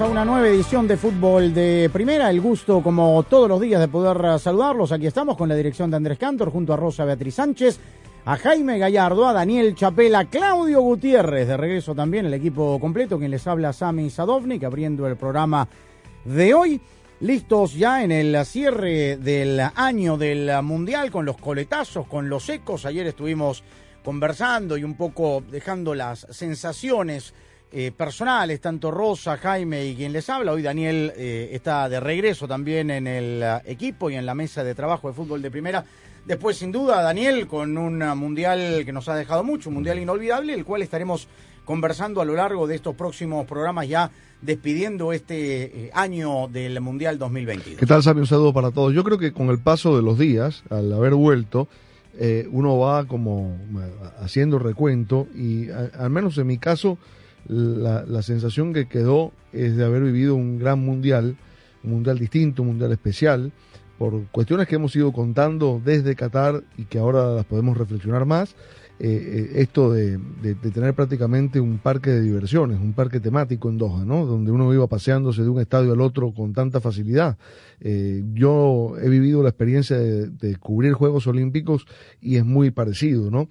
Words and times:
A 0.00 0.06
una 0.06 0.24
nueva 0.24 0.48
edición 0.48 0.88
de 0.88 0.96
Fútbol 0.96 1.54
de 1.54 1.88
Primera. 1.92 2.28
El 2.28 2.40
gusto, 2.40 2.82
como 2.82 3.22
todos 3.22 3.48
los 3.48 3.60
días, 3.60 3.80
de 3.80 3.86
poder 3.86 4.40
saludarlos. 4.40 4.90
Aquí 4.90 5.06
estamos 5.06 5.36
con 5.36 5.48
la 5.48 5.54
dirección 5.54 5.88
de 5.88 5.96
Andrés 5.96 6.18
Cantor, 6.18 6.50
junto 6.50 6.72
a 6.72 6.76
Rosa 6.76 7.04
Beatriz 7.04 7.36
Sánchez, 7.36 7.78
a 8.24 8.36
Jaime 8.36 8.78
Gallardo, 8.78 9.28
a 9.28 9.32
Daniel 9.32 9.76
Chapela, 9.76 10.24
Claudio 10.24 10.80
Gutiérrez. 10.80 11.46
De 11.46 11.56
regreso 11.56 11.94
también 11.94 12.26
el 12.26 12.34
equipo 12.34 12.80
completo, 12.80 13.18
quien 13.18 13.30
les 13.30 13.46
habla, 13.46 13.72
Sami 13.72 14.10
Sadovnik, 14.10 14.64
abriendo 14.64 15.06
el 15.06 15.16
programa 15.16 15.68
de 16.24 16.54
hoy. 16.54 16.80
Listos 17.20 17.74
ya 17.74 18.02
en 18.02 18.10
el 18.10 18.44
cierre 18.46 19.16
del 19.16 19.60
año 19.76 20.16
del 20.16 20.50
Mundial, 20.62 21.12
con 21.12 21.24
los 21.24 21.36
coletazos, 21.36 22.08
con 22.08 22.28
los 22.28 22.48
ecos. 22.48 22.84
Ayer 22.84 23.06
estuvimos 23.06 23.62
conversando 24.04 24.76
y 24.76 24.82
un 24.82 24.96
poco 24.96 25.44
dejando 25.48 25.94
las 25.94 26.26
sensaciones 26.30 27.32
eh, 27.76 27.90
personales, 27.90 28.60
tanto 28.60 28.92
Rosa, 28.92 29.36
Jaime 29.36 29.84
y 29.84 29.96
quien 29.96 30.12
les 30.12 30.30
habla. 30.30 30.52
Hoy 30.52 30.62
Daniel 30.62 31.12
eh, 31.16 31.48
está 31.50 31.88
de 31.88 31.98
regreso 31.98 32.46
también 32.46 32.88
en 32.88 33.08
el 33.08 33.42
eh, 33.42 33.62
equipo 33.64 34.08
y 34.08 34.14
en 34.14 34.24
la 34.24 34.32
mesa 34.32 34.62
de 34.62 34.76
trabajo 34.76 35.08
de 35.08 35.14
fútbol 35.14 35.42
de 35.42 35.50
primera. 35.50 35.84
Después, 36.24 36.56
sin 36.56 36.70
duda, 36.70 37.02
Daniel, 37.02 37.48
con 37.48 37.76
un 37.76 37.98
mundial 38.16 38.84
que 38.84 38.92
nos 38.92 39.08
ha 39.08 39.16
dejado 39.16 39.42
mucho, 39.42 39.70
un 39.70 39.74
mundial 39.74 39.98
inolvidable, 39.98 40.54
el 40.54 40.64
cual 40.64 40.82
estaremos 40.82 41.26
conversando 41.64 42.20
a 42.20 42.24
lo 42.24 42.34
largo 42.34 42.68
de 42.68 42.76
estos 42.76 42.94
próximos 42.94 43.44
programas 43.44 43.88
ya 43.88 44.08
despidiendo 44.40 45.12
este 45.12 45.90
año 45.94 46.46
del 46.46 46.80
Mundial 46.80 47.18
2022. 47.18 47.80
¿Qué 47.80 47.86
tal, 47.86 48.04
Sammy? 48.04 48.20
Un 48.20 48.28
saludo 48.28 48.52
para 48.52 48.70
todos. 48.70 48.94
Yo 48.94 49.02
creo 49.02 49.18
que 49.18 49.32
con 49.32 49.48
el 49.48 49.58
paso 49.58 49.96
de 49.96 50.02
los 50.02 50.16
días, 50.16 50.62
al 50.70 50.92
haber 50.92 51.14
vuelto, 51.14 51.66
uno 52.52 52.78
va 52.78 53.04
como 53.06 53.58
haciendo 54.20 54.60
recuento 54.60 55.26
y 55.34 55.70
al 55.70 56.10
menos 56.10 56.38
en 56.38 56.46
mi 56.46 56.58
caso, 56.58 56.98
la, 57.48 58.04
la 58.04 58.22
sensación 58.22 58.72
que 58.72 58.86
quedó 58.86 59.32
es 59.52 59.76
de 59.76 59.84
haber 59.84 60.02
vivido 60.02 60.34
un 60.34 60.58
gran 60.58 60.80
mundial, 60.80 61.36
un 61.82 61.90
mundial 61.90 62.18
distinto, 62.18 62.62
un 62.62 62.68
mundial 62.68 62.92
especial, 62.92 63.52
por 63.98 64.26
cuestiones 64.26 64.66
que 64.66 64.76
hemos 64.76 64.94
ido 64.96 65.12
contando 65.12 65.80
desde 65.84 66.16
Qatar 66.16 66.62
y 66.76 66.84
que 66.84 66.98
ahora 66.98 67.34
las 67.34 67.44
podemos 67.44 67.76
reflexionar 67.76 68.24
más. 68.24 68.54
Eh, 69.00 69.50
eh, 69.56 69.62
esto 69.62 69.92
de, 69.92 70.20
tener 70.72 70.94
prácticamente 70.94 71.58
un 71.58 71.78
parque 71.78 72.10
de 72.10 72.20
diversiones, 72.22 72.78
un 72.80 72.92
parque 72.92 73.18
temático 73.18 73.68
en 73.68 73.76
Doha, 73.76 74.04
¿no? 74.04 74.24
Donde 74.24 74.52
uno 74.52 74.72
iba 74.72 74.86
paseándose 74.86 75.42
de 75.42 75.48
un 75.48 75.60
estadio 75.60 75.92
al 75.92 76.00
otro 76.00 76.32
con 76.32 76.52
tanta 76.52 76.80
facilidad. 76.80 77.36
Eh, 77.80 78.22
yo 78.34 78.94
he 79.02 79.08
vivido 79.08 79.42
la 79.42 79.48
experiencia 79.48 79.98
de, 79.98 80.56
cubrir 80.56 80.92
Juegos 80.92 81.26
Olímpicos 81.26 81.86
y 82.20 82.36
es 82.36 82.44
muy 82.44 82.70
parecido, 82.70 83.30
¿no? 83.30 83.48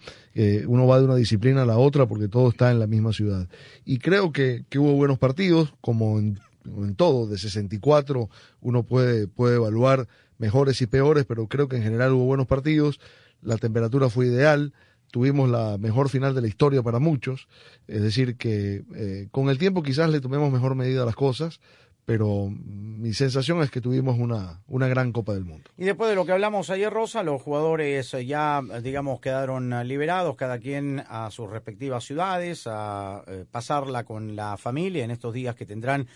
Uno 0.68 0.88
va 0.88 1.00
de 1.00 1.06
una 1.06 1.16
disciplina 1.16 1.64
a 1.64 1.66
la 1.66 1.78
otra 1.78 2.08
porque 2.08 2.30
todo 2.30 2.50
está 2.50 2.72
en 2.72 2.80
la 2.80 2.88
misma 2.88 3.12
ciudad. 3.12 3.50
Y 3.84 4.00
creo 4.00 4.31
que, 4.31 4.66
que 4.70 4.80
hubo 4.80 4.94
buenos 4.94 5.20
partidos, 5.20 5.74
como 5.81 6.20
en, 6.20 6.40
en 6.66 6.96
todo, 6.96 7.28
de 7.28 7.38
64 7.38 8.30
uno 8.62 8.84
puede, 8.84 9.28
puede 9.28 9.58
evaluar 9.58 10.08
mejores 10.38 10.81
y 10.81 10.88
peores, 10.88 11.25
pero 11.25 11.48
creo 11.48 11.68
que 11.68 11.75
en 11.75 11.84
general 11.84 12.14
hubo 12.14 12.25
buenos 12.25 12.48
partidos, 12.48 13.00
la 13.42 13.58
temperatura 13.58 14.10
fue 14.10 14.28
ideal, 14.28 14.74
tuvimos 15.13 15.47
la 15.47 15.78
mejor 15.78 16.09
final 16.09 16.34
de 16.34 16.41
la 16.41 16.47
historia 16.47 16.81
para 16.81 16.97
muchos, 16.97 17.47
es 17.88 18.01
decir, 18.01 18.35
que 18.35 18.81
eh, 18.96 19.28
con 19.29 19.47
el 19.50 19.59
tiempo 19.59 19.84
quizás 19.84 20.09
le 20.09 20.19
tomemos 20.19 20.51
mejor 20.51 20.74
medida 20.74 21.03
a 21.03 21.06
las 21.06 21.16
cosas, 21.16 21.59
pero 22.03 22.50
mi 22.50 23.13
sensación 23.13 23.62
es 23.62 23.69
que 23.69 23.79
tuvimos 23.79 24.18
una, 24.18 24.63
una 24.66 24.88
gran 24.88 25.12
Copa 25.12 25.35
del 25.35 25.46
Mundo. 25.46 25.69
Y 25.78 25.85
después 25.85 26.09
de 26.09 26.16
lo 26.16 26.25
que 26.25 26.31
hablamos 26.31 26.72
ayer, 26.72 26.91
Rosa, 26.91 27.22
los 27.22 27.44
jugadores 27.44 28.12
eh, 28.16 28.25
ya, 28.25 28.63
digamos, 28.81 29.22
quedaron 29.22 29.72
eh, 29.72 29.85
liberados, 29.85 30.35
cada 30.35 30.57
quien 30.57 31.03
a 31.07 31.30
sus 31.30 31.47
respectivas 31.47 32.03
ciudades, 32.03 32.63
a 32.66 33.24
pasarla 33.51 34.06
con 34.06 34.35
la 34.35 34.57
familia 34.57 35.03
en 35.03 35.12
estos 35.12 35.31
días 35.31 35.53
que 35.53 35.68
tendrán 35.68 36.07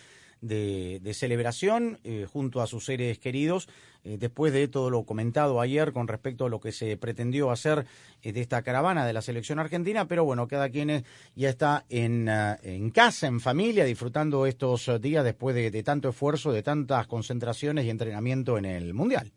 de, 0.42 1.00
de 1.02 1.14
celebración 1.14 2.00
eh, 2.04 2.26
junto 2.32 2.62
a 2.62 2.68
sus 2.68 2.86
seres 2.86 3.20
queridos, 3.20 3.68
eh, 4.04 4.18
después 4.20 4.54
de 4.54 4.68
todo 4.68 4.90
lo 4.90 5.04
comentado 5.04 5.62
ayer 5.62 5.94
con 5.94 6.08
respecto 6.08 6.46
a 6.46 6.50
lo 6.50 6.60
que 6.60 6.72
se 6.72 6.98
pretendió 6.98 7.52
hacer 7.52 7.86
eh, 8.22 8.32
de 8.32 8.42
esta 8.42 8.62
caravana 8.62 9.06
de 9.06 9.14
la 9.14 9.22
selección 9.22 9.60
argentina, 9.60 10.08
pero 10.08 10.26
bueno, 10.26 10.48
cada 10.48 10.70
quien 10.70 11.04
ya 11.36 11.50
está 11.50 11.86
en, 11.90 12.30
en 12.30 12.90
casa, 12.92 13.28
en 13.28 13.40
familia, 13.40 13.86
disfrutando 13.86 14.46
estos 14.46 14.90
días 15.02 15.24
después 15.24 15.56
de, 15.56 15.72
de 15.72 15.84
tanto 15.84 16.10
esfuerzo, 16.10 16.52
de 16.52 16.64
tantas 16.64 17.08
concentraciones 17.08 17.86
y 17.86 17.90
entrenamiento 17.90 18.58
en 18.58 18.66
el 18.66 18.94
Mundial. 18.94 19.32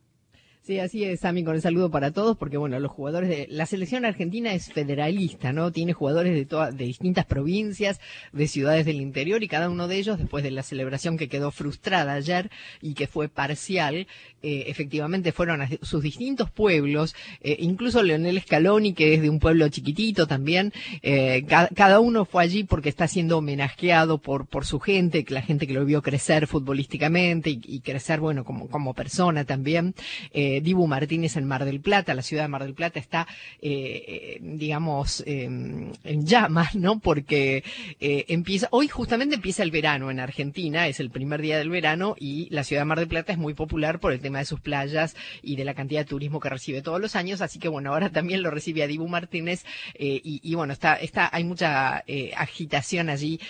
Sí, 0.70 0.78
así 0.78 1.02
es, 1.02 1.20
con 1.20 1.56
el 1.56 1.60
saludo 1.62 1.90
para 1.90 2.12
todos, 2.12 2.36
porque 2.36 2.56
bueno, 2.56 2.78
los 2.78 2.92
jugadores 2.92 3.28
de 3.28 3.48
la 3.50 3.66
selección 3.66 4.04
argentina 4.04 4.54
es 4.54 4.72
federalista, 4.72 5.52
¿no? 5.52 5.72
Tiene 5.72 5.94
jugadores 5.94 6.32
de 6.32 6.46
todas, 6.46 6.76
de 6.76 6.84
distintas 6.84 7.26
provincias, 7.26 8.00
de 8.32 8.46
ciudades 8.46 8.86
del 8.86 9.00
interior, 9.00 9.42
y 9.42 9.48
cada 9.48 9.68
uno 9.68 9.88
de 9.88 9.96
ellos, 9.96 10.16
después 10.16 10.44
de 10.44 10.52
la 10.52 10.62
celebración 10.62 11.18
que 11.18 11.28
quedó 11.28 11.50
frustrada 11.50 12.12
ayer 12.12 12.52
y 12.80 12.94
que 12.94 13.08
fue 13.08 13.28
parcial, 13.28 14.06
eh, 14.44 14.64
efectivamente 14.68 15.32
fueron 15.32 15.60
a 15.60 15.68
sus 15.82 16.04
distintos 16.04 16.52
pueblos, 16.52 17.16
eh, 17.40 17.56
incluso 17.58 18.04
Leonel 18.04 18.40
Scaloni, 18.40 18.92
que 18.92 19.14
es 19.14 19.22
de 19.22 19.28
un 19.28 19.40
pueblo 19.40 19.68
chiquitito 19.70 20.28
también, 20.28 20.72
eh, 21.02 21.42
ca- 21.48 21.68
cada 21.74 21.98
uno 21.98 22.24
fue 22.24 22.44
allí 22.44 22.62
porque 22.62 22.90
está 22.90 23.08
siendo 23.08 23.38
homenajeado 23.38 24.18
por, 24.18 24.46
por 24.46 24.64
su 24.64 24.78
gente, 24.78 25.26
la 25.30 25.42
gente 25.42 25.66
que 25.66 25.74
lo 25.74 25.84
vio 25.84 26.00
crecer 26.00 26.46
futbolísticamente 26.46 27.50
y, 27.50 27.80
crecer, 27.80 28.20
bueno, 28.20 28.44
como, 28.44 28.68
como 28.68 28.94
persona 28.94 29.44
también. 29.44 29.96
Dibu 30.60 30.86
Martínez 30.86 31.36
en 31.36 31.44
Mar 31.44 31.64
del 31.64 31.80
Plata, 31.80 32.14
la 32.14 32.22
ciudad 32.22 32.44
de 32.44 32.48
Mar 32.48 32.62
del 32.62 32.74
Plata 32.74 32.98
está, 32.98 33.26
eh, 33.62 34.04
eh, 34.06 34.38
digamos, 34.40 35.22
eh, 35.26 35.44
en 35.44 36.26
llamas, 36.26 36.74
¿no? 36.74 36.98
Porque 36.98 37.64
eh, 38.00 38.24
empieza, 38.28 38.68
hoy 38.70 38.88
justamente 38.88 39.34
empieza 39.34 39.62
el 39.62 39.70
verano 39.70 40.10
en 40.10 40.20
Argentina, 40.20 40.88
es 40.88 41.00
el 41.00 41.10
primer 41.10 41.40
día 41.40 41.58
del 41.58 41.70
verano 41.70 42.16
y 42.18 42.48
la 42.50 42.64
ciudad 42.64 42.82
de 42.82 42.86
Mar 42.86 42.98
del 42.98 43.08
Plata 43.08 43.32
es 43.32 43.38
muy 43.38 43.54
popular 43.54 44.00
por 44.00 44.12
el 44.12 44.20
tema 44.20 44.38
de 44.38 44.44
sus 44.44 44.60
playas 44.60 45.16
y 45.42 45.56
de 45.56 45.64
la 45.64 45.74
cantidad 45.74 46.00
de 46.00 46.06
turismo 46.06 46.40
que 46.40 46.48
recibe 46.48 46.82
todos 46.82 47.00
los 47.00 47.16
años, 47.16 47.40
así 47.40 47.58
que 47.58 47.68
bueno, 47.68 47.92
ahora 47.92 48.10
también 48.10 48.42
lo 48.42 48.50
recibe 48.50 48.82
a 48.82 48.86
Dibu 48.86 49.08
Martínez 49.08 49.64
eh, 49.94 50.20
y, 50.22 50.54
bueno, 50.54 50.72
está, 50.72 50.94
está, 50.96 51.28
hay 51.32 51.44
mucha 51.44 52.04
agitación 52.36 53.08
allí 53.08 53.40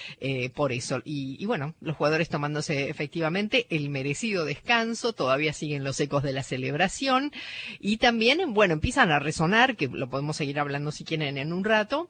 por 0.54 0.72
eso. 0.72 1.02
Y, 1.04 1.36
y 1.38 1.46
bueno, 1.46 1.74
los 1.80 1.96
jugadores 1.96 2.28
tomándose 2.28 2.88
efectivamente 2.88 3.66
el 3.70 3.88
merecido 3.90 4.44
descanso, 4.44 5.12
todavía 5.12 5.52
siguen 5.52 5.84
los 5.84 5.98
ecos 6.00 6.22
de 6.22 6.32
la 6.32 6.42
celebración 6.42 6.99
y 7.78 7.96
también, 7.96 8.52
bueno, 8.52 8.74
empiezan 8.74 9.10
a 9.10 9.18
resonar, 9.18 9.76
que 9.76 9.88
lo 9.88 10.08
podemos 10.08 10.36
seguir 10.36 10.58
hablando 10.58 10.92
si 10.92 11.04
quieren 11.04 11.38
en 11.38 11.52
un 11.52 11.64
rato, 11.64 12.08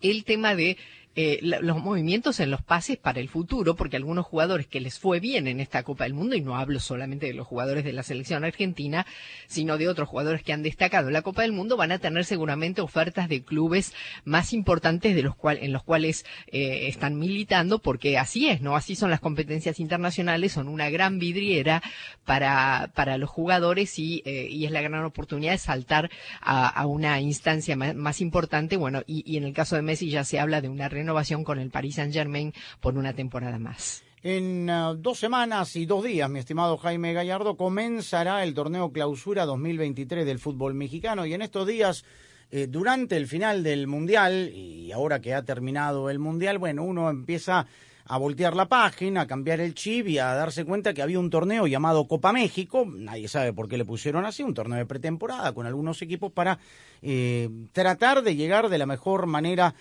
el 0.00 0.24
tema 0.24 0.54
de 0.54 0.76
eh, 1.16 1.38
los 1.42 1.80
movimientos 1.80 2.40
en 2.40 2.50
los 2.50 2.60
pases 2.62 2.96
para 2.96 3.20
el 3.20 3.28
futuro, 3.28 3.76
porque 3.76 3.96
algunos 3.96 4.26
jugadores 4.26 4.66
que 4.66 4.80
les 4.80 4.98
fue 4.98 5.20
bien 5.20 5.46
en 5.46 5.60
esta 5.60 5.84
Copa 5.84 6.02
del 6.04 6.12
Mundo, 6.12 6.34
y 6.34 6.40
no 6.40 6.56
hablo 6.56 6.80
solamente 6.80 7.26
de 7.26 7.34
los 7.34 7.46
jugadores 7.46 7.84
de 7.84 7.92
la 7.92 8.02
selección 8.02 8.44
argentina, 8.44 9.06
sino 9.46 9.78
de 9.78 9.88
otros 9.88 10.08
jugadores 10.08 10.42
que 10.42 10.52
han 10.52 10.64
destacado 10.64 11.06
en 11.06 11.12
la 11.12 11.22
Copa 11.22 11.42
del 11.42 11.52
Mundo, 11.52 11.76
van 11.76 11.92
a 11.92 12.00
tener 12.00 12.24
seguramente 12.24 12.80
ofertas 12.80 13.28
de 13.28 13.44
clubes 13.44 13.94
más 14.24 14.52
importantes 14.52 15.14
de 15.14 15.22
los 15.22 15.36
cual, 15.36 15.58
en 15.62 15.72
los 15.72 15.84
cuales 15.84 16.26
eh, 16.48 16.88
están 16.88 17.16
militando, 17.16 17.78
porque 17.78 18.18
así 18.18 18.48
es, 18.48 18.60
¿no? 18.60 18.74
Así 18.74 18.96
son 18.96 19.10
las 19.10 19.20
competencias 19.20 19.78
internacionales, 19.78 20.50
son 20.50 20.66
una 20.66 20.90
gran 20.90 21.20
vidriera 21.20 21.80
para, 22.24 22.90
para 22.92 23.18
los 23.18 23.30
jugadores 23.30 24.00
y, 24.00 24.20
eh, 24.24 24.48
es 24.64 24.70
la 24.72 24.82
gran 24.82 25.04
oportunidad 25.04 25.52
de 25.52 25.58
saltar 25.58 26.10
a, 26.40 26.84
una 26.86 27.20
instancia 27.20 27.76
más, 27.76 27.94
más 27.94 28.20
importante, 28.20 28.76
bueno, 28.76 29.02
y, 29.06 29.22
y 29.30 29.36
en 29.36 29.44
el 29.44 29.52
caso 29.52 29.76
de 29.76 29.82
Messi 29.82 30.10
ya 30.10 30.24
se 30.24 30.40
habla 30.40 30.60
de 30.60 30.68
una 30.68 30.88
renovación 30.88 31.03
con 31.44 31.58
el 31.58 31.70
Paris 31.70 31.96
Saint 31.96 32.12
Germain 32.12 32.52
por 32.80 32.96
una 32.96 33.12
temporada 33.12 33.58
más. 33.58 34.02
En 34.22 34.70
uh, 34.70 34.94
dos 34.94 35.18
semanas 35.18 35.76
y 35.76 35.84
dos 35.84 36.02
días, 36.02 36.30
mi 36.30 36.38
estimado 36.38 36.78
Jaime 36.78 37.12
Gallardo, 37.12 37.56
comenzará 37.56 38.42
el 38.42 38.54
torneo 38.54 38.90
clausura 38.90 39.44
2023 39.44 40.24
del 40.24 40.38
fútbol 40.38 40.72
mexicano 40.72 41.26
y 41.26 41.34
en 41.34 41.42
estos 41.42 41.66
días, 41.66 42.04
eh, 42.50 42.66
durante 42.66 43.18
el 43.18 43.26
final 43.26 43.62
del 43.62 43.86
Mundial 43.86 44.50
y 44.54 44.90
ahora 44.92 45.20
que 45.20 45.34
ha 45.34 45.42
terminado 45.42 46.08
el 46.08 46.18
Mundial, 46.18 46.56
bueno, 46.56 46.84
uno 46.84 47.10
empieza 47.10 47.66
a 48.06 48.18
voltear 48.18 48.54
la 48.54 48.66
página, 48.66 49.22
a 49.22 49.26
cambiar 49.26 49.60
el 49.60 49.74
chip 49.74 50.08
y 50.08 50.18
a 50.18 50.34
darse 50.34 50.64
cuenta 50.64 50.92
que 50.92 51.02
había 51.02 51.18
un 51.18 51.30
torneo 51.30 51.66
llamado 51.66 52.06
Copa 52.06 52.32
México, 52.32 52.86
nadie 52.86 53.28
sabe 53.28 53.52
por 53.52 53.68
qué 53.68 53.78
le 53.78 53.84
pusieron 53.84 54.26
así, 54.26 54.42
un 54.42 54.54
torneo 54.54 54.78
de 54.78 54.86
pretemporada 54.86 55.52
con 55.52 55.66
algunos 55.66 56.00
equipos 56.02 56.32
para 56.32 56.58
eh, 57.02 57.48
tratar 57.72 58.22
de 58.22 58.36
llegar 58.36 58.68
de 58.68 58.78
la 58.78 58.86
mejor 58.86 59.26
manera 59.26 59.74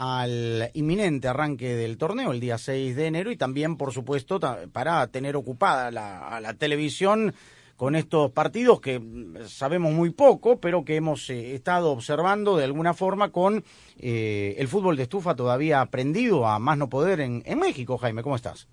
al 0.00 0.70
inminente 0.72 1.28
arranque 1.28 1.76
del 1.76 1.98
torneo 1.98 2.32
el 2.32 2.40
día 2.40 2.56
6 2.56 2.96
de 2.96 3.06
enero 3.06 3.30
y 3.30 3.36
también, 3.36 3.76
por 3.76 3.92
supuesto, 3.92 4.40
para 4.72 5.06
tener 5.08 5.36
ocupada 5.36 5.90
la, 5.90 6.54
televisión 6.54 7.34
con 7.76 7.94
estos 7.94 8.30
partidos 8.30 8.80
que 8.80 8.98
sabemos 9.46 9.92
muy 9.92 10.08
poco, 10.08 10.58
pero 10.58 10.86
que 10.86 10.96
hemos 10.96 11.28
eh, 11.28 11.54
estado 11.54 11.90
observando 11.90 12.56
de 12.56 12.64
alguna 12.64 12.94
forma 12.94 13.30
con 13.30 13.62
eh, 13.98 14.54
el 14.56 14.68
fútbol 14.68 14.96
de 14.96 15.02
estufa 15.02 15.36
todavía 15.36 15.82
aprendido 15.82 16.46
a 16.46 16.58
más 16.58 16.78
no 16.78 16.88
poder 16.88 17.20
en 17.20 17.58
México. 17.58 17.98
Jaime, 17.98 18.22
¿cómo 18.22 18.36
estás? 18.36 18.68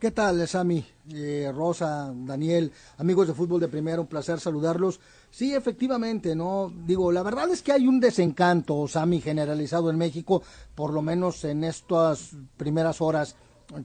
¿Qué 0.00 0.12
tal, 0.12 0.48
Sami? 0.48 0.82
Eh, 1.12 1.52
Rosa, 1.54 2.10
Daniel, 2.16 2.72
amigos 2.96 3.28
de 3.28 3.34
fútbol 3.34 3.60
de 3.60 3.68
primera, 3.68 4.00
un 4.00 4.06
placer 4.06 4.40
saludarlos. 4.40 4.98
Sí, 5.30 5.54
efectivamente, 5.54 6.34
¿no? 6.34 6.72
Digo, 6.86 7.12
la 7.12 7.22
verdad 7.22 7.50
es 7.50 7.60
que 7.60 7.72
hay 7.72 7.86
un 7.86 8.00
desencanto, 8.00 8.88
Sami, 8.88 9.20
generalizado 9.20 9.90
en 9.90 9.98
México, 9.98 10.42
por 10.74 10.94
lo 10.94 11.02
menos 11.02 11.44
en 11.44 11.64
estas 11.64 12.30
primeras 12.56 13.02
horas 13.02 13.36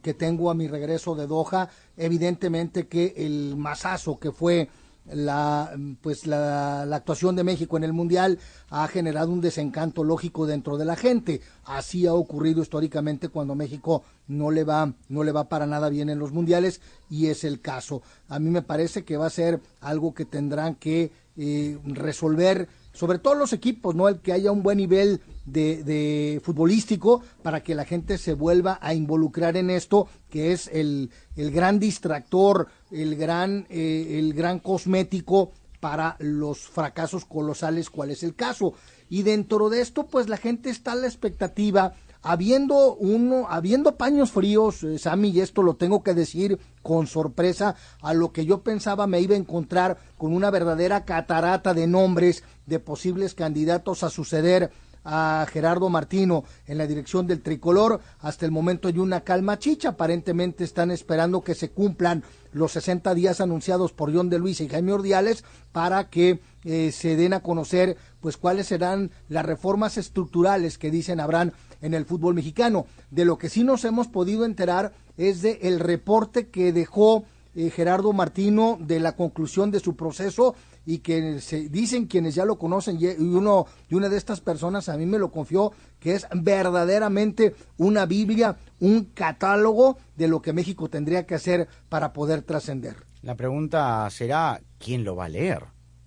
que 0.01 0.13
tengo 0.13 0.49
a 0.49 0.55
mi 0.55 0.69
regreso 0.69 1.15
de 1.15 1.27
Doha. 1.27 1.69
Evidentemente 1.97 2.87
que 2.87 3.13
el 3.17 3.57
masazo 3.57 4.17
que 4.17 4.31
fue 4.31 4.69
la 5.11 5.77
pues 6.01 6.25
la, 6.25 6.85
la, 6.85 6.95
actuación 6.95 7.35
de 7.35 7.43
México 7.43 7.77
en 7.77 7.83
el 7.83 7.93
mundial 7.93 8.39
ha 8.69 8.87
generado 8.87 9.31
un 9.31 9.41
desencanto 9.41 10.03
lógico 10.03 10.45
dentro 10.45 10.77
de 10.77 10.85
la 10.85 10.95
gente. 10.95 11.41
Así 11.63 12.07
ha 12.07 12.13
ocurrido 12.13 12.61
históricamente 12.61 13.29
cuando 13.29 13.55
México 13.55 14.03
no 14.27 14.51
le 14.51 14.63
va 14.63 14.93
no 15.09 15.23
le 15.23 15.31
va 15.31 15.49
para 15.49 15.67
nada 15.67 15.89
bien 15.89 16.09
en 16.09 16.19
los 16.19 16.31
mundiales 16.31 16.81
y 17.09 17.27
es 17.27 17.43
el 17.43 17.61
caso. 17.61 18.01
A 18.27 18.39
mí 18.39 18.49
me 18.49 18.61
parece 18.61 19.03
que 19.03 19.17
va 19.17 19.27
a 19.27 19.31
ser 19.31 19.61
algo 19.81 20.13
que 20.13 20.25
tendrán 20.25 20.75
que 20.75 21.11
eh, 21.37 21.77
resolver 21.83 22.67
sobre 22.95 23.19
todo 23.19 23.35
los 23.35 23.53
equipos, 23.53 23.93
¿no? 23.93 24.07
El 24.07 24.19
que 24.19 24.33
haya 24.33 24.51
un 24.51 24.63
buen 24.63 24.77
nivel 24.77 25.21
de, 25.45 25.83
de, 25.83 26.41
futbolístico 26.43 27.21
para 27.43 27.61
que 27.61 27.75
la 27.75 27.85
gente 27.85 28.17
se 28.17 28.33
vuelva 28.33 28.79
a 28.81 28.93
involucrar 28.93 29.57
en 29.57 29.69
esto, 29.69 30.07
que 30.29 30.51
es 30.51 30.67
el, 30.67 31.11
el 31.35 31.51
gran 31.51 31.79
distractor, 31.79 32.67
el 32.91 33.15
gran, 33.15 33.67
eh, 33.69 34.17
el 34.17 34.33
gran 34.33 34.59
cosmético 34.59 35.51
para 35.79 36.15
los 36.19 36.61
fracasos 36.61 37.25
colosales, 37.25 37.89
cuál 37.89 38.09
es 38.09 38.23
el 38.23 38.33
caso. 38.33 38.73
Y 39.09 39.21
dentro 39.21 39.69
de 39.69 39.81
esto, 39.81 40.07
pues 40.07 40.29
la 40.29 40.37
gente 40.37 40.69
está 40.69 40.93
a 40.93 40.95
la 40.95 41.05
expectativa 41.05 41.93
habiendo 42.25 42.95
uno, 42.95 43.45
habiendo 43.49 43.97
paños 43.97 44.31
fríos, 44.31 44.83
eh, 44.83 44.97
Sammy, 44.97 45.29
y 45.29 45.41
esto 45.41 45.61
lo 45.61 45.75
tengo 45.75 46.01
que 46.01 46.15
decir 46.15 46.59
con 46.81 47.05
sorpresa, 47.05 47.75
a 48.01 48.15
lo 48.15 48.31
que 48.31 48.45
yo 48.45 48.61
pensaba 48.61 49.05
me 49.05 49.21
iba 49.21 49.35
a 49.35 49.37
encontrar 49.37 49.97
con 50.17 50.33
una 50.33 50.49
verdadera 50.49 51.05
catarata 51.05 51.75
de 51.75 51.85
nombres 51.85 52.43
de 52.65 52.79
posibles 52.79 53.35
candidatos 53.35 54.03
a 54.03 54.09
suceder 54.09 54.71
a 55.05 55.45
Gerardo 55.49 55.87
Martino 55.89 56.43
en 56.65 56.79
la 56.79 56.87
dirección 56.87 57.27
del 57.27 57.41
tricolor. 57.41 58.01
Hasta 58.19 58.45
el 58.45 58.51
momento 58.51 58.87
hay 58.87 58.97
una 58.97 59.21
calma 59.21 59.59
chicha. 59.59 59.89
Aparentemente 59.89 60.63
están 60.63 60.91
esperando 60.91 61.41
que 61.41 61.53
se 61.53 61.69
cumplan 61.69 62.23
los 62.51 62.71
60 62.73 63.13
días 63.13 63.39
anunciados 63.39 63.93
por 63.93 64.13
John 64.13 64.29
de 64.29 64.39
Luis 64.39 64.59
y 64.61 64.67
Jaime 64.67 64.93
Ordiales 64.93 65.45
para 65.71 66.09
que 66.09 66.39
eh, 66.63 66.91
se 66.91 67.15
den 67.15 67.33
a 67.33 67.41
conocer 67.41 67.97
pues 68.19 68.37
cuáles 68.37 68.67
serán 68.67 69.11
las 69.29 69.45
reformas 69.45 69.97
estructurales 69.97 70.79
que 70.79 70.89
dicen 70.89 71.19
habrán 71.19 71.53
en 71.81 71.93
el 71.93 72.05
fútbol 72.05 72.33
mexicano. 72.33 72.87
De 73.11 73.25
lo 73.25 73.37
que 73.37 73.49
sí 73.49 73.63
nos 73.63 73.85
hemos 73.85 74.07
podido 74.07 74.45
enterar 74.45 74.93
es 75.17 75.43
de 75.43 75.59
el 75.61 75.79
reporte 75.79 76.47
que 76.47 76.73
dejó 76.73 77.25
eh, 77.55 77.69
Gerardo 77.69 78.11
Martino 78.13 78.77
de 78.81 78.99
la 78.99 79.15
conclusión 79.15 79.71
de 79.71 79.79
su 79.79 79.95
proceso 79.95 80.55
y 80.85 80.99
que 80.99 81.39
se 81.39 81.69
dicen 81.69 82.05
quienes 82.05 82.35
ya 82.35 82.45
lo 82.45 82.57
conocen 82.57 82.97
y 82.99 83.07
uno 83.07 83.65
y 83.89 83.95
una 83.95 84.09
de 84.09 84.17
estas 84.17 84.41
personas 84.41 84.89
a 84.89 84.97
mí 84.97 85.05
me 85.05 85.17
lo 85.17 85.31
confió 85.31 85.71
que 85.99 86.15
es 86.15 86.27
verdaderamente 86.33 87.55
una 87.77 88.05
Biblia, 88.05 88.57
un 88.79 89.05
catálogo 89.05 89.97
de 90.15 90.27
lo 90.27 90.41
que 90.41 90.53
México 90.53 90.89
tendría 90.89 91.25
que 91.25 91.35
hacer 91.35 91.67
para 91.89 92.13
poder 92.13 92.41
trascender. 92.41 92.97
La 93.21 93.35
pregunta 93.35 94.07
será 94.11 94.61
quién 94.77 95.03
lo 95.03 95.15
va 95.15 95.25
a 95.25 95.29
leer. 95.29 95.63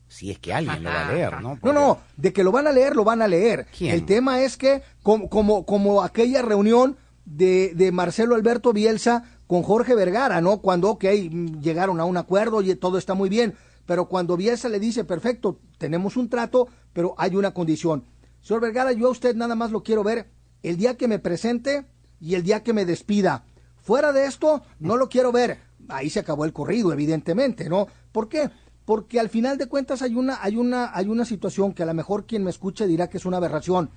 Si 0.07 0.31
es 0.31 0.39
que 0.39 0.55
alguien 0.55 0.83
lo 0.83 0.91
va 0.91 1.09
a 1.09 1.13
leer, 1.13 1.41
¿no? 1.43 1.59
Porque... 1.61 1.75
No, 1.75 1.81
no, 1.81 1.99
de 2.17 2.33
que 2.33 2.45
lo 2.45 2.53
van 2.53 2.67
a 2.67 2.73
leer, 2.73 2.95
lo 2.95 3.05
van 3.05 3.21
a 3.21 3.29
leer. 3.29 3.67
¿Quién? 3.77 3.95
El 3.95 4.07
tema 4.07 4.41
es 4.43 4.57
que, 4.57 4.83
como, 5.03 5.29
como, 5.29 5.67
como 5.67 6.03
aquella 6.03 6.41
reunión 6.43 6.97
de, 7.27 7.73
de 7.75 7.93
Marcelo 7.93 8.35
Alberto 8.35 8.73
Bielsa 8.73 9.25
con 9.49 9.63
Jorge 9.63 9.95
Vergara, 9.95 10.41
¿no? 10.41 10.61
Cuando, 10.61 10.91
ok, 10.91 11.05
llegaron 11.61 11.99
a 11.99 12.05
un 12.05 12.19
acuerdo 12.19 12.61
y 12.61 12.73
todo 12.77 12.99
está 12.99 13.15
muy 13.15 13.31
bien, 13.31 13.55
pero 13.87 14.07
cuando 14.07 14.37
Bielsa 14.37 14.69
le 14.69 14.79
dice, 14.79 15.05
perfecto, 15.05 15.59
tenemos 15.79 16.17
un 16.19 16.29
trato, 16.29 16.69
pero 16.93 17.15
hay 17.17 17.35
una 17.35 17.55
condición. 17.55 18.05
Señor 18.43 18.61
Vergara, 18.61 18.93
yo 18.93 19.09
a 19.09 19.11
usted 19.11 19.35
nada 19.35 19.55
más 19.55 19.73
lo 19.73 19.83
quiero 19.83 20.05
ver 20.05 20.31
el 20.63 20.77
día 20.77 20.99
que 20.99 21.09
me 21.09 21.19
presente 21.19 21.87
y 22.21 22.35
el 22.35 22.43
día 22.43 22.63
que 22.63 22.75
me 22.75 22.85
despida. 22.85 23.47
Fuera 23.79 24.13
de 24.13 24.27
esto, 24.27 24.63
no 24.81 24.99
lo 24.99 25.09
quiero 25.09 25.33
ver. 25.33 25.59
Ahí 25.89 26.11
se 26.11 26.21
acabó 26.21 26.45
el 26.45 26.53
corrido, 26.53 26.93
evidentemente, 26.93 27.71
¿no? 27.71 27.89
¿Por 28.13 28.29
qué? 28.29 28.51
Porque 28.85 29.19
al 29.19 29.31
final 29.31 29.57
de 29.57 29.67
cuentas 29.67 30.03
hay 30.03 30.15
una, 30.15 30.43
hay 30.43 30.57
una, 30.57 30.95
hay 30.95 31.09
una 31.09 31.25
situación 31.25 31.73
que 31.73 31.83
a 31.83 31.87
lo 31.87 31.95
mejor 31.95 32.27
quien 32.27 32.45
me 32.45 32.51
escuche 32.51 32.87
dirá 32.87 33.09
que 33.09 33.17
es 33.17 33.25
una 33.25 33.39
aberración, 33.39 33.89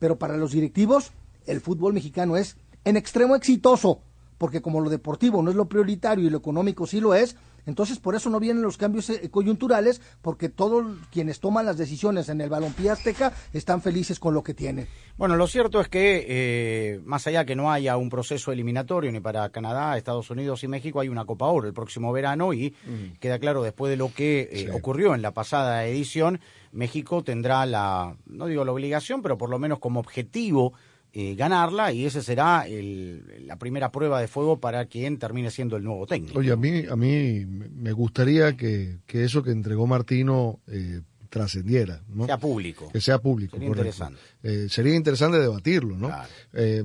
pero 0.00 0.18
para 0.18 0.36
los 0.36 0.50
directivos, 0.50 1.12
el 1.46 1.60
fútbol 1.60 1.92
mexicano 1.92 2.36
es 2.36 2.56
en 2.84 2.96
extremo 2.96 3.36
exitoso, 3.36 4.00
porque 4.38 4.62
como 4.62 4.80
lo 4.80 4.90
deportivo 4.90 5.42
no 5.42 5.50
es 5.50 5.56
lo 5.56 5.68
prioritario 5.68 6.26
y 6.26 6.30
lo 6.30 6.38
económico 6.38 6.86
sí 6.86 7.00
lo 7.00 7.14
es, 7.14 7.36
entonces, 7.66 7.98
por 7.98 8.14
eso 8.14 8.30
no 8.30 8.38
vienen 8.38 8.62
los 8.62 8.76
cambios 8.76 9.10
eh, 9.10 9.28
coyunturales, 9.28 10.00
porque 10.22 10.48
todos 10.48 10.86
quienes 11.10 11.40
toman 11.40 11.66
las 11.66 11.76
decisiones 11.76 12.28
en 12.28 12.40
el 12.40 12.48
balompié 12.48 12.90
azteca 12.90 13.32
están 13.52 13.82
felices 13.82 14.20
con 14.20 14.34
lo 14.34 14.42
que 14.44 14.54
tienen. 14.54 14.86
Bueno, 15.18 15.36
lo 15.36 15.48
cierto 15.48 15.80
es 15.80 15.88
que, 15.88 16.24
eh, 16.28 17.00
más 17.04 17.26
allá 17.26 17.44
que 17.44 17.56
no 17.56 17.72
haya 17.72 17.96
un 17.96 18.08
proceso 18.08 18.52
eliminatorio 18.52 19.10
ni 19.10 19.18
para 19.18 19.50
Canadá, 19.50 19.96
Estados 19.98 20.30
Unidos 20.30 20.62
y 20.62 20.68
México, 20.68 21.00
hay 21.00 21.08
una 21.08 21.24
Copa 21.24 21.46
Oro 21.46 21.66
el 21.66 21.74
próximo 21.74 22.12
verano 22.12 22.52
y 22.52 22.70
mm. 22.70 23.18
queda 23.18 23.40
claro 23.40 23.62
después 23.64 23.90
de 23.90 23.96
lo 23.96 24.14
que 24.14 24.42
eh, 24.42 24.58
sí. 24.58 24.68
ocurrió 24.68 25.14
en 25.14 25.22
la 25.22 25.32
pasada 25.32 25.84
edición, 25.86 26.40
México 26.70 27.24
tendrá 27.24 27.66
la, 27.66 28.16
no 28.26 28.46
digo 28.46 28.64
la 28.64 28.72
obligación, 28.72 29.22
pero 29.22 29.36
por 29.36 29.50
lo 29.50 29.58
menos 29.58 29.80
como 29.80 29.98
objetivo 29.98 30.72
eh, 31.18 31.34
ganarla 31.34 31.94
y 31.94 32.04
ese 32.04 32.22
será 32.22 32.68
el, 32.68 33.46
la 33.46 33.56
primera 33.56 33.90
prueba 33.90 34.20
de 34.20 34.28
fuego 34.28 34.60
para 34.60 34.84
quien 34.84 35.18
termine 35.18 35.50
siendo 35.50 35.78
el 35.78 35.82
nuevo 35.82 36.06
técnico. 36.06 36.38
Oye, 36.38 36.52
a 36.52 36.56
mí, 36.56 36.84
a 36.90 36.94
mí 36.94 37.46
me 37.46 37.92
gustaría 37.92 38.54
que, 38.54 38.98
que 39.06 39.24
eso 39.24 39.42
que 39.42 39.50
entregó 39.50 39.86
Martino 39.86 40.60
eh, 40.66 41.00
trascendiera, 41.30 42.02
¿no? 42.08 42.26
Sea 42.26 42.36
público. 42.36 42.90
Que 42.92 43.00
sea 43.00 43.18
público. 43.18 43.56
Sería 43.56 43.68
interesante. 43.68 44.20
Eh, 44.42 44.66
sería 44.68 44.94
interesante 44.94 45.38
debatirlo, 45.38 45.96
¿no? 45.96 46.08
Claro. 46.08 46.28
Eh, 46.52 46.84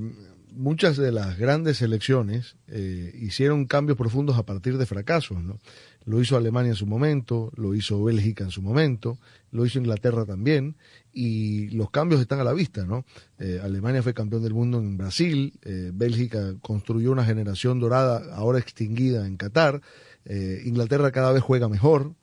muchas 0.54 0.96
de 0.96 1.12
las 1.12 1.36
grandes 1.36 1.76
selecciones 1.76 2.56
eh, 2.68 3.12
hicieron 3.20 3.66
cambios 3.66 3.98
profundos 3.98 4.38
a 4.38 4.44
partir 4.44 4.78
de 4.78 4.86
fracasos, 4.86 5.42
¿no? 5.42 5.58
Lo 6.06 6.22
hizo 6.22 6.38
Alemania 6.38 6.70
en 6.70 6.76
su 6.76 6.86
momento, 6.86 7.52
lo 7.54 7.74
hizo 7.74 8.02
Bélgica 8.02 8.44
en 8.44 8.50
su 8.50 8.62
momento, 8.62 9.18
lo 9.50 9.66
hizo 9.66 9.78
Inglaterra 9.78 10.24
también, 10.24 10.76
y 11.12 11.68
los 11.70 11.90
cambios 11.90 12.20
están 12.20 12.40
a 12.40 12.44
la 12.44 12.52
vista, 12.52 12.84
¿no? 12.84 13.04
Eh, 13.38 13.60
Alemania 13.62 14.02
fue 14.02 14.14
campeón 14.14 14.42
del 14.42 14.54
mundo 14.54 14.78
en 14.78 14.96
Brasil, 14.96 15.58
eh, 15.62 15.90
Bélgica 15.92 16.54
construyó 16.60 17.12
una 17.12 17.24
generación 17.24 17.80
dorada 17.80 18.34
ahora 18.34 18.58
extinguida 18.58 19.26
en 19.26 19.36
Qatar, 19.36 19.82
eh, 20.24 20.62
Inglaterra 20.64 21.10
cada 21.12 21.32
vez 21.32 21.42
juega 21.42 21.68
mejor 21.68 22.14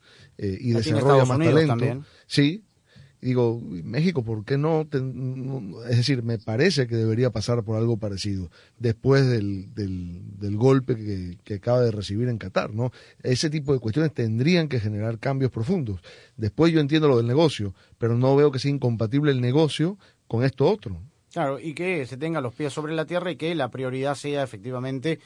y 0.41 0.73
Aquí 0.73 0.91
desarrolla 0.91 1.25
más 1.25 1.37
Unidos 1.37 1.53
talento. 1.53 1.71
también. 1.73 2.05
Sí, 2.25 2.63
digo, 3.21 3.59
México, 3.61 4.23
¿por 4.23 4.45
qué 4.45 4.57
no? 4.57 4.87
Es 5.89 5.97
decir, 5.97 6.23
me 6.23 6.37
parece 6.37 6.87
que 6.87 6.95
debería 6.95 7.31
pasar 7.31 7.63
por 7.63 7.77
algo 7.77 7.97
parecido 7.97 8.49
después 8.77 9.27
del, 9.27 9.73
del, 9.73 10.39
del 10.39 10.57
golpe 10.57 10.95
que, 10.95 11.37
que 11.43 11.55
acaba 11.55 11.81
de 11.81 11.91
recibir 11.91 12.29
en 12.29 12.37
Qatar, 12.37 12.73
¿no? 12.73 12.91
Ese 13.23 13.49
tipo 13.49 13.73
de 13.73 13.79
cuestiones 13.79 14.13
tendrían 14.13 14.67
que 14.67 14.79
generar 14.79 15.19
cambios 15.19 15.51
profundos. 15.51 16.01
Después 16.37 16.71
yo 16.71 16.79
entiendo 16.79 17.07
lo 17.07 17.17
del 17.17 17.27
negocio, 17.27 17.73
pero 17.97 18.17
no 18.17 18.35
veo 18.35 18.51
que 18.51 18.59
sea 18.59 18.71
incompatible 18.71 19.31
el 19.31 19.41
negocio 19.41 19.97
con 20.27 20.43
esto 20.43 20.69
otro. 20.69 21.01
Claro, 21.31 21.59
y 21.59 21.73
que 21.73 22.05
se 22.07 22.17
tenga 22.17 22.41
los 22.41 22.55
pies 22.55 22.73
sobre 22.73 22.93
la 22.93 23.05
tierra 23.05 23.31
y 23.31 23.35
que 23.35 23.53
la 23.53 23.69
prioridad 23.69 24.15
sea 24.15 24.43
efectivamente 24.43 25.19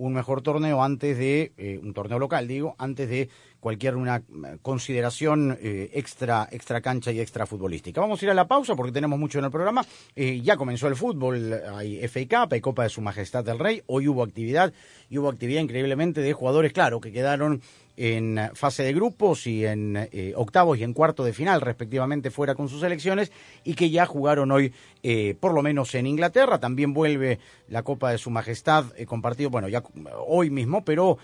un 0.00 0.14
mejor 0.14 0.40
torneo 0.40 0.82
antes 0.82 1.18
de, 1.18 1.52
eh, 1.58 1.78
un 1.82 1.92
torneo 1.92 2.18
local 2.18 2.48
digo, 2.48 2.74
antes 2.78 3.08
de 3.08 3.28
cualquier 3.60 3.96
una 3.96 4.16
eh, 4.16 4.56
consideración 4.62 5.58
eh, 5.60 5.90
extra, 5.92 6.48
extra 6.50 6.80
cancha 6.80 7.12
y 7.12 7.20
extra 7.20 7.44
futbolística. 7.44 8.00
Vamos 8.00 8.20
a 8.20 8.24
ir 8.24 8.30
a 8.30 8.34
la 8.34 8.48
pausa 8.48 8.74
porque 8.74 8.92
tenemos 8.92 9.18
mucho 9.18 9.38
en 9.38 9.44
el 9.44 9.50
programa. 9.50 9.84
ya 10.16 10.56
comenzó 10.56 10.88
el 10.88 10.96
fútbol, 10.96 11.52
hay 11.74 12.00
FA 12.08 12.20
Cup, 12.20 12.54
hay 12.54 12.60
Copa 12.62 12.84
de 12.84 12.88
Su 12.88 13.02
Majestad 13.02 13.44
del 13.44 13.58
Rey, 13.58 13.82
hoy 13.86 14.08
hubo 14.08 14.22
actividad 14.22 14.72
y 15.10 15.18
hubo 15.18 15.28
actividad 15.28 15.60
increíblemente 15.60 16.22
de 16.22 16.32
jugadores, 16.32 16.72
claro, 16.72 17.00
que 17.00 17.12
quedaron 17.12 17.60
en 18.02 18.40
fase 18.54 18.82
de 18.82 18.94
grupos 18.94 19.46
y 19.46 19.66
en 19.66 19.94
eh, 19.94 20.32
octavos 20.34 20.78
y 20.78 20.84
en 20.84 20.94
cuarto 20.94 21.22
de 21.22 21.34
final, 21.34 21.60
respectivamente, 21.60 22.30
fuera 22.30 22.54
con 22.54 22.70
sus 22.70 22.82
elecciones, 22.82 23.30
y 23.62 23.74
que 23.74 23.90
ya 23.90 24.06
jugaron 24.06 24.50
hoy, 24.52 24.72
eh, 25.02 25.36
por 25.38 25.52
lo 25.52 25.60
menos 25.60 25.94
en 25.94 26.06
Inglaterra. 26.06 26.58
También 26.58 26.94
vuelve 26.94 27.40
la 27.68 27.82
Copa 27.82 28.10
de 28.10 28.16
Su 28.16 28.30
Majestad 28.30 28.86
eh, 28.96 29.04
compartido, 29.04 29.50
bueno, 29.50 29.68
ya 29.68 29.82
hoy 30.26 30.48
mismo, 30.48 30.82
pero 30.82 31.18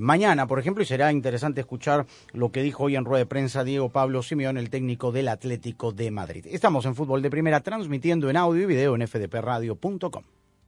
mañana, 0.00 0.46
por 0.46 0.58
ejemplo, 0.58 0.82
y 0.82 0.86
será 0.86 1.12
interesante 1.12 1.60
escuchar 1.60 2.06
lo 2.32 2.50
que 2.50 2.62
dijo 2.62 2.84
hoy 2.84 2.96
en 2.96 3.04
rueda 3.04 3.18
de 3.18 3.26
prensa 3.26 3.62
Diego 3.62 3.90
Pablo 3.90 4.22
Simeón, 4.22 4.56
el 4.56 4.70
técnico 4.70 5.12
del 5.12 5.28
Atlético 5.28 5.92
de 5.92 6.10
Madrid. 6.10 6.46
Estamos 6.50 6.86
en 6.86 6.94
Fútbol 6.94 7.20
de 7.20 7.30
Primera, 7.30 7.60
transmitiendo 7.60 8.30
en 8.30 8.38
audio 8.38 8.62
y 8.62 8.66
video 8.66 8.96
en 8.96 9.06
fdpradio.com. 9.06 10.24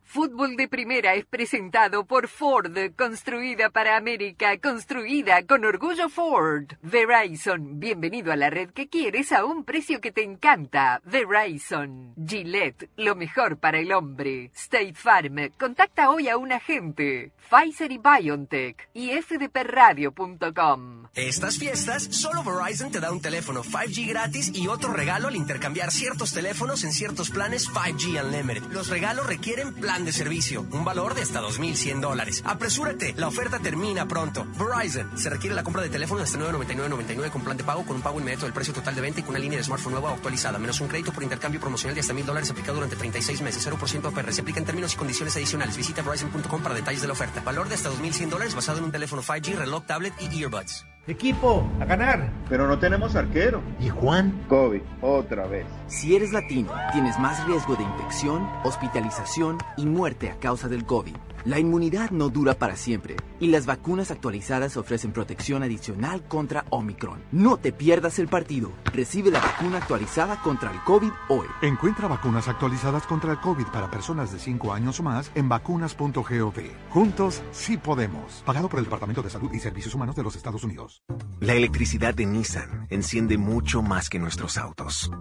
Fútbol 0.08 0.56
de 0.56 0.68
Primera 0.68 1.14
es 1.14 1.26
presentado 1.26 2.06
por 2.06 2.28
Ford, 2.28 2.72
construida 2.96 3.70
para 3.70 3.96
América, 3.96 4.56
construida 4.58 5.44
con 5.44 5.64
orgullo 5.64 6.08
Ford. 6.08 6.72
Verizon, 6.80 7.80
bienvenido 7.80 8.32
a 8.32 8.36
la 8.36 8.48
red 8.48 8.70
que 8.70 8.88
quieres 8.88 9.32
a 9.32 9.44
un 9.44 9.64
precio 9.64 10.00
que 10.00 10.12
te 10.12 10.22
encanta. 10.22 11.02
Verizon. 11.04 12.14
Gillette, 12.24 12.88
lo 12.96 13.16
mejor 13.16 13.58
para 13.58 13.80
el 13.80 13.92
hombre. 13.92 14.52
State 14.54 14.94
Farm, 14.94 15.50
contacta 15.58 16.08
hoy 16.08 16.28
a 16.28 16.36
un 16.36 16.52
agente. 16.52 17.32
Pfizer 17.50 17.90
y 17.90 17.98
BioNTech 17.98 18.88
y 18.94 19.10
fdpradio.com. 19.10 21.08
Estas 21.14 21.58
fiestas, 21.58 22.04
solo 22.04 22.44
Verizon 22.44 22.92
te 22.92 23.00
da 23.00 23.10
un 23.10 23.20
teléfono 23.20 23.64
5G 23.64 24.08
gratis 24.08 24.52
y 24.54 24.68
otro 24.68 24.92
regalo 24.92 25.28
al 25.28 25.36
intercambiar 25.36 25.90
ciertos 25.90 26.32
teléfonos 26.32 26.84
en 26.84 26.92
ciertos 26.92 27.30
planes 27.30 27.68
5G 27.68 28.24
Unlimited. 28.24 28.70
Los 28.70 28.88
regalos 28.88 29.26
requieren 29.26 29.74
plan 29.74 29.95
de 30.04 30.12
servicio, 30.12 30.66
un 30.72 30.84
valor 30.84 31.14
de 31.14 31.22
hasta 31.22 31.40
2.100 31.40 32.00
dólares. 32.00 32.42
Apresúrate, 32.44 33.14
la 33.16 33.28
oferta 33.28 33.58
termina 33.58 34.06
pronto. 34.06 34.46
Verizon, 34.58 35.16
se 35.16 35.30
requiere 35.30 35.54
la 35.54 35.62
compra 35.62 35.82
de 35.82 35.88
teléfono 35.88 36.22
hasta 36.22 36.38
999.99 36.38 37.30
con 37.30 37.42
plan 37.42 37.56
de 37.56 37.64
pago 37.64 37.84
con 37.84 37.96
un 37.96 38.02
pago 38.02 38.20
inmediato 38.20 38.46
del 38.46 38.52
precio 38.52 38.74
total 38.74 38.94
de 38.94 39.00
venta 39.00 39.20
y 39.20 39.22
con 39.22 39.30
una 39.30 39.38
línea 39.38 39.58
de 39.58 39.64
smartphone 39.64 39.92
nueva 39.92 40.12
actualizada, 40.12 40.58
menos 40.58 40.80
un 40.80 40.88
crédito 40.88 41.12
por 41.12 41.22
intercambio 41.22 41.60
promocional 41.60 41.94
de 41.94 42.00
hasta 42.00 42.14
1.000 42.14 42.24
dólares 42.24 42.50
aplicado 42.50 42.74
durante 42.74 42.96
36 42.96 43.40
meses, 43.42 43.66
0% 43.66 44.04
APR. 44.06 44.32
Se 44.32 44.40
aplica 44.40 44.58
en 44.58 44.66
términos 44.66 44.94
y 44.94 44.96
condiciones 44.96 45.36
adicionales. 45.36 45.76
Visita 45.76 46.02
verizon.com 46.02 46.62
para 46.62 46.74
detalles 46.74 47.00
de 47.00 47.06
la 47.06 47.12
oferta. 47.12 47.40
Valor 47.40 47.68
de 47.68 47.74
hasta 47.74 47.90
2.100 47.90 48.28
dólares 48.28 48.54
basado 48.54 48.78
en 48.78 48.84
un 48.84 48.92
teléfono 48.92 49.22
5G, 49.22 49.56
reloj, 49.56 49.84
tablet 49.86 50.14
y 50.20 50.42
earbuds. 50.42 50.86
Equipo, 51.08 51.64
a 51.80 51.84
ganar. 51.84 52.32
Pero 52.48 52.66
no 52.66 52.80
tenemos 52.80 53.14
arquero. 53.14 53.62
¿Y 53.78 53.88
Juan? 53.88 54.44
COVID, 54.48 54.80
otra 55.02 55.46
vez. 55.46 55.64
Si 55.86 56.16
eres 56.16 56.32
latino, 56.32 56.72
tienes 56.92 57.16
más 57.20 57.46
riesgo 57.46 57.76
de 57.76 57.84
infección, 57.84 58.48
hospitalización 58.64 59.58
y 59.76 59.86
muerte 59.86 60.30
a 60.30 60.36
causa 60.40 60.66
del 60.66 60.84
COVID. 60.84 61.14
La 61.46 61.60
inmunidad 61.60 62.10
no 62.10 62.28
dura 62.28 62.54
para 62.54 62.74
siempre 62.74 63.14
y 63.38 63.46
las 63.46 63.66
vacunas 63.66 64.10
actualizadas 64.10 64.76
ofrecen 64.76 65.12
protección 65.12 65.62
adicional 65.62 66.24
contra 66.26 66.64
Omicron. 66.70 67.22
No 67.30 67.56
te 67.56 67.72
pierdas 67.72 68.18
el 68.18 68.26
partido. 68.26 68.72
Recibe 68.86 69.30
la 69.30 69.38
vacuna 69.38 69.78
actualizada 69.78 70.42
contra 70.42 70.72
el 70.72 70.82
COVID 70.82 71.10
hoy. 71.28 71.46
Encuentra 71.62 72.08
vacunas 72.08 72.48
actualizadas 72.48 73.06
contra 73.06 73.30
el 73.30 73.38
COVID 73.38 73.66
para 73.66 73.88
personas 73.88 74.32
de 74.32 74.40
5 74.40 74.72
años 74.72 74.98
o 74.98 75.04
más 75.04 75.30
en 75.36 75.48
vacunas.gov. 75.48 76.54
Juntos 76.90 77.40
sí 77.52 77.76
podemos. 77.76 78.42
Pagado 78.44 78.68
por 78.68 78.80
el 78.80 78.86
Departamento 78.86 79.22
de 79.22 79.30
Salud 79.30 79.52
y 79.52 79.60
Servicios 79.60 79.94
Humanos 79.94 80.16
de 80.16 80.24
los 80.24 80.34
Estados 80.34 80.64
Unidos. 80.64 81.04
La 81.38 81.54
electricidad 81.54 82.12
de 82.12 82.26
Nissan 82.26 82.88
enciende 82.90 83.38
mucho 83.38 83.82
más 83.82 84.10
que 84.10 84.18
nuestros 84.18 84.58
autos. 84.58 85.12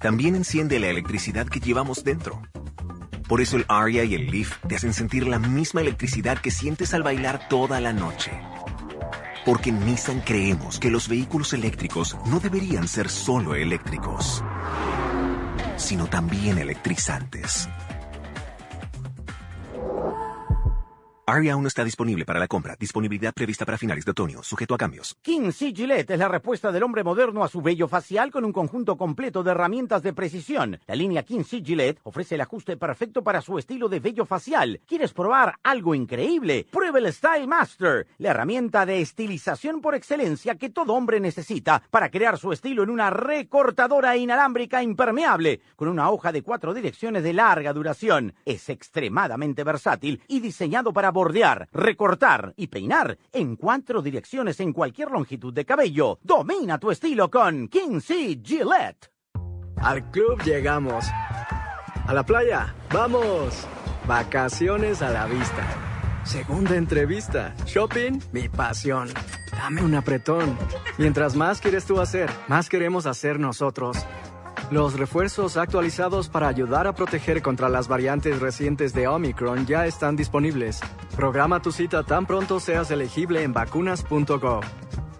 También 0.00 0.34
enciende 0.34 0.80
la 0.80 0.88
electricidad 0.88 1.46
que 1.46 1.60
llevamos 1.60 2.02
dentro 2.02 2.42
por 3.28 3.40
eso 3.40 3.56
el 3.56 3.64
Aria 3.68 4.04
y 4.04 4.14
el 4.14 4.30
Leaf 4.30 4.58
te 4.68 4.76
hacen 4.76 4.92
sentir 4.92 5.26
la 5.26 5.38
misma 5.38 5.80
electricidad 5.80 6.38
que 6.38 6.50
sientes 6.50 6.92
al 6.94 7.02
bailar 7.02 7.48
toda 7.48 7.80
la 7.80 7.92
noche. 7.92 8.32
Porque 9.44 9.70
en 9.70 9.84
Nissan 9.84 10.20
creemos 10.20 10.78
que 10.78 10.90
los 10.90 11.08
vehículos 11.08 11.52
eléctricos 11.52 12.16
no 12.26 12.40
deberían 12.40 12.88
ser 12.88 13.08
solo 13.08 13.54
eléctricos, 13.54 14.42
sino 15.76 16.06
también 16.06 16.58
electrizantes. 16.58 17.68
Aria 21.26 21.54
aún 21.54 21.62
no 21.62 21.68
está 21.68 21.82
disponible 21.84 22.26
para 22.26 22.38
la 22.38 22.46
compra. 22.46 22.76
Disponibilidad 22.78 23.32
prevista 23.32 23.64
para 23.64 23.78
finales 23.78 24.04
de 24.04 24.10
otoño, 24.10 24.42
sujeto 24.42 24.74
a 24.74 24.78
cambios. 24.78 25.16
King 25.22 25.52
C. 25.52 25.72
Gillette 25.72 26.10
es 26.10 26.18
la 26.18 26.28
respuesta 26.28 26.70
del 26.70 26.82
hombre 26.82 27.02
moderno 27.02 27.42
a 27.42 27.48
su 27.48 27.62
vello 27.62 27.88
facial 27.88 28.30
con 28.30 28.44
un 28.44 28.52
conjunto 28.52 28.98
completo 28.98 29.42
de 29.42 29.52
herramientas 29.52 30.02
de 30.02 30.12
precisión. 30.12 30.78
La 30.86 30.94
línea 30.94 31.22
King 31.22 31.44
C. 31.44 31.62
Gillette 31.64 31.98
ofrece 32.02 32.34
el 32.34 32.42
ajuste 32.42 32.76
perfecto 32.76 33.24
para 33.24 33.40
su 33.40 33.58
estilo 33.58 33.88
de 33.88 34.00
vello 34.00 34.26
facial. 34.26 34.82
¿Quieres 34.86 35.14
probar 35.14 35.54
algo 35.62 35.94
increíble? 35.94 36.66
Prueba 36.70 36.98
el 36.98 37.10
Style 37.10 37.46
Master, 37.46 38.06
la 38.18 38.30
herramienta 38.30 38.84
de 38.84 39.00
estilización 39.00 39.80
por 39.80 39.94
excelencia 39.94 40.56
que 40.56 40.68
todo 40.68 40.92
hombre 40.92 41.20
necesita 41.20 41.82
para 41.90 42.10
crear 42.10 42.36
su 42.36 42.52
estilo 42.52 42.82
en 42.82 42.90
una 42.90 43.08
recortadora 43.08 44.14
inalámbrica 44.18 44.82
impermeable 44.82 45.62
con 45.74 45.88
una 45.88 46.10
hoja 46.10 46.32
de 46.32 46.42
cuatro 46.42 46.74
direcciones 46.74 47.22
de 47.22 47.32
larga 47.32 47.72
duración. 47.72 48.34
Es 48.44 48.68
extremadamente 48.68 49.64
versátil 49.64 50.20
y 50.28 50.40
diseñado 50.40 50.92
para 50.92 51.13
bordear, 51.14 51.68
recortar 51.72 52.52
y 52.58 52.66
peinar 52.66 53.16
en 53.32 53.56
cuatro 53.56 54.02
direcciones 54.02 54.60
en 54.60 54.74
cualquier 54.74 55.10
longitud 55.10 55.54
de 55.54 55.64
cabello. 55.64 56.18
Domina 56.22 56.78
tu 56.78 56.90
estilo 56.90 57.30
con 57.30 57.68
Kinsey 57.68 58.42
Gillette. 58.44 59.10
Al 59.76 60.10
club 60.10 60.42
llegamos. 60.42 61.06
A 62.06 62.12
la 62.12 62.22
playa, 62.22 62.74
vamos. 62.92 63.66
Vacaciones 64.06 65.00
a 65.00 65.10
la 65.10 65.24
vista. 65.26 65.64
Segunda 66.24 66.76
entrevista. 66.76 67.54
Shopping, 67.64 68.18
mi 68.32 68.48
pasión. 68.48 69.08
Dame 69.52 69.82
un 69.82 69.94
apretón. 69.94 70.58
Mientras 70.98 71.36
más 71.36 71.60
quieres 71.60 71.84
tú 71.84 72.00
hacer, 72.00 72.28
más 72.48 72.68
queremos 72.68 73.06
hacer 73.06 73.38
nosotros. 73.38 73.96
Los 74.70 74.98
refuerzos 74.98 75.56
actualizados 75.56 76.28
para 76.28 76.48
ayudar 76.48 76.86
a 76.86 76.94
proteger 76.94 77.42
contra 77.42 77.68
las 77.68 77.86
variantes 77.86 78.40
recientes 78.40 78.92
de 78.92 79.06
Omicron 79.08 79.66
ya 79.66 79.86
están 79.86 80.16
disponibles. 80.16 80.80
Programa 81.16 81.60
tu 81.60 81.70
cita 81.72 82.02
tan 82.02 82.26
pronto 82.26 82.60
seas 82.60 82.90
elegible 82.90 83.42
en 83.42 83.52
vacunas.gov. 83.52 84.64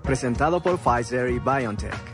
Presentado 0.02 0.60
por 0.62 0.78
Pfizer 0.78 1.30
y 1.30 1.38
BioNTech. 1.38 2.13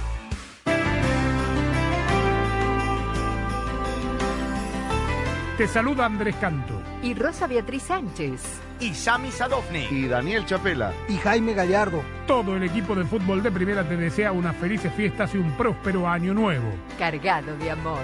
Te 5.61 5.67
saluda 5.67 6.07
Andrés 6.07 6.35
Canto. 6.37 6.81
Y 7.03 7.13
Rosa 7.13 7.45
Beatriz 7.45 7.83
Sánchez. 7.83 8.41
Y 8.79 8.95
Sami 8.95 9.29
Sadovni. 9.29 9.85
Y 9.91 10.07
Daniel 10.07 10.43
Chapela. 10.43 10.91
Y 11.07 11.17
Jaime 11.17 11.53
Gallardo. 11.53 12.01
Todo 12.25 12.57
el 12.57 12.63
equipo 12.63 12.95
de 12.95 13.05
fútbol 13.05 13.43
de 13.43 13.51
primera 13.51 13.87
te 13.87 13.95
desea 13.95 14.31
unas 14.31 14.55
felices 14.55 14.91
fiestas 14.91 15.35
y 15.35 15.37
un 15.37 15.51
próspero 15.51 16.07
año 16.07 16.33
nuevo. 16.33 16.67
Cargado 16.97 17.55
de 17.57 17.69
amor. 17.69 18.01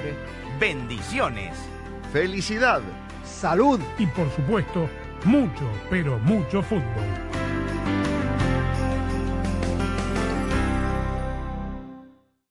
Bendiciones. 0.60 1.58
Felicidad. 2.14 2.84
Salud. 3.26 3.80
Y 3.98 4.06
por 4.06 4.30
supuesto, 4.36 4.88
mucho, 5.26 5.68
pero 5.90 6.20
mucho 6.20 6.62
fútbol. 6.62 7.28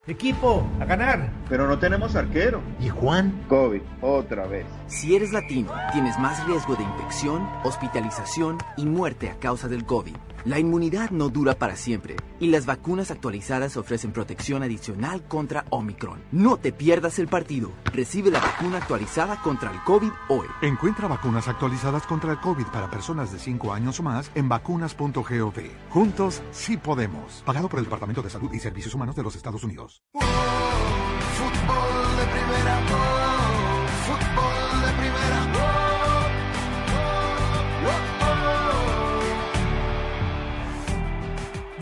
Equipo, 0.08 0.64
a 0.78 0.84
ganar. 0.84 1.30
Pero 1.48 1.66
no 1.66 1.80
tenemos 1.80 2.14
arquero. 2.14 2.62
¿Y 2.78 2.88
Juan? 2.88 3.32
COVID, 3.48 3.82
otra 4.00 4.46
vez. 4.46 4.64
Si 4.88 5.14
eres 5.16 5.32
latino, 5.32 5.72
tienes 5.92 6.16
más 6.20 6.46
riesgo 6.46 6.76
de 6.76 6.84
infección, 6.84 7.44
hospitalización 7.64 8.58
y 8.76 8.86
muerte 8.86 9.28
a 9.28 9.36
causa 9.38 9.66
del 9.66 9.84
COVID. 9.84 10.14
La 10.44 10.60
inmunidad 10.60 11.10
no 11.10 11.28
dura 11.28 11.56
para 11.56 11.74
siempre 11.74 12.14
y 12.38 12.46
las 12.46 12.66
vacunas 12.66 13.10
actualizadas 13.10 13.76
ofrecen 13.76 14.12
protección 14.12 14.62
adicional 14.62 15.24
contra 15.24 15.64
Omicron. 15.70 16.22
No 16.30 16.56
te 16.56 16.70
pierdas 16.72 17.18
el 17.18 17.26
partido. 17.26 17.72
Recibe 17.86 18.30
la 18.30 18.38
vacuna 18.38 18.78
actualizada 18.78 19.42
contra 19.42 19.72
el 19.72 19.82
COVID 19.82 20.12
hoy. 20.28 20.46
Encuentra 20.62 21.08
vacunas 21.08 21.48
actualizadas 21.48 22.06
contra 22.06 22.30
el 22.30 22.38
COVID 22.38 22.66
para 22.66 22.88
personas 22.88 23.32
de 23.32 23.40
5 23.40 23.72
años 23.72 23.98
o 23.98 24.04
más 24.04 24.30
en 24.36 24.48
vacunas.gov. 24.48 25.54
Juntos 25.90 26.42
sí 26.52 26.76
podemos. 26.76 27.42
Pagado 27.44 27.68
por 27.68 27.80
el 27.80 27.86
Departamento 27.86 28.22
de 28.22 28.30
Salud 28.30 28.52
y 28.52 28.60
Servicios 28.60 28.94
Humanos 28.94 29.16
de 29.16 29.24
los 29.24 29.34
Estados 29.34 29.64
Unidos. 29.64 30.04
Fútbol 30.14 30.28
de 32.18 32.26
primera, 32.32 32.80
oh, 32.92 33.86
fútbol 34.06 34.45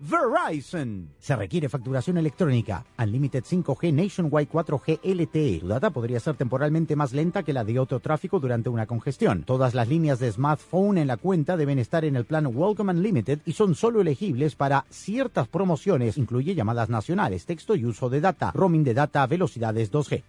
Verizon. 0.00 1.08
Se 1.18 1.36
requiere 1.36 1.68
facturación 1.68 2.18
electrónica. 2.18 2.84
Unlimited 2.98 3.44
5G 3.44 3.92
Nationwide 3.92 4.48
4G 4.48 5.00
LTE. 5.02 5.60
Tu 5.60 5.68
data 5.68 5.90
podría 5.90 6.20
ser 6.20 6.36
temporalmente 6.36 6.96
más 6.96 7.12
lenta 7.12 7.42
que 7.42 7.52
la 7.52 7.64
de 7.64 7.78
otro 7.78 8.00
tráfico 8.00 8.40
durante 8.40 8.68
una 8.68 8.86
congestión. 8.86 9.44
Todas 9.44 9.74
las 9.74 9.88
líneas 9.88 10.18
de 10.18 10.32
smartphone 10.32 10.98
en 10.98 11.06
la 11.06 11.16
cuenta 11.16 11.56
deben 11.56 11.78
estar 11.78 12.04
en 12.04 12.16
el 12.16 12.24
plan 12.24 12.46
Welcome 12.46 12.92
Unlimited 12.92 13.40
y 13.46 13.52
son 13.52 13.74
solo 13.74 14.00
elegibles 14.00 14.56
para 14.56 14.84
ciertas 14.90 15.48
promociones. 15.48 16.18
Incluye 16.18 16.54
llamadas 16.54 16.88
nacionales, 16.88 17.46
texto 17.46 17.74
y 17.76 17.84
uso 17.84 18.10
de 18.10 18.20
data. 18.20 18.50
Roaming 18.52 18.84
de 18.84 18.94
data 18.94 19.22
a 19.22 19.26
velocidades 19.26 19.92
2G. 19.92 20.22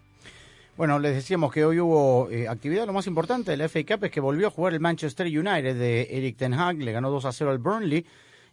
Bueno, 0.78 1.00
les 1.00 1.16
decíamos 1.16 1.54
que 1.54 1.64
hoy 1.64 1.80
hubo 1.80 2.30
eh, 2.30 2.50
actividad. 2.50 2.86
Lo 2.86 2.92
más 2.92 3.08
importante 3.08 3.52
de 3.52 3.58
la 3.58 3.70
FA 3.70 3.80
Cup 3.86 4.04
es 4.04 4.12
que 4.12 4.20
volvió 4.20 4.48
a 4.48 4.52
jugar 4.52 4.74
el 4.74 4.82
Manchester 4.82 5.26
United 5.26 5.80
de 5.80 6.10
Eric 6.12 6.36
Ten 6.36 6.54
Hag. 6.54 6.78
Le 6.80 6.92
ganó 6.92 7.10
2 7.10 7.24
a 7.24 7.32
0 7.32 7.52
al 7.52 7.60
Burnley 7.60 8.06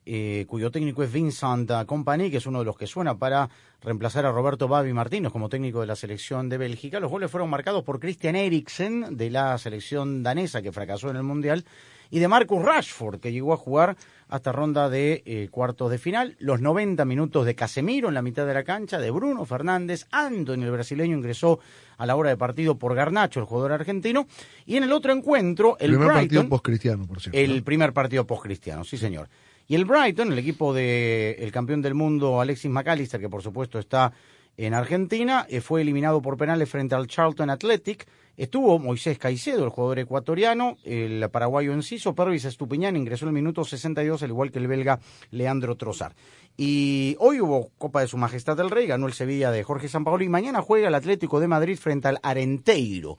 eh, 0.05 0.45
cuyo 0.49 0.71
técnico 0.71 1.03
es 1.03 1.13
Vincent 1.13 1.71
Company, 1.87 2.31
que 2.31 2.39
es 2.39 2.47
uno 2.47 2.61
de 2.61 2.65
los 2.65 2.77
que 2.77 2.87
suena 2.87 3.17
para 3.17 3.49
reemplazar 3.81 4.27
a 4.27 4.33
Roberto 4.33 4.69
Babi 4.69 4.93
Martínez 4.93 5.33
como 5.33 5.49
técnico 5.49 5.81
de 5.81 5.87
la 5.87 5.97
selección 5.97 6.49
de 6.49 6.59
Bélgica. 6.59 7.01
Los 7.01 7.11
goles 7.11 7.31
fueron 7.31 7.51
marcados 7.51 7.85
por 7.85 8.01
Christian 8.01 8.37
Eriksen 8.37 9.17
de 9.17 9.31
la 9.31 9.57
selección 9.59 10.23
danesa 10.23 10.63
que 10.63 10.73
fracasó 10.73 11.11
en 11.11 11.17
el 11.17 11.23
Mundial 11.23 11.65
y 12.11 12.19
de 12.19 12.29
Marcus 12.29 12.63
Rashford 12.63 13.21
que 13.21 13.33
llegó 13.33 13.55
a 13.55 13.57
jugar 13.57 13.97
hasta 14.29 14.53
ronda 14.53 14.89
de 14.89 15.23
eh, 15.25 15.49
cuartos 15.51 15.91
de 15.91 15.99
final. 15.99 16.37
Los 16.39 16.61
90 16.61 17.05
minutos 17.05 17.47
de 17.47 17.55
Casemiro 17.55 18.09
en 18.09 18.15
la 18.15 18.23
mitad 18.23 18.47
de 18.47 18.55
la 18.55 18.65
cancha, 18.65 18.99
de 18.99 19.11
Bruno 19.11 19.45
Fernández, 19.45 20.07
Anthony 20.11 20.63
el 20.63 20.71
brasileño 20.71 21.17
ingresó 21.17 21.59
a 21.97 22.07
la 22.07 22.15
hora 22.15 22.31
de 22.31 22.37
partido 22.37 22.79
por 22.79 22.95
Garnacho, 22.95 23.41
el 23.41 23.47
jugador 23.47 23.73
argentino, 23.73 24.27
y 24.67 24.77
en 24.77 24.85
el 24.85 24.93
otro 24.93 25.13
encuentro 25.13 25.77
el 25.79 25.91
primer 25.91 26.09
Brighton, 26.09 26.21
partido 26.21 26.49
post-cristiano, 26.49 27.07
por 27.07 27.21
cierto. 27.21 27.39
el 27.39 27.63
primer 27.63 27.93
partido 27.93 28.27
post-cristiano, 28.27 28.85
sí 28.85 28.99
señor. 28.99 29.29
Y 29.69 29.75
el 29.75 29.85
Brighton, 29.85 30.33
el 30.33 30.39
equipo 30.39 30.75
del 30.75 31.37
el 31.39 31.53
campeón 31.53 31.83
del 31.83 31.95
mundo 31.95 32.41
Alexis 32.41 32.71
McAllister, 32.71 33.21
que 33.21 33.29
por 33.29 33.43
supuesto 33.43 33.79
está 33.79 34.13
en 34.57 34.75
Argentina, 34.75 35.47
eh, 35.49 35.61
fue 35.61 35.81
eliminado 35.81 36.21
por 36.21 36.37
penales 36.37 36.69
frente 36.69 36.95
al 36.95 37.07
Charlton 37.07 37.51
Athletic. 37.51 38.07
Estuvo 38.37 38.79
Moisés 38.79 39.19
Caicedo, 39.19 39.65
el 39.65 39.71
jugador 39.71 39.99
ecuatoriano, 39.99 40.77
el 40.85 41.29
paraguayo 41.31 41.73
Enciso, 41.73 42.15
Pervis 42.15 42.45
Estupiñán 42.45 42.97
ingresó 42.97 43.25
en 43.27 43.31
el 43.31 43.35
minuto 43.35 43.65
62, 43.65 44.23
al 44.23 44.31
igual 44.31 44.51
que 44.51 44.59
el 44.59 44.69
belga 44.69 45.01
Leandro 45.31 45.77
Trozar. 45.77 46.15
Y 46.57 47.17
hoy 47.19 47.41
hubo 47.41 47.71
Copa 47.79 48.01
de 48.01 48.09
Su 48.09 48.19
Majestad 48.19 48.59
el 48.61 48.71
Rey, 48.71 48.87
ganó 48.87 49.07
el 49.07 49.13
Sevilla 49.13 49.51
de 49.51 49.63
Jorge 49.63 49.89
Sampaoli 49.89 50.27
y 50.27 50.31
mañana 50.31 50.61
juega 50.61 50.89
el 50.89 50.95
Atlético 50.95 51.41
de 51.41 51.49
Madrid 51.49 51.79
frente 51.79 52.09
al 52.09 52.19
Arenteiro, 52.23 53.19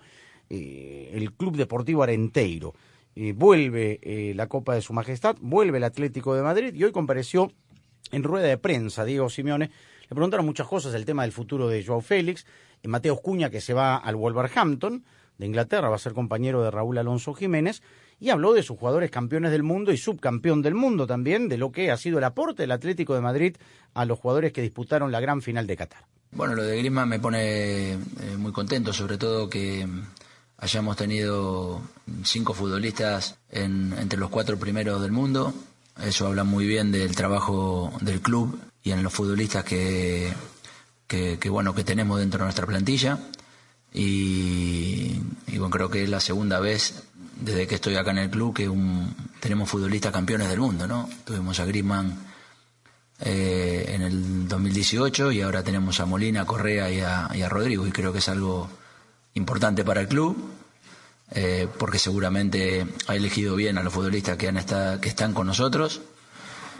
eh, 0.49 1.11
el 1.13 1.33
Club 1.33 1.57
Deportivo 1.57 2.03
Arenteiro. 2.03 2.73
Eh, 3.15 3.33
vuelve 3.33 3.99
eh, 4.01 4.33
la 4.35 4.47
Copa 4.47 4.73
de 4.73 4.81
Su 4.81 4.93
Majestad, 4.93 5.35
vuelve 5.39 5.77
el 5.77 5.83
Atlético 5.83 6.33
de 6.33 6.41
Madrid 6.41 6.73
y 6.73 6.83
hoy 6.83 6.91
compareció 6.91 7.51
en 8.11 8.23
rueda 8.23 8.47
de 8.47 8.57
prensa 8.57 9.05
Diego 9.05 9.29
Simeone. 9.29 9.69
Le 10.01 10.09
preguntaron 10.09 10.45
muchas 10.45 10.67
cosas, 10.67 10.93
el 10.95 11.05
tema 11.05 11.21
del 11.21 11.31
futuro 11.31 11.67
de 11.67 11.83
Joao 11.85 12.01
Félix, 12.01 12.45
eh, 12.81 12.87
Mateo 12.87 13.17
Cuña 13.17 13.51
que 13.51 13.61
se 13.61 13.73
va 13.73 13.97
al 13.97 14.15
Wolverhampton 14.15 15.03
de 15.37 15.45
Inglaterra, 15.45 15.89
va 15.89 15.95
a 15.95 15.99
ser 15.99 16.13
compañero 16.13 16.63
de 16.63 16.71
Raúl 16.71 16.97
Alonso 16.97 17.33
Jiménez, 17.33 17.81
y 18.19 18.29
habló 18.29 18.53
de 18.53 18.63
sus 18.63 18.77
jugadores 18.77 19.11
campeones 19.11 19.51
del 19.51 19.63
mundo 19.63 19.91
y 19.91 19.97
subcampeón 19.97 20.61
del 20.61 20.75
mundo 20.75 21.07
también, 21.07 21.49
de 21.49 21.57
lo 21.57 21.71
que 21.71 21.91
ha 21.91 21.97
sido 21.97 22.19
el 22.19 22.23
aporte 22.23 22.63
del 22.63 22.71
Atlético 22.71 23.15
de 23.15 23.21
Madrid 23.21 23.57
a 23.93 24.05
los 24.05 24.19
jugadores 24.19 24.53
que 24.53 24.61
disputaron 24.61 25.11
la 25.11 25.19
gran 25.19 25.41
final 25.41 25.67
de 25.67 25.75
Qatar. 25.75 26.05
Bueno, 26.31 26.55
lo 26.55 26.63
de 26.63 26.77
Griezmann 26.77 27.09
me 27.09 27.19
pone 27.19 27.97
muy 28.37 28.51
contento, 28.51 28.93
sobre 28.93 29.17
todo 29.17 29.49
que 29.49 29.87
hayamos 30.57 30.97
tenido 30.97 31.81
cinco 32.23 32.53
futbolistas 32.53 33.37
en, 33.49 33.93
entre 33.99 34.19
los 34.19 34.29
cuatro 34.29 34.57
primeros 34.57 35.01
del 35.01 35.11
mundo. 35.11 35.53
Eso 36.01 36.27
habla 36.27 36.43
muy 36.43 36.65
bien 36.65 36.91
del 36.91 37.15
trabajo 37.15 37.93
del 38.01 38.21
club 38.21 38.59
y 38.83 38.91
en 38.91 39.03
los 39.03 39.13
futbolistas 39.13 39.63
que, 39.63 40.33
que, 41.07 41.49
bueno 41.49 41.75
que 41.75 41.83
tenemos 41.83 42.19
dentro 42.19 42.39
de 42.39 42.45
nuestra 42.45 42.65
plantilla. 42.65 43.19
Y, 43.93 45.21
y, 45.47 45.57
bueno, 45.57 45.69
creo 45.69 45.89
que 45.89 46.03
es 46.03 46.09
la 46.09 46.19
segunda 46.19 46.59
vez 46.59 47.03
desde 47.39 47.67
que 47.67 47.75
estoy 47.75 47.95
acá 47.95 48.11
en 48.11 48.17
el 48.19 48.29
club 48.29 48.55
que 48.55 48.67
un, 48.67 49.15
tenemos 49.39 49.69
futbolistas 49.69 50.11
campeones 50.11 50.49
del 50.49 50.59
mundo, 50.59 50.87
¿no? 50.87 51.09
Tuvimos 51.25 51.59
a 51.59 51.65
Griezmann 51.65 52.17
eh, 53.19 53.85
en 53.89 54.01
el 54.01 54.47
2018 54.47 55.31
y 55.31 55.41
ahora 55.41 55.63
tenemos 55.63 55.99
a 55.99 56.05
Molina, 56.05 56.45
Correa 56.45 56.89
y 56.89 57.01
a, 57.01 57.29
y 57.33 57.41
a 57.41 57.49
Rodrigo 57.49 57.85
y 57.85 57.91
creo 57.91 58.11
que 58.11 58.19
es 58.19 58.29
algo 58.29 58.69
importante 59.35 59.83
para 59.83 60.01
el 60.01 60.07
club, 60.07 60.37
eh, 61.31 61.67
porque 61.77 61.99
seguramente 61.99 62.85
ha 63.07 63.15
elegido 63.15 63.55
bien 63.55 63.77
a 63.77 63.83
los 63.83 63.93
futbolistas 63.93 64.37
que, 64.37 64.47
han 64.47 64.57
estado, 64.57 65.01
que 65.01 65.09
están 65.09 65.33
con 65.33 65.47
nosotros. 65.47 66.01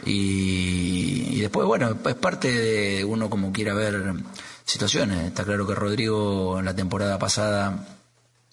Y, 0.04 1.28
y, 1.30 1.40
después, 1.40 1.66
bueno, 1.66 1.96
es 2.04 2.14
parte 2.14 2.52
de 2.52 3.04
uno 3.04 3.30
como 3.30 3.52
quiera 3.52 3.74
ver 3.74 4.14
situaciones. 4.64 5.26
Está 5.26 5.44
claro 5.44 5.66
que 5.66 5.74
Rodrigo 5.74 6.58
en 6.58 6.66
la 6.66 6.74
temporada 6.74 7.18
pasada 7.18 7.86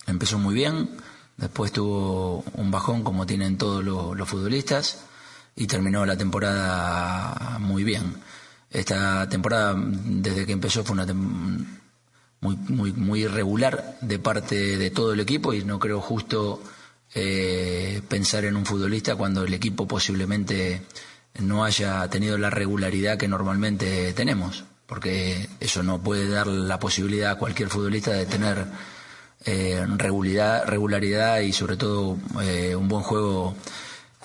empezó 0.07 0.39
muy 0.39 0.55
bien, 0.55 0.89
después 1.37 1.71
tuvo 1.71 2.43
un 2.53 2.71
bajón 2.71 3.03
como 3.03 3.25
tienen 3.25 3.57
todos 3.57 3.83
los, 3.83 4.17
los 4.17 4.29
futbolistas 4.29 4.99
y 5.55 5.67
terminó 5.67 6.05
la 6.05 6.17
temporada 6.17 7.57
muy 7.59 7.83
bien. 7.83 8.15
Esta 8.69 9.27
temporada, 9.27 9.75
desde 9.77 10.45
que 10.45 10.53
empezó, 10.53 10.83
fue 10.83 10.93
una 10.93 11.05
muy, 12.41 12.57
muy, 12.67 12.93
muy 12.93 13.21
irregular 13.21 13.97
de 14.01 14.19
parte 14.19 14.77
de 14.77 14.89
todo 14.89 15.13
el 15.13 15.19
equipo 15.19 15.53
y 15.53 15.63
no 15.63 15.79
creo 15.79 16.01
justo 16.01 16.61
eh, 17.13 18.01
pensar 18.09 18.45
en 18.45 18.55
un 18.55 18.65
futbolista 18.65 19.15
cuando 19.15 19.43
el 19.43 19.53
equipo 19.53 19.87
posiblemente 19.87 20.81
no 21.39 21.63
haya 21.63 22.07
tenido 22.09 22.37
la 22.37 22.49
regularidad 22.49 23.17
que 23.17 23.27
normalmente 23.27 24.13
tenemos, 24.13 24.65
porque 24.85 25.47
eso 25.59 25.83
no 25.83 26.01
puede 26.01 26.27
dar 26.27 26.47
la 26.47 26.79
posibilidad 26.79 27.31
a 27.31 27.37
cualquier 27.37 27.69
futbolista 27.69 28.11
de 28.11 28.25
tener 28.25 28.65
eh, 29.45 29.85
regularidad, 29.97 30.65
regularidad 30.67 31.39
y 31.39 31.51
sobre 31.51 31.75
todo 31.75 32.17
eh, 32.43 32.75
un 32.75 32.87
buen 32.87 33.01
juego 33.01 33.55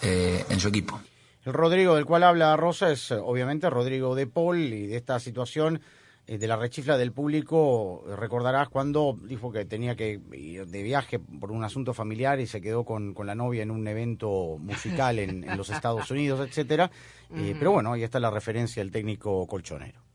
eh, 0.03 0.45
en 0.51 0.61
su 0.61 0.69
equipo. 0.69 1.01
El 1.45 1.55
Rodrigo 1.55 1.95
del 1.95 2.05
cual 2.05 2.25
habla 2.25 2.57
Rosa 2.57 2.91
es 2.91 3.13
obviamente 3.13 3.71
Rodrigo 3.71 4.15
de 4.15 4.27
Paul 4.27 4.59
y 4.59 4.87
de 4.89 4.97
esta 4.97 5.19
situación 5.21 5.81
de 6.27 6.47
la 6.49 6.57
rechifla 6.57 6.99
del 6.99 7.13
público, 7.13 8.05
recordarás 8.17 8.69
cuando 8.69 9.17
dijo 9.23 9.53
que 9.53 9.65
tenía 9.65 9.95
que 9.95 10.21
ir 10.33 10.67
de 10.67 10.83
viaje 10.83 11.19
por 11.19 11.53
un 11.53 11.63
asunto 11.63 11.95
familiar 11.95 12.41
y 12.41 12.47
se 12.47 12.61
quedó 12.61 12.85
con, 12.85 13.15
con 13.15 13.27
la 13.27 13.35
novia 13.35 13.63
en 13.63 13.71
un 13.71 13.87
evento 13.87 14.57
musical 14.59 15.19
en, 15.19 15.45
en 15.49 15.57
los 15.57 15.71
Estados 15.77 16.11
Unidos, 16.11 16.47
etcétera. 16.47 16.91
Eh, 17.35 17.55
pero 17.59 17.73
bueno, 17.73 17.93
ahí 17.93 18.03
está 18.03 18.19
la 18.21 18.31
referencia 18.31 18.83
del 18.83 18.91
técnico 18.91 19.47
colchonero. 19.47 20.06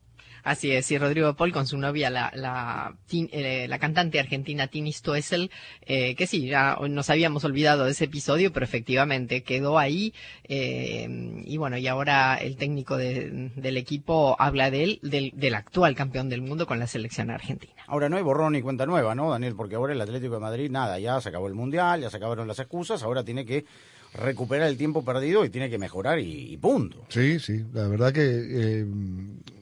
Así 0.44 0.72
es, 0.72 0.90
y 0.92 0.98
Rodrigo 0.98 1.34
Paul 1.36 1.52
con 1.52 1.68
su 1.68 1.78
novia, 1.78 2.10
la, 2.10 2.32
la, 2.36 2.96
eh, 3.12 3.68
la 3.68 3.80
cantante 3.80 4.20
argentina 4.20 4.68
Tini 4.68 4.92
Stoessel, 4.92 5.52
eh, 5.86 6.16
que 6.16 6.28
sí, 6.28 6.48
ya 6.48 6.78
nos 6.90 7.10
habíamos 7.10 7.44
olvidado 7.44 7.86
de 7.86 7.92
ese 7.92 8.06
episodio, 8.06 8.52
pero 8.52 8.64
efectivamente 8.64 9.44
quedó 9.44 9.78
ahí. 9.78 10.14
Eh, 10.44 11.08
y 11.46 11.58
bueno, 11.58 11.78
y 11.78 11.88
ahora 11.88 12.36
el 12.36 12.58
técnico 12.58 12.98
de, 12.98 13.52
del 13.56 13.78
equipo 13.78 14.36
habla 14.40 14.72
de 14.72 14.84
él, 14.84 15.00
del, 15.04 15.32
del 15.36 15.56
actual 15.56 15.96
campeón 15.96 16.30
del 16.30 16.42
mundo 16.42 16.66
con 16.66 16.80
la 16.80 16.88
selección 16.88 17.30
argentina. 17.30 17.74
Ahora 17.88 18.10
no 18.10 18.18
hay 18.18 18.24
borrón 18.24 18.54
ni 18.54 18.62
cuenta 18.62 18.86
nueva, 18.86 19.16
¿no, 19.16 19.32
Daniel? 19.32 19.56
Porque 19.56 19.76
ahora 19.76 19.94
el 19.94 20.02
Atlético 20.02 20.36
de 20.36 20.40
Madrid, 20.40 20.72
nada, 20.72 21.00
ya 21.00 21.20
se 21.22 21.30
acabó 21.30 21.48
el 21.48 21.54
Mundial, 21.54 22.02
ya 22.02 22.10
se 22.10 22.18
acabaron 22.18 22.48
las 22.48 22.60
excusas, 22.60 23.04
ahora 23.04 23.24
tiene 23.24 23.46
que 23.46 23.66
recuperar 24.14 24.68
el 24.68 24.78
tiempo 24.78 25.06
perdido 25.06 25.46
y 25.46 25.50
tiene 25.50 25.70
que 25.70 25.78
mejorar 25.78 26.20
y, 26.20 26.54
y 26.54 26.58
punto. 26.58 27.06
Sí, 27.10 27.40
sí, 27.40 27.64
la 27.74 27.88
verdad 27.88 28.12
que 28.12 28.22
eh, 28.24 28.86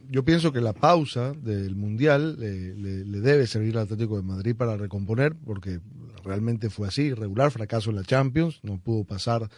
yo 0.10 0.26
pienso 0.26 0.52
que 0.52 0.62
la 0.62 0.74
pausa 0.74 1.34
del 1.34 1.76
Mundial 1.76 2.38
le, 2.40 2.74
le- 2.76 3.06
le 3.06 3.20
debe 3.22 3.48
servir 3.48 3.78
al 3.78 3.84
Atlético 3.84 4.18
de 4.18 4.24
Madrid 4.24 4.56
para 4.56 4.76
recomponer, 4.78 5.36
porque 5.46 5.80
realmente 6.24 6.70
fue 6.70 6.88
así, 6.88 7.14
regular 7.14 7.52
fracaso 7.52 7.90
en 7.92 7.96
la 7.98 8.04
Champions, 8.04 8.60
no 8.64 8.80
pudo 8.80 9.04
pasar 9.06 9.50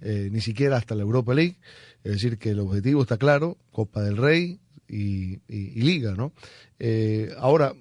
eh, 0.00 0.28
ni 0.32 0.40
siquiera 0.40 0.76
hasta 0.76 0.94
la 0.94 1.02
Europa 1.02 1.34
League, 1.34 1.56
es 2.04 2.12
decir, 2.12 2.38
que 2.38 2.50
el 2.50 2.58
objetivo 2.60 3.02
está 3.02 3.16
claro, 3.16 3.56
Copa 3.70 4.02
del 4.02 4.16
Rey 4.16 4.60
y, 4.88 5.40
y- 5.48 5.80
Liga, 5.80 6.14
¿no? 6.14 6.32
Eh, 6.78 7.30
ahora, 7.38 7.72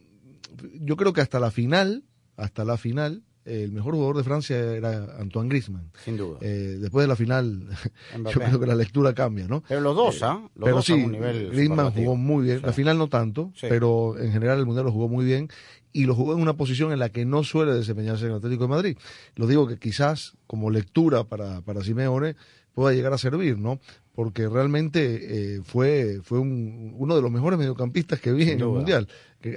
yo 0.80 0.96
creo 0.98 1.14
que 1.14 1.22
hasta 1.22 1.40
la 1.40 1.50
final, 1.52 2.04
hasta 2.38 2.64
la 2.64 2.78
final, 2.78 3.24
el 3.46 3.72
mejor 3.72 3.94
jugador 3.94 4.18
de 4.18 4.24
Francia 4.24 4.58
era 4.58 5.18
Antoine 5.20 5.50
Griezmann. 5.50 5.92
Sin 6.04 6.18
duda. 6.18 6.38
Eh, 6.42 6.78
después 6.80 7.04
de 7.04 7.08
la 7.08 7.16
final, 7.16 7.68
yo 8.26 8.40
creo 8.40 8.60
que 8.60 8.68
la 8.68 8.76
lectura 8.76 9.14
cambia, 9.14 9.48
¿no? 9.48 9.64
Pero 9.68 9.82
los 9.82 9.96
dos, 9.96 10.22
¿ah? 10.24 10.40
Los 10.56 10.64
pero 10.66 10.76
dos 10.78 10.86
sí, 10.86 10.92
a 10.94 10.96
un 10.96 11.12
nivel 11.12 11.50
Griezmann 11.52 11.92
jugó 11.92 12.16
muy 12.16 12.46
bien. 12.46 12.62
La 12.62 12.74
final 12.74 12.98
no 12.98 13.08
tanto, 13.10 13.52
Sí. 13.56 13.68
pero 13.70 14.18
en 14.20 14.32
general 14.32 14.60
el 14.60 14.66
mundial 14.66 14.86
lo 14.86 14.92
jugó 14.92 15.08
muy 15.10 15.26
bien 15.26 15.50
y 15.94 16.06
lo 16.06 16.16
jugó 16.16 16.34
en 16.34 16.42
una 16.42 16.54
posición 16.54 16.92
en 16.94 17.00
la 17.00 17.10
que 17.10 17.26
no 17.26 17.44
suele 17.44 17.74
desempeñarse 17.74 18.26
en 18.26 18.32
el 18.32 18.38
Atlético 18.38 18.64
de 18.64 18.70
Madrid. 18.70 18.98
Lo 19.36 19.48
digo 19.48 19.68
que 19.68 19.78
quizás 19.78 20.38
como 20.48 20.70
lectura 20.70 21.24
para, 21.26 21.62
para 21.62 21.84
Simeone 21.84 22.36
pueda 22.74 22.94
llegar 22.94 23.12
a 23.12 23.18
servir, 23.18 23.58
¿no? 23.58 23.80
Porque 24.14 24.50
realmente 24.50 25.56
eh, 25.56 25.62
fue, 25.64 26.20
fue 26.22 26.40
un- 26.40 26.94
uno 26.98 27.16
de 27.16 27.22
los 27.22 27.32
mejores 27.32 27.58
mediocampistas 27.58 28.20
que 28.20 28.34
vi 28.34 28.44
en 28.50 28.60
el 28.60 28.68
mundial. 28.68 29.08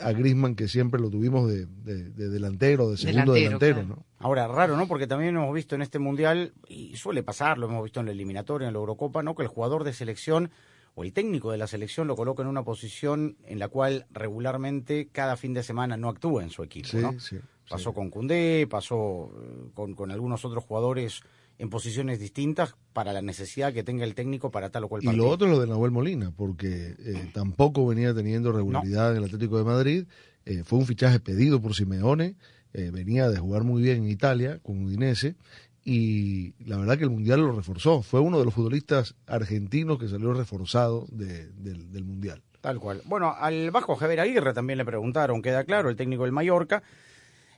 A 0.00 0.12
Griezmann 0.12 0.54
que 0.54 0.68
siempre 0.68 1.00
lo 1.00 1.10
tuvimos 1.10 1.50
de, 1.50 1.66
de- 1.66 2.10
de 2.10 2.28
delantero, 2.28 2.88
de 2.90 2.96
segundo 2.96 3.32
Delantero, 3.34 3.58
delantero, 3.58 3.74
claro. 3.86 3.88
¿no? 3.96 4.06
Ahora, 4.24 4.46
raro, 4.48 4.76
¿no? 4.76 4.86
Porque 4.88 5.06
también 5.08 5.36
hemos 5.36 5.52
visto 5.52 5.74
en 5.74 5.82
este 5.82 5.98
Mundial, 5.98 6.52
y 6.68 6.96
suele 6.96 7.22
pasar, 7.22 7.58
lo 7.58 7.66
hemos 7.66 7.82
visto 7.82 8.00
en 8.00 8.06
la 8.06 8.12
eliminatoria, 8.12 8.68
en 8.68 8.74
la 8.74 8.78
Eurocopa, 8.78 9.22
¿no? 9.22 9.34
Que 9.34 9.42
el 9.42 9.48
jugador 9.48 9.82
de 9.84 9.92
selección 9.92 10.50
o 10.94 11.02
el 11.02 11.12
técnico 11.12 11.50
de 11.50 11.58
la 11.58 11.66
selección 11.66 12.06
lo 12.06 12.14
coloca 12.14 12.42
en 12.42 12.48
una 12.48 12.62
posición 12.62 13.36
en 13.44 13.58
la 13.58 13.66
cual 13.68 14.06
regularmente 14.12 15.08
cada 15.10 15.36
fin 15.36 15.52
de 15.52 15.62
semana 15.64 15.96
no 15.96 16.08
actúa 16.08 16.42
en 16.44 16.50
su 16.50 16.62
equipo, 16.62 16.88
Sí, 16.88 16.96
¿no? 16.98 17.18
sí, 17.18 17.36
pasó 17.68 17.92
con 17.92 18.08
Cundé, 18.10 18.66
pasó 18.70 19.32
eh, 19.42 19.70
con, 19.74 19.94
con 19.94 20.10
algunos 20.12 20.44
otros 20.44 20.62
jugadores 20.64 21.22
en 21.58 21.70
posiciones 21.70 22.18
distintas 22.18 22.74
para 22.92 23.12
la 23.12 23.22
necesidad 23.22 23.72
que 23.72 23.84
tenga 23.84 24.04
el 24.04 24.14
técnico 24.14 24.50
para 24.50 24.70
tal 24.70 24.84
o 24.84 24.88
cual 24.88 25.02
Y 25.02 25.06
partido. 25.06 25.24
lo 25.24 25.30
otro 25.30 25.46
es 25.46 25.52
lo 25.54 25.60
de 25.60 25.66
Nahuel 25.68 25.90
Molina, 25.92 26.32
porque 26.36 26.96
eh, 26.98 27.30
tampoco 27.32 27.86
venía 27.86 28.12
teniendo 28.14 28.50
regularidad 28.52 29.12
en 29.12 29.18
el 29.18 29.24
Atlético 29.24 29.58
de 29.58 29.64
Madrid. 29.64 30.06
Eh, 30.46 30.62
fue 30.64 30.78
un 30.80 30.86
fichaje 30.86 31.20
pedido 31.20 31.60
por 31.60 31.74
Simeone, 31.74 32.36
eh, 32.72 32.90
venía 32.92 33.28
de 33.28 33.38
jugar 33.38 33.62
muy 33.62 33.82
bien 33.82 33.98
en 34.04 34.08
Italia 34.10 34.58
con 34.62 34.84
Udinese 34.84 35.36
y 35.84 36.54
la 36.64 36.76
verdad 36.78 36.96
que 36.98 37.04
el 37.04 37.10
Mundial 37.10 37.40
lo 37.40 37.52
reforzó. 37.52 38.02
Fue 38.02 38.20
uno 38.20 38.38
de 38.38 38.44
los 38.44 38.54
futbolistas 38.54 39.14
argentinos 39.26 39.98
que 39.98 40.08
salió 40.08 40.32
reforzado 40.32 41.06
de- 41.10 41.46
del, 41.52 41.92
del 41.92 42.04
Mundial. 42.04 42.42
Tal 42.60 42.80
cual. 42.80 43.02
Bueno, 43.04 43.34
al 43.38 43.70
bajo 43.70 43.94
Javier 43.94 44.20
Aguirre 44.20 44.54
también 44.54 44.78
le 44.78 44.84
preguntaron, 44.86 45.42
queda 45.42 45.64
claro, 45.64 45.90
el 45.90 45.96
técnico 45.96 46.22
del 46.24 46.32
Mallorca. 46.32 46.82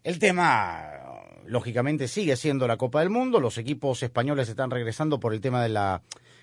El 0.07 0.21
tema, 0.21 0.89
lógicamente, 1.47 2.07
sigue 2.07 2.37
siendo 2.37 2.69
la 2.69 2.77
Copa 2.77 3.01
del 3.01 3.11
Mundo. 3.11 3.41
Los 3.41 3.59
equipos 3.59 4.05
españoles 4.05 4.49
están 4.49 4.71
regresando 4.71 5.19
por 5.19 5.35
el 5.35 5.41
tema 5.41 5.61
de 5.61 5.69
la, 5.69 6.01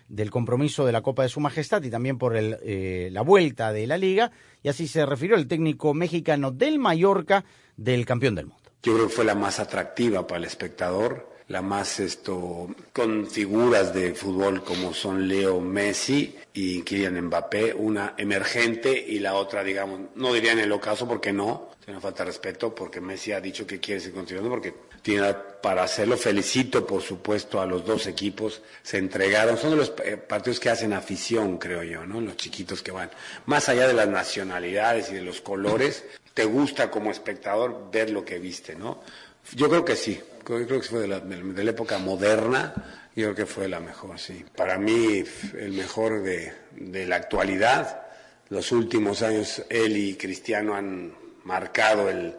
del 0.09 0.31
compromiso 0.31 0.85
de 0.85 0.91
la 0.91 0.99
Copa 0.99 1.23
de 1.23 1.29
Su 1.29 1.39
Majestad 1.39 1.81
y 1.83 1.89
también 1.89 2.17
por 2.17 2.35
el, 2.35 2.57
eh, 2.61 3.07
la 3.13 3.21
vuelta 3.21 3.71
de 3.71 3.87
la 3.87 3.97
Liga. 3.97 4.33
Y 4.63 4.67
así 4.67 4.85
se 4.85 5.05
refirió 5.05 5.37
el 5.37 5.47
técnico 5.47 5.93
mexicano 5.93 6.51
del 6.51 6.77
Mallorca, 6.77 7.45
del 7.77 8.05
campeón 8.05 8.35
del 8.35 8.47
mundo. 8.47 8.69
Yo 8.81 8.95
creo 8.95 9.07
que 9.07 9.13
fue 9.13 9.23
la 9.23 9.33
más 9.33 9.61
atractiva 9.61 10.27
para 10.27 10.39
el 10.39 10.43
espectador, 10.43 11.32
la 11.47 11.61
más 11.61 11.99
esto 11.99 12.67
con 12.91 13.27
figuras 13.27 13.93
de 13.93 14.13
fútbol 14.13 14.63
como 14.63 14.93
son 14.93 15.27
Leo 15.27 15.59
Messi 15.59 16.35
y 16.53 16.81
Kylian 16.81 17.21
Mbappé, 17.25 17.73
una 17.73 18.13
emergente 18.17 18.91
y 18.91 19.19
la 19.19 19.35
otra, 19.35 19.63
digamos, 19.63 19.99
no 20.15 20.33
diría 20.33 20.53
en 20.53 20.59
el 20.59 20.71
ocaso 20.71 21.07
porque 21.07 21.33
no, 21.33 21.71
tiene 21.83 21.99
falta 21.99 22.23
de 22.23 22.29
respeto 22.29 22.73
porque 22.73 23.01
Messi 23.01 23.31
ha 23.31 23.41
dicho 23.41 23.67
que 23.67 23.79
quiere 23.79 23.99
seguir 23.99 24.15
continuando 24.15 24.49
porque 24.49 24.73
tiene 25.01 25.33
para 25.61 25.83
hacerlo. 25.83 26.17
Felicito, 26.17 26.87
por 26.87 27.01
supuesto, 27.01 27.59
a 27.61 27.65
los 27.65 27.85
dos 27.85 28.07
equipos, 28.07 28.61
se 28.81 28.97
entregaron, 28.97 29.57
son 29.57 29.71
de 29.71 29.75
los 29.75 29.93
eh, 30.03 30.17
partidos 30.17 30.59
que 30.59 30.69
hacen 30.69 30.93
afición, 30.93 31.57
creo 31.57 31.83
yo, 31.83 32.05
¿no? 32.05 32.21
Los 32.21 32.37
chiquitos 32.37 32.81
que 32.81 32.91
van, 32.91 33.11
más 33.45 33.69
allá 33.69 33.87
de 33.87 33.93
las 33.93 34.07
nacionalidades 34.07 35.11
y 35.11 35.15
de 35.15 35.21
los 35.21 35.41
colores, 35.41 36.05
te 36.33 36.45
gusta 36.45 36.89
como 36.89 37.11
espectador 37.11 37.91
ver 37.91 38.09
lo 38.09 38.23
que 38.23 38.39
viste, 38.39 38.75
¿no? 38.75 39.01
Yo 39.53 39.69
creo 39.69 39.83
que 39.83 39.95
sí, 39.95 40.21
creo 40.43 40.67
que 40.67 40.81
fue 40.87 41.01
de 41.01 41.07
la, 41.07 41.19
de 41.19 41.63
la- 41.63 41.71
época 41.71 41.97
moderna, 41.97 42.73
yo 43.15 43.25
creo 43.25 43.35
que 43.35 43.45
fue 43.45 43.67
la 43.67 43.79
mejor, 43.79 44.19
sí. 44.19 44.43
Para 44.55 44.77
mí, 44.77 45.23
el 45.59 45.71
mejor 45.73 46.23
de, 46.23 46.51
de 46.71 47.05
la 47.05 47.15
actualidad, 47.17 48.01
los 48.49 48.71
últimos 48.71 49.21
años, 49.21 49.63
él 49.69 49.97
y 49.97 50.15
Cristiano 50.15 50.75
han 50.75 51.13
marcado 51.43 52.09
el, 52.09 52.33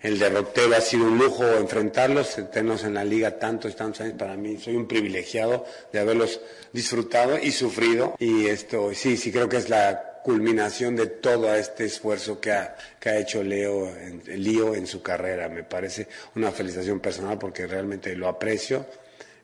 el 0.00 0.18
derrotero, 0.18 0.76
ha 0.76 0.80
sido 0.80 1.04
un 1.06 1.18
lujo 1.18 1.44
enfrentarlos, 1.44 2.36
tenerlos 2.52 2.84
en 2.84 2.94
la 2.94 3.04
liga 3.04 3.38
tantos 3.38 3.72
y 3.72 3.74
tantos 3.76 4.00
años, 4.02 4.14
para 4.18 4.36
mí 4.36 4.58
soy 4.58 4.76
un 4.76 4.86
privilegiado 4.86 5.64
de 5.92 5.98
haberlos 6.00 6.40
disfrutado 6.72 7.38
y 7.38 7.50
sufrido, 7.52 8.14
y 8.18 8.46
esto, 8.46 8.92
sí, 8.94 9.16
sí 9.16 9.32
creo 9.32 9.48
que 9.48 9.56
es 9.58 9.68
la 9.68 10.15
culminación 10.26 10.96
de 10.96 11.06
todo 11.06 11.54
este 11.54 11.84
esfuerzo 11.84 12.40
que 12.40 12.50
ha, 12.50 12.76
que 12.98 13.10
ha 13.10 13.16
hecho 13.16 13.44
Leo 13.44 13.86
en, 13.96 14.22
Lío 14.42 14.74
en 14.74 14.88
su 14.88 15.00
carrera. 15.00 15.48
Me 15.48 15.62
parece 15.62 16.08
una 16.34 16.50
felicitación 16.50 16.98
personal 16.98 17.38
porque 17.38 17.64
realmente 17.64 18.16
lo 18.16 18.26
aprecio. 18.26 18.84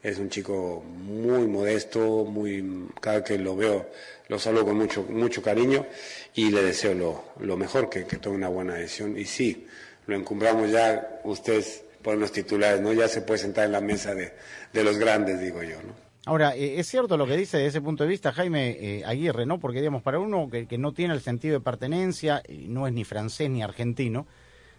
Es 0.03 0.19
un 0.19 0.29
chico 0.29 0.83
muy 0.85 1.47
modesto, 1.47 2.25
muy 2.25 2.89
cada 3.01 3.23
que 3.23 3.39
lo 3.39 3.55
veo 3.55 3.91
lo 4.27 4.41
saludo 4.41 4.65
con 4.65 4.79
mucho 4.79 5.05
mucho 5.05 5.41
cariño 5.41 5.87
y 6.35 6.51
le 6.51 6.63
deseo 6.65 6.95
lo, 6.95 7.25
lo 7.39 7.57
mejor, 7.57 7.89
que, 7.89 8.05
que 8.05 8.17
tome 8.17 8.35
una 8.35 8.49
buena 8.49 8.75
decisión. 8.75 9.17
Y 9.17 9.25
sí, 9.25 9.69
lo 10.09 10.17
encumbramos 10.17 10.69
ya, 10.73 11.21
ustedes 11.23 11.85
por 12.03 12.17
los 12.17 12.33
titulares, 12.33 12.81
¿no? 12.81 12.93
Ya 12.93 13.07
se 13.07 13.21
puede 13.21 13.39
sentar 13.39 13.67
en 13.67 13.73
la 13.73 13.81
mesa 13.81 14.17
de, 14.17 14.33
de 14.73 14.83
los 14.83 14.99
grandes, 14.99 15.39
digo 15.39 15.63
yo, 15.63 15.77
¿no? 15.83 16.12
Ahora, 16.25 16.55
eh, 16.55 16.79
es 16.79 16.87
cierto 16.89 17.17
lo 17.17 17.27
que 17.27 17.37
dice 17.37 17.57
desde 17.57 17.69
ese 17.71 17.81
punto 17.81 18.05
de 18.05 18.11
vista 18.11 18.33
Jaime 18.33 18.77
eh, 18.79 19.05
Aguirre, 19.05 19.45
¿no? 19.45 19.59
Porque, 19.59 19.81
digamos, 19.81 20.03
para 20.03 20.21
uno 20.21 20.49
que, 20.51 20.67
que 20.67 20.79
no 20.79 20.93
tiene 20.93 21.15
el 21.15 21.21
sentido 21.21 21.55
de 21.55 21.61
pertenencia, 21.61 22.43
y 22.49 22.69
no 22.69 22.87
es 22.87 22.93
ni 22.93 23.03
francés 23.05 23.51
ni 23.51 23.63
argentino, 23.63 24.27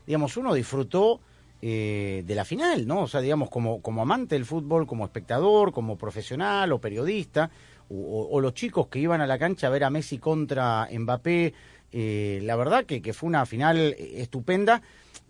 digamos, 0.08 0.38
uno 0.38 0.54
disfrutó 0.54 1.22
eh, 1.62 2.24
de 2.26 2.36
la 2.36 2.46
final, 2.46 2.88
¿no? 2.88 3.02
O 3.04 3.08
sea, 3.08 3.22
digamos, 3.22 3.50
como, 3.50 3.82
como 3.82 4.02
amante 4.02 4.36
del 4.36 4.46
fútbol, 4.46 4.88
como 4.88 5.04
espectador, 5.06 5.74
como 5.74 5.98
profesional 5.98 6.72
o 6.72 6.80
periodista, 6.80 7.52
o, 7.90 8.30
o- 8.32 8.42
los 8.42 8.54
chicos 8.54 8.88
que 8.88 9.00
iban 9.00 9.22
a 9.22 9.28
la 9.28 9.38
cancha 9.38 9.68
a 9.68 9.70
ver 9.70 9.84
a 9.84 9.90
Messi 9.90 10.20
contra 10.20 10.88
Mbappé, 10.92 11.54
eh, 11.92 12.40
la 12.44 12.56
verdad 12.56 12.86
que, 12.86 13.02
que 13.02 13.14
fue 13.14 13.28
una 13.28 13.46
final 13.46 13.78
eh, 13.98 14.22
estupenda. 14.22 14.82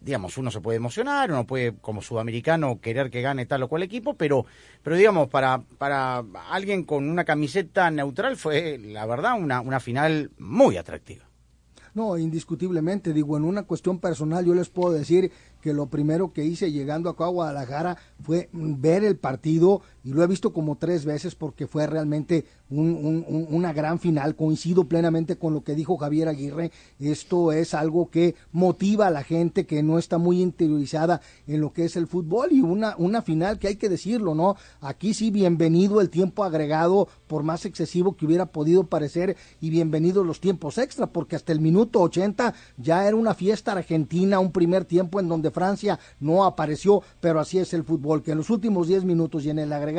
Digamos, 0.02 0.38
uno 0.38 0.52
se 0.52 0.62
puede 0.62 0.78
emocionar, 0.78 1.32
uno 1.32 1.46
puede, 1.46 1.76
como 1.76 2.02
sudamericano, 2.02 2.80
querer 2.82 3.10
que 3.10 3.22
gane 3.22 3.46
tal 3.46 3.64
o 3.64 3.70
cual 3.70 3.84
equipo, 3.84 4.16
pero, 4.16 4.46
pero 4.82 4.96
digamos, 4.96 5.30
para, 5.30 5.62
para 5.78 6.24
alguien 6.50 6.84
con 6.84 7.10
una 7.10 7.24
camiseta 7.24 7.90
neutral 7.90 8.36
fue, 8.36 8.78
la 8.78 9.06
verdad, 9.06 9.40
una, 9.40 9.62
una 9.62 9.80
final 9.80 10.32
muy 10.38 10.78
atractiva. 10.78 11.26
No, 11.94 12.18
indiscutiblemente, 12.18 13.14
digo, 13.14 13.38
en 13.38 13.44
una 13.44 13.64
cuestión 13.64 14.00
personal 14.00 14.44
yo 14.46 14.56
les 14.56 14.70
puedo 14.70 14.94
decir 14.94 15.32
que 15.62 15.74
lo 15.74 15.88
primero 15.88 16.34
que 16.34 16.44
hice 16.44 16.72
llegando 16.72 17.10
acá 17.10 17.26
a 17.26 17.30
Guadalajara 17.30 17.98
fue 18.22 18.50
ver 18.52 19.04
el 19.04 19.16
partido 19.16 19.82
y 20.04 20.12
lo 20.12 20.22
he 20.24 20.28
visto 20.28 20.52
como 20.52 20.76
tres 20.78 21.06
veces 21.06 21.34
porque 21.36 21.66
fue 21.68 21.88
realmente 21.88 22.46
un- 22.70 22.96
un- 22.96 23.26
un- 23.28 23.48
una 23.52 23.72
gran 23.72 24.00
final. 24.00 24.36
Coincido 24.36 24.84
plenamente 24.86 25.38
con 25.38 25.54
lo 25.54 25.64
que 25.64 25.76
dijo 25.76 25.96
Javier 25.98 26.28
Aguirre. 26.28 26.72
Esto 27.00 27.52
es 27.52 27.74
algo 27.74 28.10
que 28.10 28.36
motiva 28.52 29.08
a 29.08 29.12
la 29.12 29.24
gente 29.24 29.66
que 29.66 29.82
no 29.82 29.98
está 29.98 30.18
muy 30.18 30.42
interiorizada 30.42 31.22
en 31.48 31.62
lo 31.62 31.72
que 31.72 31.86
es 31.86 31.96
el 31.96 32.08
fútbol 32.08 32.52
y 32.52 32.62
una, 32.62 32.96
una 32.98 33.22
final 33.22 33.60
que 33.60 33.68
hay 33.70 33.76
que 33.78 33.88
decirlo, 33.90 34.36
¿no? 34.36 34.56
Aquí 34.82 35.14
sí, 35.14 35.32
bienvenido 35.32 36.02
el 36.02 36.10
tiempo 36.10 36.44
agregado, 36.44 37.08
por 37.28 37.44
más 37.44 37.66
excesivo 37.66 38.18
que 38.18 38.26
hubiera 38.26 38.48
podido 38.48 38.84
parecer, 38.86 39.38
y 39.62 39.70
bienvenidos 39.70 40.26
los 40.26 40.40
tiempos 40.42 40.78
extra, 40.78 41.08
porque 41.08 41.36
hasta 41.38 41.54
el 41.54 41.62
minuto 41.62 42.02
80 42.02 42.54
ya 42.78 43.08
era 43.08 43.16
una 43.16 43.34
fiesta 43.36 43.72
argentina, 43.72 44.40
un 44.40 44.52
primer 44.52 44.84
tiempo 44.86 45.20
en 45.20 45.30
donde 45.30 45.50
Francia 45.52 45.98
no 46.20 46.44
apareció, 46.44 47.02
pero 47.22 47.40
así 47.40 47.60
es 47.60 47.74
el 47.74 47.84
fútbol, 47.84 48.22
que 48.22 48.32
en 48.32 48.38
los 48.40 48.50
últimos 48.50 48.88
10 48.88 49.06
minutos 49.06 49.46
y 49.46 49.50
en 49.50 49.60
el 49.60 49.72
agregado 49.72 49.93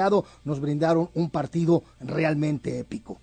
nos 0.44 0.60
brindaron 0.60 1.10
un 1.14 1.30
partido 1.30 1.84
realmente 2.00 2.78
épico. 2.78 3.20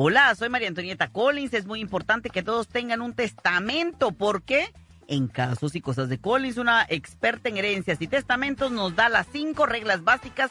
Hola, 0.00 0.32
soy 0.36 0.48
María 0.48 0.68
Antonieta 0.68 1.10
Collins. 1.10 1.54
Es 1.54 1.66
muy 1.66 1.80
importante 1.80 2.30
que 2.30 2.44
todos 2.44 2.68
tengan 2.68 3.00
un 3.00 3.14
testamento. 3.14 4.12
¿Por 4.12 4.42
qué? 4.42 4.72
En 5.08 5.26
casos 5.26 5.74
y 5.74 5.80
cosas 5.80 6.08
de 6.08 6.18
Collins, 6.18 6.56
una 6.56 6.86
experta 6.88 7.48
en 7.48 7.56
herencias 7.56 8.00
y 8.00 8.06
testamentos 8.06 8.70
nos 8.70 8.94
da 8.94 9.08
las 9.08 9.26
cinco 9.32 9.66
reglas 9.66 10.04
básicas 10.04 10.50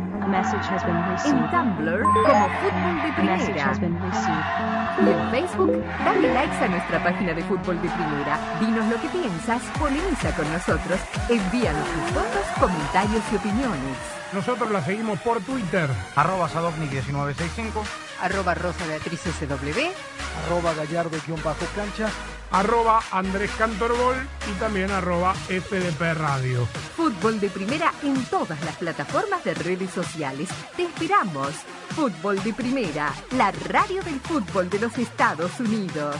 En 1.25 1.49
Tumblr, 1.51 2.03
como 2.03 2.49
Fútbol 2.61 3.01
de 3.01 3.13
Primera. 3.13 3.73
Y 5.01 5.09
en 5.09 5.31
Facebook, 5.31 5.83
dale 6.05 6.33
likes 6.33 6.63
a 6.63 6.67
nuestra 6.67 7.03
página 7.03 7.33
de 7.33 7.43
Fútbol 7.43 7.81
de 7.81 7.89
Primera. 7.89 8.39
Dinos 8.59 8.85
lo 8.87 9.01
que 9.01 9.07
piensas, 9.09 9.61
polemiza 9.79 10.35
con 10.35 10.51
nosotros, 10.51 10.99
envíanos 11.29 11.85
tus 11.85 12.03
fotos, 12.13 12.45
comentarios 12.59 13.23
y 13.31 13.35
opiniones. 13.35 13.97
Nosotros 14.33 14.71
la 14.71 14.81
seguimos 14.81 15.19
por 15.21 15.41
Twitter. 15.41 15.89
Arroba 16.15 16.47
Sadovnik1965. 16.49 18.10
Arroba 18.21 18.53
Rosa 18.53 18.85
Beatriz 18.87 19.21
SW. 19.21 19.81
Arroba 20.45 20.73
Gallardo-cancha. 20.75 22.09
Arroba 22.51 22.99
Andrés 23.11 23.49
Cantorbol 23.57 24.15
y 24.49 24.59
también 24.59 24.91
arroba 24.91 25.33
FDP 25.33 26.13
Radio. 26.15 26.65
Fútbol 26.95 27.39
de 27.39 27.49
Primera 27.49 27.93
en 28.03 28.23
todas 28.25 28.61
las 28.65 28.75
plataformas 28.75 29.43
de 29.43 29.53
redes 29.53 29.89
sociales. 29.91 30.49
Te 30.75 30.83
esperamos. 30.83 31.49
Fútbol 31.95 32.43
de 32.43 32.53
Primera, 32.53 33.13
la 33.37 33.51
radio 33.69 34.03
del 34.03 34.19
fútbol 34.19 34.69
de 34.69 34.79
los 34.79 34.97
Estados 34.97 35.59
Unidos. 35.59 36.17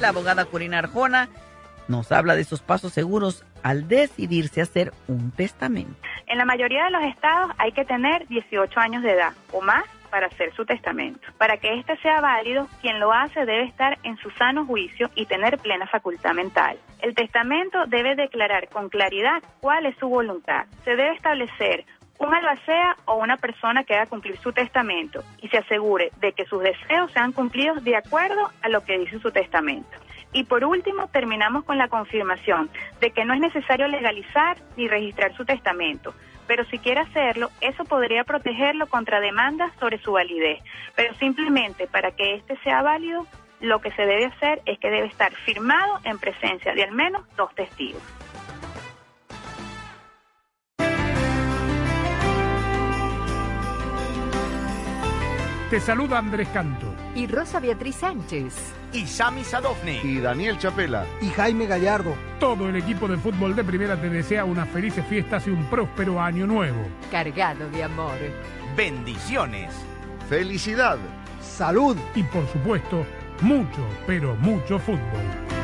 La 0.00 0.08
abogada 0.08 0.44
Corina 0.44 0.78
Arjona 0.78 1.28
nos 1.88 2.12
habla 2.12 2.34
de 2.34 2.42
esos 2.42 2.62
pasos 2.62 2.92
seguros 2.92 3.44
al 3.62 3.88
decidirse 3.88 4.60
hacer 4.60 4.92
un 5.08 5.30
testamento. 5.30 5.94
En 6.26 6.38
la 6.38 6.44
mayoría 6.44 6.84
de 6.84 6.90
los 6.90 7.02
estados 7.04 7.50
hay 7.58 7.72
que 7.72 7.84
tener 7.84 8.26
18 8.28 8.80
años 8.80 9.02
de 9.02 9.12
edad 9.12 9.32
o 9.52 9.60
más 9.60 9.84
para 10.14 10.28
hacer 10.28 10.54
su 10.54 10.64
testamento. 10.64 11.26
Para 11.38 11.56
que 11.56 11.76
éste 11.76 11.96
sea 11.96 12.20
válido, 12.20 12.68
quien 12.80 13.00
lo 13.00 13.12
hace 13.12 13.44
debe 13.44 13.64
estar 13.64 13.98
en 14.04 14.16
su 14.18 14.30
sano 14.30 14.64
juicio 14.64 15.10
y 15.16 15.26
tener 15.26 15.58
plena 15.58 15.88
facultad 15.88 16.34
mental. 16.34 16.78
El 17.00 17.16
testamento 17.16 17.84
debe 17.88 18.14
declarar 18.14 18.68
con 18.68 18.90
claridad 18.90 19.42
cuál 19.58 19.86
es 19.86 19.96
su 19.98 20.08
voluntad. 20.08 20.66
Se 20.84 20.90
debe 20.90 21.16
establecer 21.16 21.84
un 22.20 22.32
albacea 22.32 22.96
o 23.06 23.16
una 23.16 23.38
persona 23.38 23.82
que 23.82 23.94
haga 23.94 24.06
cumplir 24.06 24.36
su 24.38 24.52
testamento 24.52 25.24
y 25.42 25.48
se 25.48 25.58
asegure 25.58 26.12
de 26.20 26.30
que 26.30 26.44
sus 26.44 26.62
deseos 26.62 27.10
sean 27.10 27.32
cumplidos 27.32 27.82
de 27.82 27.96
acuerdo 27.96 28.52
a 28.62 28.68
lo 28.68 28.84
que 28.84 28.96
dice 28.96 29.18
su 29.18 29.32
testamento. 29.32 29.98
Y 30.34 30.44
por 30.44 30.64
último, 30.64 31.06
terminamos 31.06 31.64
con 31.64 31.78
la 31.78 31.88
confirmación 31.88 32.68
de 33.00 33.12
que 33.12 33.24
no 33.24 33.34
es 33.34 33.40
necesario 33.40 33.86
legalizar 33.86 34.58
ni 34.76 34.88
registrar 34.88 35.34
su 35.36 35.44
testamento, 35.44 36.12
pero 36.48 36.64
si 36.66 36.78
quiere 36.78 37.00
hacerlo, 37.00 37.50
eso 37.60 37.84
podría 37.84 38.24
protegerlo 38.24 38.88
contra 38.88 39.20
demandas 39.20 39.72
sobre 39.78 39.98
su 39.98 40.12
validez. 40.12 40.60
Pero 40.96 41.14
simplemente 41.14 41.86
para 41.86 42.10
que 42.10 42.34
éste 42.34 42.58
sea 42.64 42.82
válido, 42.82 43.26
lo 43.60 43.80
que 43.80 43.92
se 43.92 44.02
debe 44.02 44.26
hacer 44.26 44.60
es 44.66 44.78
que 44.80 44.90
debe 44.90 45.06
estar 45.06 45.32
firmado 45.32 46.00
en 46.02 46.18
presencia 46.18 46.74
de 46.74 46.82
al 46.82 46.92
menos 46.92 47.22
dos 47.36 47.54
testigos. 47.54 48.02
Te 55.70 55.80
saluda 55.80 56.18
Andrés 56.18 56.48
Canto. 56.48 56.93
Y 57.14 57.28
Rosa 57.28 57.60
Beatriz 57.60 57.96
Sánchez. 57.96 58.54
Y 58.92 59.06
Sami 59.06 59.44
Sadovnik. 59.44 60.04
Y 60.04 60.18
Daniel 60.18 60.58
Chapela. 60.58 61.06
Y 61.20 61.28
Jaime 61.28 61.66
Gallardo. 61.66 62.14
Todo 62.40 62.68
el 62.68 62.76
equipo 62.76 63.06
de 63.06 63.16
fútbol 63.16 63.54
de 63.54 63.62
primera 63.62 64.00
te 64.00 64.08
desea 64.08 64.44
unas 64.44 64.68
felices 64.68 65.06
fiestas 65.06 65.46
y 65.46 65.50
un 65.50 65.64
próspero 65.66 66.20
año 66.20 66.46
nuevo. 66.46 66.80
Cargado 67.12 67.70
de 67.70 67.84
amor. 67.84 68.18
Bendiciones. 68.76 69.72
Felicidad. 70.28 70.98
Salud. 71.40 71.96
Y 72.16 72.24
por 72.24 72.46
supuesto, 72.48 73.06
mucho, 73.42 73.86
pero 74.06 74.34
mucho 74.36 74.78
fútbol. 74.80 75.63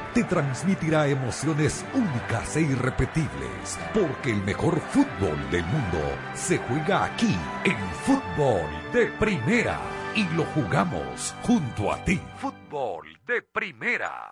te 0.13 0.23
transmitirá 0.23 1.07
emociones 1.07 1.85
únicas 1.93 2.55
e 2.57 2.61
irrepetibles, 2.61 3.79
porque 3.93 4.31
el 4.31 4.43
mejor 4.43 4.79
fútbol 4.79 5.37
del 5.49 5.63
mundo 5.65 5.99
se 6.33 6.57
juega 6.57 7.05
aquí, 7.05 7.37
en 7.63 7.77
fútbol 8.05 8.69
de 8.93 9.07
primera, 9.19 9.79
y 10.15 10.25
lo 10.35 10.43
jugamos 10.45 11.35
junto 11.43 11.91
a 11.91 12.03
ti. 12.03 12.19
Fútbol 12.37 13.07
de 13.25 13.41
primera. 13.41 14.31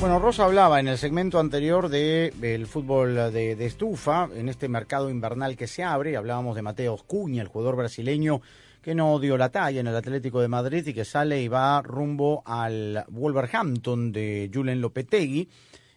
Bueno, 0.00 0.18
Rosa 0.18 0.46
hablaba 0.46 0.80
en 0.80 0.88
el 0.88 0.96
segmento 0.96 1.38
anterior 1.38 1.90
de 1.90 2.32
el 2.40 2.66
fútbol 2.66 3.16
de, 3.34 3.54
de 3.54 3.66
estufa, 3.66 4.30
en 4.34 4.48
este 4.48 4.66
mercado 4.66 5.10
invernal 5.10 5.58
que 5.58 5.66
se 5.66 5.84
abre, 5.84 6.16
hablábamos 6.16 6.56
de 6.56 6.62
Mateo 6.62 6.96
Cuña, 6.96 7.42
el 7.42 7.48
jugador 7.48 7.76
brasileño 7.76 8.40
que 8.80 8.94
no 8.94 9.18
dio 9.18 9.36
la 9.36 9.50
talla 9.50 9.80
en 9.80 9.88
el 9.88 9.94
Atlético 9.94 10.40
de 10.40 10.48
Madrid 10.48 10.86
y 10.86 10.94
que 10.94 11.04
sale 11.04 11.42
y 11.42 11.48
va 11.48 11.82
rumbo 11.82 12.42
al 12.46 13.04
Wolverhampton 13.08 14.10
de 14.10 14.50
Julen 14.52 14.80
Lopetegui, 14.80 15.50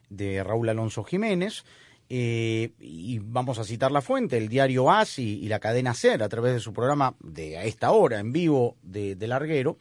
de 0.09 0.43
Raúl 0.43 0.67
Alonso 0.67 1.05
Jiménez. 1.05 1.63
Eh, 2.09 2.73
y 2.81 3.19
vamos 3.19 3.57
a 3.57 3.63
citar 3.63 3.93
la 3.93 4.01
fuente, 4.01 4.37
el 4.37 4.49
diario 4.49 4.91
AS 4.91 5.19
y, 5.19 5.47
la 5.47 5.59
cadena 5.59 5.93
SER, 5.93 6.23
a 6.23 6.29
través 6.29 6.53
de 6.53 6.59
su 6.59 6.73
programa 6.73 7.15
de 7.21 7.57
a 7.57 7.63
esta 7.63 7.91
hora 7.91 8.19
en 8.19 8.33
vivo 8.33 8.75
de, 8.83 9.15
de 9.15 9.27
Larguero, 9.27 9.77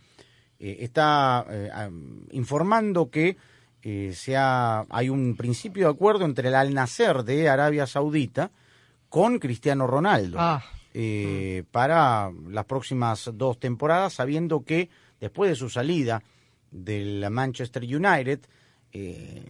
eh, 0.60 0.76
está 0.80 1.44
eh, 1.50 1.70
informando 2.30 3.10
que 3.10 3.36
eh, 3.82 4.12
sea, 4.14 4.84
hay 4.90 5.08
un 5.08 5.36
principio 5.36 5.86
de 5.88 5.92
acuerdo 5.94 6.24
entre 6.24 6.48
el 6.48 6.54
Al 6.54 6.72
Nasser 6.72 7.24
de 7.24 7.48
Arabia 7.48 7.86
Saudita 7.86 8.50
con 9.08 9.38
Cristiano 9.38 9.86
Ronaldo 9.86 10.38
Ah. 10.40 10.62
eh, 10.94 11.64
para 11.70 12.30
las 12.48 12.64
próximas 12.66 13.30
dos 13.34 13.58
temporadas, 13.58 14.14
sabiendo 14.14 14.64
que 14.64 14.88
después 15.20 15.50
de 15.50 15.56
su 15.56 15.68
salida 15.68 16.22
del 16.70 17.28
Manchester 17.30 17.82
United, 17.82 18.40
eh, 18.92 19.44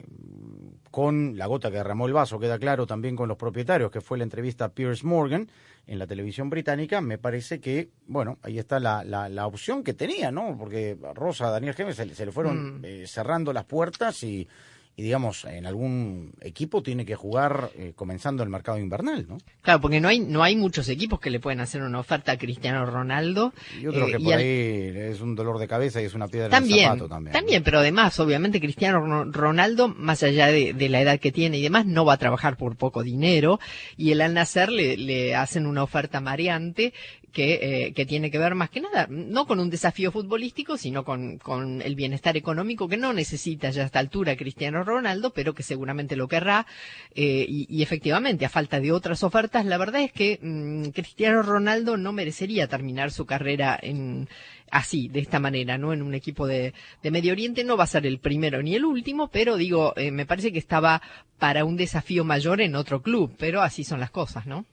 con 0.91 1.37
la 1.37 1.47
gota 1.47 1.71
que 1.71 1.77
derramó 1.79 2.07
el 2.07 2.13
vaso, 2.13 2.39
queda 2.39 2.59
claro 2.59 2.87
también 2.87 3.17
con 3.17 3.29
los 3.29 3.37
propietarios, 3.37 3.91
que 3.91 4.01
fue 4.01 4.19
la 4.19 4.25
entrevista 4.25 4.67
a 4.67 4.69
Piers 4.71 5.05
Morgan 5.05 5.49
en 5.87 5.99
la 5.99 6.07
televisión 6.07 6.49
británica, 6.51 7.01
me 7.01 7.19
parece 7.19 7.61
que, 7.61 7.91
bueno, 8.07 8.39
ahí 8.43 8.59
está 8.59 8.79
la, 8.79 9.03
la, 9.05 9.29
la 9.29 9.47
opción 9.47 9.83
que 9.83 9.95
tenía, 9.95 10.31
¿no? 10.31 10.57
Porque 10.59 10.97
a 11.05 11.13
Rosa, 11.13 11.49
a 11.49 11.51
Daniel 11.51 11.75
Gémez 11.75 11.97
se, 11.97 12.07
le- 12.07 12.15
se 12.15 12.25
le 12.27 12.33
fueron 12.33 12.81
Mm. 12.81 12.85
eh, 12.85 13.05
cerrando 13.07 13.53
las 13.53 13.65
puertas 13.65 14.23
y, 14.23 14.47
y, 14.95 15.03
digamos, 15.03 15.47
en 15.47 15.65
algún 15.65 16.35
equipo 16.43 16.83
tiene 16.83 17.07
que 17.07 17.17
jugar 17.17 17.71
eh, 17.77 17.93
comenzando 17.97 18.43
el 18.43 18.51
mercado 18.51 18.79
invernal, 18.79 19.27
¿no? 19.27 19.39
Claro, 19.63 19.81
porque 19.81 20.01
no 20.01 20.09
hay 20.09 20.21
no 20.21 20.43
hay 20.43 20.55
muchos 20.55 20.89
equipos 20.91 21.19
que 21.19 21.31
le 21.31 21.41
pueden 21.41 21.61
hacer 21.61 21.81
una 21.83 21.99
oferta 21.99 22.33
a 22.33 22.37
Cristiano 22.37 22.85
Ronaldo. 22.85 23.55
Yo 23.81 23.91
creo 23.91 24.09
eh, 24.09 24.13
que 24.13 24.21
por 24.21 24.35
al- 24.35 24.39
ahí 24.41 24.47
es 24.95 25.21
un 25.23 25.35
dolor 25.35 25.59
de 25.59 25.67
cabeza 25.67 26.03
y 26.03 26.05
es 26.05 26.15
una 26.15 26.29
piedra 26.29 26.49
en 26.49 26.53
el 26.53 26.59
También, 26.61 26.85
zapato 26.89 27.09
también. 27.09 27.33
también, 27.33 27.63
pero 27.63 27.79
además, 27.79 28.19
obviamente, 28.21 28.61
Cristiano 28.61 29.01
Ro- 29.01 29.33
Ronaldo, 29.33 29.89
más 29.89 30.23
allá 30.23 30.49
de, 30.49 30.75
de 30.75 30.89
la 30.91 31.01
edad 31.01 31.19
que 31.19 31.33
tiene 31.33 31.59
y 31.59 31.63
demás, 31.63 31.87
no 31.87 32.05
va 32.05 32.13
a 32.15 32.19
trabajar 32.19 32.57
por 32.59 32.77
poco 32.77 33.03
dinero 33.03 33.59
y 33.97 34.11
el 34.13 34.21
Al 34.21 34.35
Nacer 34.35 34.71
le, 34.71 34.99
le 34.99 35.35
hacen 35.35 35.67
una 35.67 35.83
oferta 35.83 36.21
mareante 36.21 36.93
que, 37.33 37.87
eh, 37.87 37.93
que 37.93 38.07
tiene 38.07 38.31
que 38.31 38.39
ver 38.39 38.55
más 38.55 38.71
que 38.71 38.81
nada, 38.81 39.07
no 39.09 39.47
con 39.47 39.59
un 39.61 39.71
desafío 39.71 40.13
futbolístico, 40.13 40.77
sino 40.77 41.05
con, 41.05 41.39
con 41.39 41.83
el 41.83 41.95
bienestar 41.95 42.37
económico 42.37 42.89
que 42.89 42.97
no 42.97 43.13
necesita 43.13 43.71
ya 43.71 43.83
a 43.83 43.87
esta 43.87 43.99
altura 43.99 44.37
Cristiano 44.37 44.85
Ronaldo, 44.85 45.31
pero 45.31 45.55
que 45.55 45.63
seguramente 45.63 46.17
lo 46.17 46.29
querrá. 46.29 46.67
eh, 47.15 47.47
y, 47.49 47.67
y 47.69 47.83
efectivamente, 47.83 48.45
a 48.45 48.49
falta 48.49 48.81
de 48.81 48.93
otras 48.93 49.23
ofertas, 49.23 49.65
la 49.67 49.79
verdad 49.79 50.03
es 50.03 50.13
que 50.13 50.39
mm, 50.41 50.91
Cristiano 50.91 51.43
Ronaldo 51.43 51.97
no 51.97 52.13
merecería 52.13 52.69
terminar 52.69 53.11
su 53.11 53.27
carrera 53.27 53.79
en 53.81 54.29
así, 54.73 55.09
de 55.09 55.21
esta 55.21 55.39
manera, 55.39 55.77
¿no? 55.79 55.93
En 55.93 56.03
un 56.03 56.15
equipo 56.15 56.47
de, 56.47 56.73
de 57.03 57.11
Medio 57.11 57.33
Oriente 57.33 57.63
no 57.63 57.77
va 57.77 57.85
a 57.85 57.87
ser 57.87 58.07
el 58.07 58.19
primero 58.19 58.63
ni 58.63 58.75
el 58.75 58.85
último, 58.85 59.29
pero 59.29 59.57
digo, 59.57 59.93
eh, 59.97 60.11
me 60.11 60.27
parece 60.27 60.51
que 60.51 60.59
estaba 60.59 61.03
para 61.39 61.65
un 61.65 61.77
desafío 61.77 62.25
mayor 62.25 62.61
en 62.63 62.75
otro 62.75 63.03
club, 63.03 63.35
pero 63.39 63.61
así 63.61 63.85
son 63.85 64.01
las 64.01 64.11
cosas, 64.11 64.47
¿no? 64.47 64.65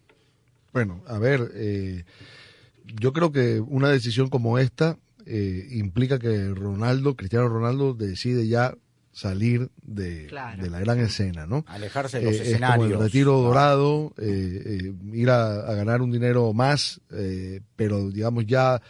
Bueno, 0.71 1.03
a 1.07 1.19
ver, 1.19 1.51
eh, 1.53 2.03
yo 2.99 3.13
creo 3.13 3.31
que 3.31 3.59
una 3.59 3.89
decisión 3.89 4.29
como 4.29 4.57
esta 4.59 4.97
eh, 5.25 5.67
implica 5.71 6.17
que 6.19 6.49
Ronaldo, 6.49 7.15
Cristiano 7.15 7.47
Ronaldo, 7.49 7.93
decide 7.93 8.47
ya 8.47 8.75
salir 9.11 9.69
de, 9.83 10.27
Claro. 10.27 10.63
de 10.63 10.69
la 10.69 10.79
gran 10.79 10.99
escena, 10.99 11.45
¿no? 11.45 11.65
Alejarse 11.67 12.19
de 12.19 12.25
los 12.25 12.33
Eh, 12.33 12.37
Es 12.37 12.41
como 12.43 12.55
escenarios. 12.55 12.91
el 12.93 12.99
retiro 12.99 13.37
dorado, 13.39 14.13
eh, 14.17 14.79
eh, 14.81 14.93
ir 15.13 15.29
a, 15.29 15.59
a 15.69 15.73
ganar 15.75 16.01
un 16.01 16.11
dinero 16.11 16.53
más, 16.53 17.01
eh, 17.11 17.61
pero 17.75 18.09
digamos 18.09 18.45
ya 18.45 18.81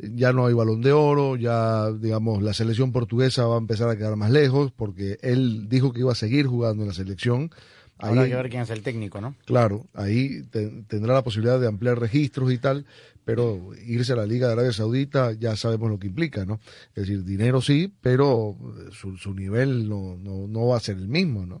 ya 0.00 0.32
no 0.32 0.46
hay 0.46 0.54
balón 0.54 0.80
de 0.80 0.92
oro, 0.92 1.34
ya 1.34 1.90
digamos 1.90 2.40
la 2.40 2.54
selección 2.54 2.92
portuguesa 2.92 3.46
va 3.46 3.56
a 3.56 3.58
empezar 3.58 3.88
a 3.88 3.96
quedar 3.96 4.14
más 4.14 4.30
lejos 4.30 4.70
porque 4.70 5.18
él 5.22 5.68
dijo 5.68 5.92
que 5.92 6.00
iba 6.00 6.12
a 6.12 6.14
seguir 6.14 6.46
jugando 6.46 6.84
en 6.84 6.88
la 6.90 6.94
selección. 6.94 7.50
Habrá 7.98 8.22
Ahí- 8.22 8.30
que 8.30 8.36
ver 8.36 8.48
quién 8.48 8.62
es 8.62 8.70
el 8.70 8.82
técnico, 8.82 9.20
¿no? 9.20 9.34
Claro, 9.44 9.86
ahí 9.94 10.42
te- 10.50 10.84
tendrá 10.86 11.14
la 11.14 11.24
posibilidad 11.24 11.58
de 11.58 11.66
ampliar 11.66 11.98
registros 11.98 12.52
y 12.52 12.58
tal, 12.58 12.86
pero 13.28 13.60
irse 13.86 14.14
a 14.14 14.16
la 14.16 14.24
Liga 14.24 14.46
de 14.46 14.54
Arabia 14.54 14.72
Saudita 14.72 15.32
ya 15.32 15.54
sabemos 15.54 15.90
lo 15.90 15.98
que 15.98 16.06
implica, 16.06 16.46
¿no? 16.46 16.60
Es 16.94 17.02
decir, 17.06 17.24
dinero 17.24 17.60
sí, 17.60 17.92
pero 18.00 18.56
su, 18.90 19.18
su 19.18 19.34
nivel 19.34 19.86
no, 19.86 20.16
no, 20.16 20.48
no 20.48 20.68
va 20.68 20.78
a 20.78 20.80
ser 20.80 20.96
el 20.96 21.08
mismo, 21.08 21.44
¿no? 21.44 21.60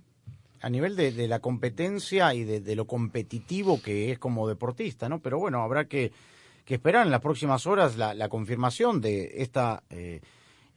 a 0.62 0.70
nivel 0.70 0.96
de, 0.96 1.12
de 1.12 1.28
la 1.28 1.40
competencia 1.40 2.32
y 2.32 2.44
de, 2.44 2.62
de 2.62 2.74
lo 2.74 2.86
competitivo 2.86 3.82
que 3.82 4.10
es 4.10 4.18
como 4.18 4.48
deportista, 4.48 5.10
¿no? 5.10 5.20
Pero 5.20 5.38
bueno, 5.38 5.60
habrá 5.62 5.84
que, 5.84 6.10
que 6.64 6.76
esperar 6.76 7.04
en 7.04 7.10
las 7.12 7.20
próximas 7.20 7.66
horas 7.66 7.98
la, 7.98 8.14
la 8.14 8.30
confirmación 8.30 9.02
de 9.02 9.42
esta 9.42 9.82
eh, 9.90 10.22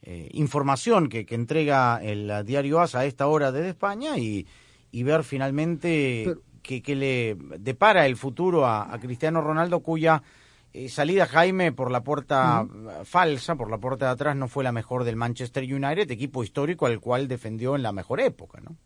eh, 0.02 0.28
información 0.34 1.08
que, 1.08 1.24
que 1.24 1.36
entrega 1.36 2.00
el 2.02 2.28
eh, 2.30 2.44
diario 2.44 2.80
AS 2.80 2.96
a 2.96 3.06
esta 3.06 3.28
hora 3.28 3.50
desde 3.50 3.70
España 3.70 4.18
y, 4.18 4.46
y 4.90 5.02
ver 5.04 5.24
finalmente 5.24 6.34
qué 6.62 6.82
que 6.82 6.94
le 6.94 7.38
depara 7.58 8.04
el 8.04 8.16
futuro 8.16 8.66
a, 8.66 8.92
a 8.92 9.00
Cristiano 9.00 9.40
Ronaldo, 9.40 9.80
cuya 9.80 10.22
eh, 10.72 10.88
salida 10.88 11.26
Jaime 11.26 11.72
por 11.72 11.90
la 11.90 12.02
puerta 12.02 12.66
falsa, 13.04 13.56
por 13.56 13.70
la 13.70 13.78
puerta 13.78 14.06
de 14.06 14.12
atrás, 14.12 14.36
no 14.36 14.48
fue 14.48 14.64
la 14.64 14.72
mejor 14.72 15.04
del 15.04 15.16
Manchester 15.16 15.64
United, 15.64 16.10
equipo 16.10 16.42
histórico 16.42 16.86
al 16.86 17.00
cual 17.00 17.28
defendió 17.28 17.76
en 17.76 17.82
la 17.82 17.92
mejor 17.92 18.20
época, 18.20 18.60
¿no? 18.60 18.76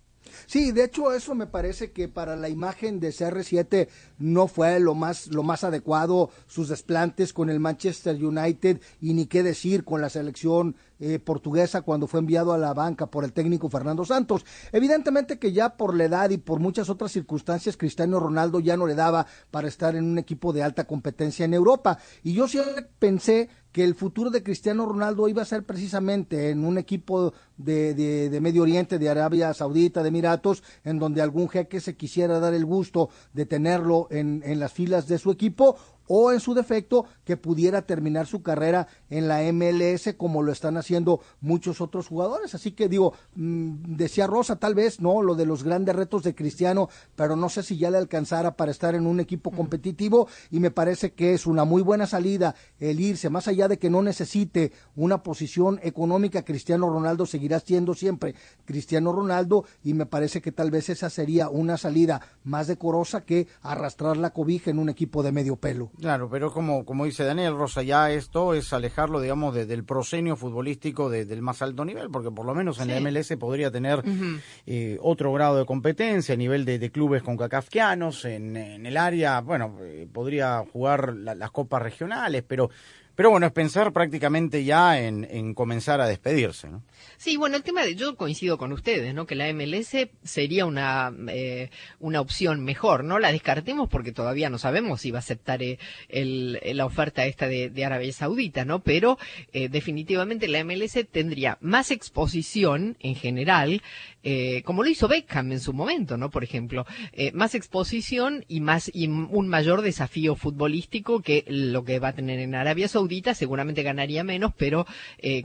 Sí, 0.47 0.73
de 0.73 0.85
hecho 0.85 1.13
eso 1.13 1.35
me 1.35 1.47
parece 1.47 1.93
que 1.93 2.09
para 2.09 2.37
la 2.37 2.49
imagen 2.49 3.01
de 3.01 3.09
CR7 3.09 3.89
no 4.19 4.49
fue 4.49 4.79
lo 4.81 4.95
más 4.95 5.29
lo 5.29 5.43
más 5.43 5.65
adecuado 5.65 6.31
sus 6.47 6.69
desplantes 6.69 7.33
con 7.33 7.51
el 7.51 7.61
Manchester 7.61 8.23
United 8.23 8.81
y 9.01 9.15
ni 9.15 9.27
qué 9.27 9.43
decir 9.43 9.85
con 9.85 10.01
la 10.01 10.11
selección 10.11 10.77
eh, 10.99 11.19
portuguesa 11.19 11.83
cuando 11.83 12.07
fue 12.07 12.21
enviado 12.21 12.53
a 12.53 12.59
la 12.59 12.75
banca 12.75 13.07
por 13.07 13.25
el 13.25 13.33
técnico 13.33 13.69
Fernando 13.69 14.05
Santos. 14.05 14.45
Evidentemente 14.73 15.39
que 15.39 15.53
ya 15.53 15.77
por 15.77 15.95
la 15.95 16.05
edad 16.05 16.31
y 16.31 16.39
por 16.39 16.61
muchas 16.61 16.89
otras 16.89 17.13
circunstancias 17.13 17.77
Cristiano 17.77 18.21
Ronaldo 18.21 18.61
ya 18.61 18.77
no 18.77 18.87
le 18.87 18.95
daba 18.95 19.27
para 19.51 19.69
estar 19.69 19.95
en 19.97 20.05
un 20.05 20.19
equipo 20.19 20.53
de 20.53 20.63
alta 20.63 20.87
competencia 20.87 21.45
en 21.45 21.55
Europa 21.55 21.99
y 22.23 22.33
yo 22.33 22.49
siempre 22.49 22.87
pensé 22.99 23.49
que 23.77 23.85
el 23.85 23.95
futuro 23.95 24.31
de 24.31 24.43
Cristiano 24.43 24.87
Ronaldo 24.87 25.29
iba 25.29 25.43
a 25.43 25.45
ser 25.45 25.65
precisamente 25.65 26.49
en 26.49 26.65
un 26.65 26.79
equipo 26.79 27.35
de, 27.59 27.93
de, 27.93 28.41
Medio 28.41 28.63
Oriente, 28.63 28.99
de 28.99 29.11
Arabia 29.11 29.53
Saudita, 29.53 30.03
de 30.03 30.09
Emiratos, 30.09 30.63
en 30.83 30.99
donde 30.99 31.21
algún 31.21 31.51
jeque 31.51 31.81
se 31.81 31.95
quisiera 31.95 32.41
dar 32.41 32.55
el 32.55 32.65
gusto 32.65 33.11
de 33.35 33.45
tenerlo 33.45 34.09
en, 34.11 34.43
en 34.47 34.61
las 34.61 34.73
filas 34.73 35.09
de 35.09 35.19
su 35.19 35.31
equipo 35.31 35.77
o 36.09 36.33
en 36.33 36.41
su 36.41 36.55
defecto 36.55 37.07
que 37.25 37.37
pudiera 37.37 37.83
terminar 37.83 38.27
su 38.27 38.43
carrera 38.43 38.89
en 39.11 39.29
la 39.29 39.41
MLS 39.53 40.15
como 40.17 40.43
lo 40.43 40.53
están 40.53 40.77
haciendo 40.77 41.21
muchos 41.41 41.81
otros 41.81 42.09
jugadores. 42.09 42.55
Así 42.55 42.73
que 42.73 42.89
digo, 42.89 43.15
mmm, 43.35 43.97
decía 43.97 44.27
Rosa 44.27 44.57
tal 44.57 44.75
vez, 44.75 45.01
¿no? 45.01 45.23
Lo 45.23 45.35
de 45.35 45.47
los 45.47 45.63
grandes 45.63 45.97
retos 45.97 46.23
de 46.23 46.35
Cristiano, 46.35 46.89
pero 47.15 47.37
no 47.37 47.49
sé 47.49 47.63
si 47.63 47.77
ya 47.77 47.91
le 47.91 47.99
alcanzara 47.99 48.57
para 48.57 48.71
estar 48.71 48.95
en 48.95 49.07
un 49.07 49.21
equipo 49.21 49.51
competitivo 49.51 50.29
y 50.51 50.61
me 50.61 50.71
parece 50.71 51.13
que 51.13 51.35
es 51.35 51.47
una 51.47 51.65
muy 51.65 51.83
buena 51.83 52.07
salida 52.07 52.55
el 52.79 53.01
irse, 53.01 53.31
más 53.31 53.49
allá 53.49 53.69
de 53.69 53.79
que 53.79 53.91
no 53.91 54.03
necesite 54.03 54.73
una 54.95 55.23
posición 55.23 55.81
económica, 55.83 56.45
Cristiano 56.45 56.89
Ronaldo 56.89 57.27
seguirá 57.27 57.61
siendo 57.61 57.95
siempre 57.95 58.35
Cristiano 58.65 59.13
Ronaldo 59.13 59.65
y 59.83 59.95
me 59.95 60.07
parece 60.07 60.41
que 60.41 60.53
tal 60.53 60.71
vez 60.71 60.89
esa 60.89 61.11
sería 61.11 61.49
una 61.49 61.77
salida 61.77 62.21
más 62.45 62.67
decorosa 62.67 63.25
que 63.25 63.49
arrastrar 63.63 64.17
la 64.17 64.31
cobija 64.31 64.71
en 64.71 64.79
un 64.79 64.89
equipo 64.89 65.23
de 65.23 65.33
medio 65.33 65.57
pelo. 65.57 65.91
Claro, 66.01 66.29
pero 66.29 66.53
como, 66.53 66.85
como 66.85 67.07
dice 67.07 67.25
Daniel 67.25 67.57
Rosa, 67.57 67.83
ya 67.83 68.11
esto 68.11 68.53
es 68.55 68.73
alejarlo, 68.73 69.21
digamos, 69.21 69.55
de, 69.55 69.65
del 69.65 69.85
prosenio 69.85 70.37
futbolístico 70.37 71.09
de, 71.09 71.25
del 71.25 71.41
más 71.41 71.63
alto 71.63 71.85
nivel, 71.85 72.11
porque 72.11 72.31
por 72.31 72.45
lo 72.45 72.55
menos 72.55 72.79
en 72.81 72.87
sí. 72.87 72.91
la 72.91 73.01
MLS 73.01 73.35
podría 73.39 73.71
tener 73.71 74.01
uh 74.01 74.03
-huh. 74.03 74.41
eh, 74.67 74.99
otro 75.01 75.33
grado 75.33 75.59
de 75.59 75.65
competencia 75.65 76.35
a 76.35 76.37
nivel 76.37 76.65
de, 76.65 76.79
de 76.79 76.91
clubes 76.91 77.23
con 77.23 77.37
cacafquianos, 77.37 78.25
en, 78.27 78.57
en, 78.57 78.85
el 78.85 78.97
área, 78.97 79.41
bueno, 79.41 79.77
eh, 79.81 80.07
podría 80.13 80.65
jugar 80.71 81.15
la, 81.15 81.35
las 81.35 81.51
copas 81.51 81.81
regionales, 81.83 82.45
pero 82.47 82.71
pero 83.17 83.31
bueno, 83.31 83.47
es 83.47 83.53
pensar 83.53 83.93
prácticamente 83.95 84.63
ya 84.63 85.01
en, 85.01 85.27
en 85.31 85.55
comenzar 85.55 86.03
a 86.03 86.07
despedirse, 86.07 86.69
¿no? 86.69 86.83
Sí, 87.17 87.37
bueno, 87.37 87.57
el 87.57 87.63
tema 87.63 87.83
de 87.83 87.95
yo 87.95 88.17
coincido 88.17 88.59
con 88.59 88.73
ustedes, 88.73 89.15
¿no? 89.15 89.27
Que 89.27 89.35
la 89.35 89.53
MLS 89.53 90.09
sería 90.23 90.67
una 90.67 91.13
eh, 91.29 91.71
una 92.01 92.21
opción 92.21 92.65
mejor, 92.65 93.05
no 93.05 93.19
la 93.19 93.33
descartemos 93.33 93.89
porque 93.89 94.13
todavía 94.13 94.51
no 94.51 94.59
sabemos 94.59 95.01
si 95.01 95.11
va 95.11 95.19
a 95.19 95.21
aceptar 95.21 95.63
eh, 95.63 95.79
el, 96.09 96.61
la 96.75 96.87
oferta 96.87 97.27
esta 97.27 97.49
de, 97.49 97.85
Arabia 97.85 98.13
Saudita, 98.13 98.65
¿no? 98.65 98.81
Pero 98.81 99.19
eh, 99.53 99.69
definitivamente 99.69 100.49
la 100.49 100.65
MLS 100.65 100.99
tendría 101.11 101.59
más 101.61 101.91
exposición 101.91 102.97
en 103.01 103.15
general, 103.15 103.83
eh, 104.23 104.63
como 104.65 104.83
lo 104.83 104.89
hizo 104.89 105.07
Beckham 105.07 105.53
en 105.53 105.61
su 105.61 105.73
momento, 105.73 106.17
¿no? 106.17 106.31
Por 106.31 106.43
ejemplo, 106.43 106.85
más 107.33 107.55
exposición 107.55 108.45
y 108.49 108.61
más 108.61 108.91
y 108.93 109.07
un 109.07 109.49
mayor 109.49 109.83
desafío 109.83 110.35
futbolístico 110.35 111.23
que 111.23 111.45
lo 111.47 111.85
que 111.85 112.01
va 112.01 112.09
a 112.09 112.13
tener 112.15 112.41
en 112.41 112.55
Arabia 112.55 112.89
Saudita. 112.89 113.35
Seguramente 113.35 113.83
ganaría 113.83 114.25
menos, 114.25 114.53
pero 114.57 114.87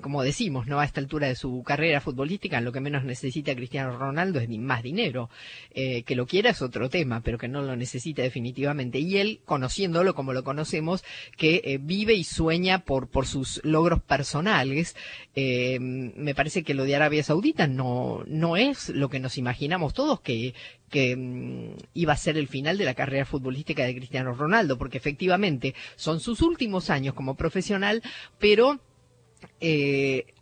como 0.02 0.24
decimos, 0.24 0.68
no 0.68 0.80
a 0.80 0.86
esta 0.86 1.00
altura 1.00 1.28
de 1.28 1.36
su 1.36 1.51
carrera 1.66 2.02
futbolística, 2.02 2.62
lo 2.62 2.72
que 2.72 2.80
menos 2.80 3.04
necesita 3.04 3.56
Cristiano 3.56 3.98
Ronaldo 3.98 4.40
es 4.40 4.50
más 4.50 4.84
dinero. 4.84 5.30
Eh, 5.74 6.04
que 6.04 6.16
lo 6.16 6.26
quiera 6.26 6.52
es 6.52 6.62
otro 6.62 6.90
tema, 6.90 7.22
pero 7.22 7.38
que 7.38 7.48
no 7.48 7.62
lo 7.62 7.76
necesita 7.76 8.22
definitivamente. 8.22 9.00
Y 9.00 9.18
él, 9.18 9.42
conociéndolo 9.46 10.16
como 10.16 10.34
lo 10.34 10.44
conocemos, 10.44 11.04
que 11.38 11.62
eh, 11.64 11.80
vive 11.82 12.14
y 12.14 12.24
sueña 12.24 12.80
por 12.80 13.10
por 13.10 13.26
sus 13.26 13.62
logros 13.64 14.02
personales. 14.02 14.96
Eh, 15.36 15.80
me 15.80 16.36
parece 16.36 16.64
que 16.64 16.74
lo 16.74 16.84
de 16.84 16.96
Arabia 16.96 17.24
Saudita 17.24 17.68
no 17.68 18.24
no 18.28 18.58
es 18.58 18.90
lo 18.90 19.10
que 19.10 19.20
nos 19.20 19.38
imaginamos 19.38 19.94
todos 19.94 20.22
que 20.22 20.54
que 20.90 21.16
um, 21.16 21.76
iba 21.94 22.14
a 22.14 22.18
ser 22.18 22.38
el 22.38 22.48
final 22.48 22.78
de 22.78 22.86
la 22.86 22.94
carrera 22.94 23.26
futbolística 23.26 23.84
de 23.86 23.96
Cristiano 23.96 24.34
Ronaldo, 24.34 24.78
porque 24.78 24.98
efectivamente 24.98 25.74
son 25.96 26.20
sus 26.20 26.42
últimos 26.42 26.90
años 26.90 27.14
como 27.16 27.36
profesional, 27.36 28.04
pero 28.38 28.80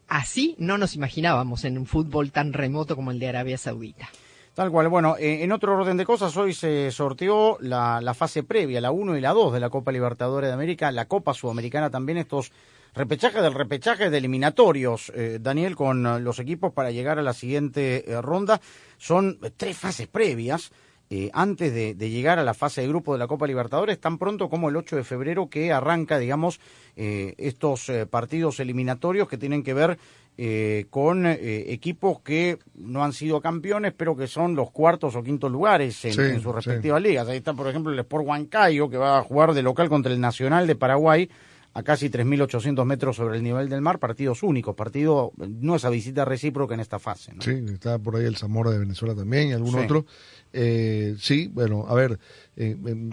así 0.10 0.56
no 0.58 0.78
nos 0.78 0.96
imaginábamos 0.96 1.64
en 1.66 1.78
un 1.78 1.86
fútbol 1.86 2.32
tan 2.32 2.54
remoto 2.54 2.96
como 2.96 3.12
el 3.12 3.20
de 3.20 3.30
Arabia 3.30 3.58
Saudita. 3.58 4.10
Tal 4.54 4.72
cual. 4.72 4.90
Bueno, 4.90 5.16
eh, 5.18 5.44
en 5.44 5.54
otro 5.54 5.74
orden 5.78 5.96
de 5.96 6.06
cosas, 6.06 6.36
hoy 6.36 6.54
se 6.54 6.92
sorteó 6.92 7.58
la, 7.62 8.14
fase 8.14 8.44
previa, 8.44 8.82
la 8.82 8.92
1 8.92 9.16
y 9.16 9.22
la 9.22 9.32
2 9.32 9.54
de 9.54 9.60
la 9.62 9.70
Copa 9.70 9.92
Libertadores 9.92 10.50
de 10.50 10.54
América, 10.54 10.92
la 10.92 11.06
Copa 11.06 11.34
Sudamericana 11.34 11.90
también, 11.90 12.18
estos 12.18 12.52
repechajes 12.94 13.42
del 13.42 13.54
repechaje 13.54 14.10
de 14.10 14.18
eliminatorios, 14.18 15.14
eh, 15.16 15.38
Daniel, 15.40 15.78
con 15.78 16.24
los 16.24 16.40
equipos 16.40 16.74
para 16.74 16.92
llegar 16.92 17.20
a 17.20 17.22
la 17.22 17.34
siguiente 17.34 18.12
eh, 18.12 18.22
ronda. 18.22 18.60
Son 18.98 19.40
tres 19.56 19.78
fases 19.78 20.08
previas. 20.08 20.72
Eh, 21.10 21.30
antes 21.34 21.74
de, 21.74 21.96
de 21.96 22.10
llegar 22.10 22.38
a 22.40 22.44
la 22.44 22.54
fase 22.54 22.82
de 22.82 22.88
grupo 22.88 23.14
de 23.14 23.20
la 23.20 23.28
Copa 23.28 23.48
Libertadores, 23.48 24.00
tan 24.00 24.18
pronto 24.18 24.50
como 24.50 24.70
el 24.70 24.76
8 24.76 24.96
de 24.96 25.04
febrero 25.04 25.50
que 25.50 25.72
arranca, 25.72 26.20
digamos, 26.20 26.60
eh, 26.96 27.34
estos 27.38 27.90
eh, 27.90 28.06
partidos 28.06 28.60
eliminatorios 28.60 29.28
que 29.28 29.38
tienen 29.38 29.64
que 29.64 29.74
ver 29.74 29.98
eh, 30.42 30.86
con 30.90 31.26
eh, 31.26 31.38
equipos 31.74 32.22
que 32.22 32.60
no 32.76 33.04
han 33.04 33.12
sido 33.12 33.42
campeones, 33.42 33.92
pero 33.98 34.16
que 34.16 34.28
son 34.28 34.56
los 34.56 34.72
cuartos 34.72 35.16
o 35.16 35.24
quintos 35.24 35.52
lugares 35.52 36.06
en, 36.06 36.14
Sí, 36.14 36.22
en 36.22 36.36
sus 36.42 36.52
sí. 36.52 36.56
respectivas 36.56 37.02
ligas. 37.02 37.28
Ahí 37.28 37.38
está, 37.38 37.54
por 37.54 37.68
ejemplo, 37.68 37.92
el 37.92 38.00
Sport 38.00 38.26
Huancayo, 38.26 38.90
que 38.90 38.98
va 38.98 39.18
a 39.18 39.24
jugar 39.24 39.54
de 39.54 39.64
local 39.64 39.90
contra 39.90 40.14
el 40.14 40.22
Nacional 40.22 40.66
de 40.68 40.76
Paraguay, 40.76 41.30
a 41.74 41.84
casi 41.84 42.10
3.800 42.10 42.84
metros 42.86 43.16
sobre 43.16 43.38
el 43.38 43.44
nivel 43.44 43.70
del 43.70 43.82
mar, 43.82 44.00
partidos 44.00 44.42
únicos, 44.44 44.76
partido, 44.76 45.32
no 45.38 45.76
esa 45.76 45.90
visita 45.90 46.26
recíproca 46.26 46.74
en 46.74 46.80
esta 46.80 47.00
fase. 47.00 47.34
¿no? 47.34 47.42
Sí, 47.42 47.52
está 47.72 48.00
por 48.00 48.16
ahí 48.16 48.26
el 48.26 48.38
Zamora 48.38 48.72
de 48.72 48.80
Venezuela 48.80 49.16
también 49.16 49.50
y 49.50 49.54
algún 49.54 49.74
Sí. 49.74 49.80
otro. 49.80 50.06
Eh, 50.52 51.16
sí, 51.20 51.48
bueno, 51.54 51.86
a 51.88 51.94
ver, 51.94 52.20
eh, 52.56 52.76
em, 52.86 53.12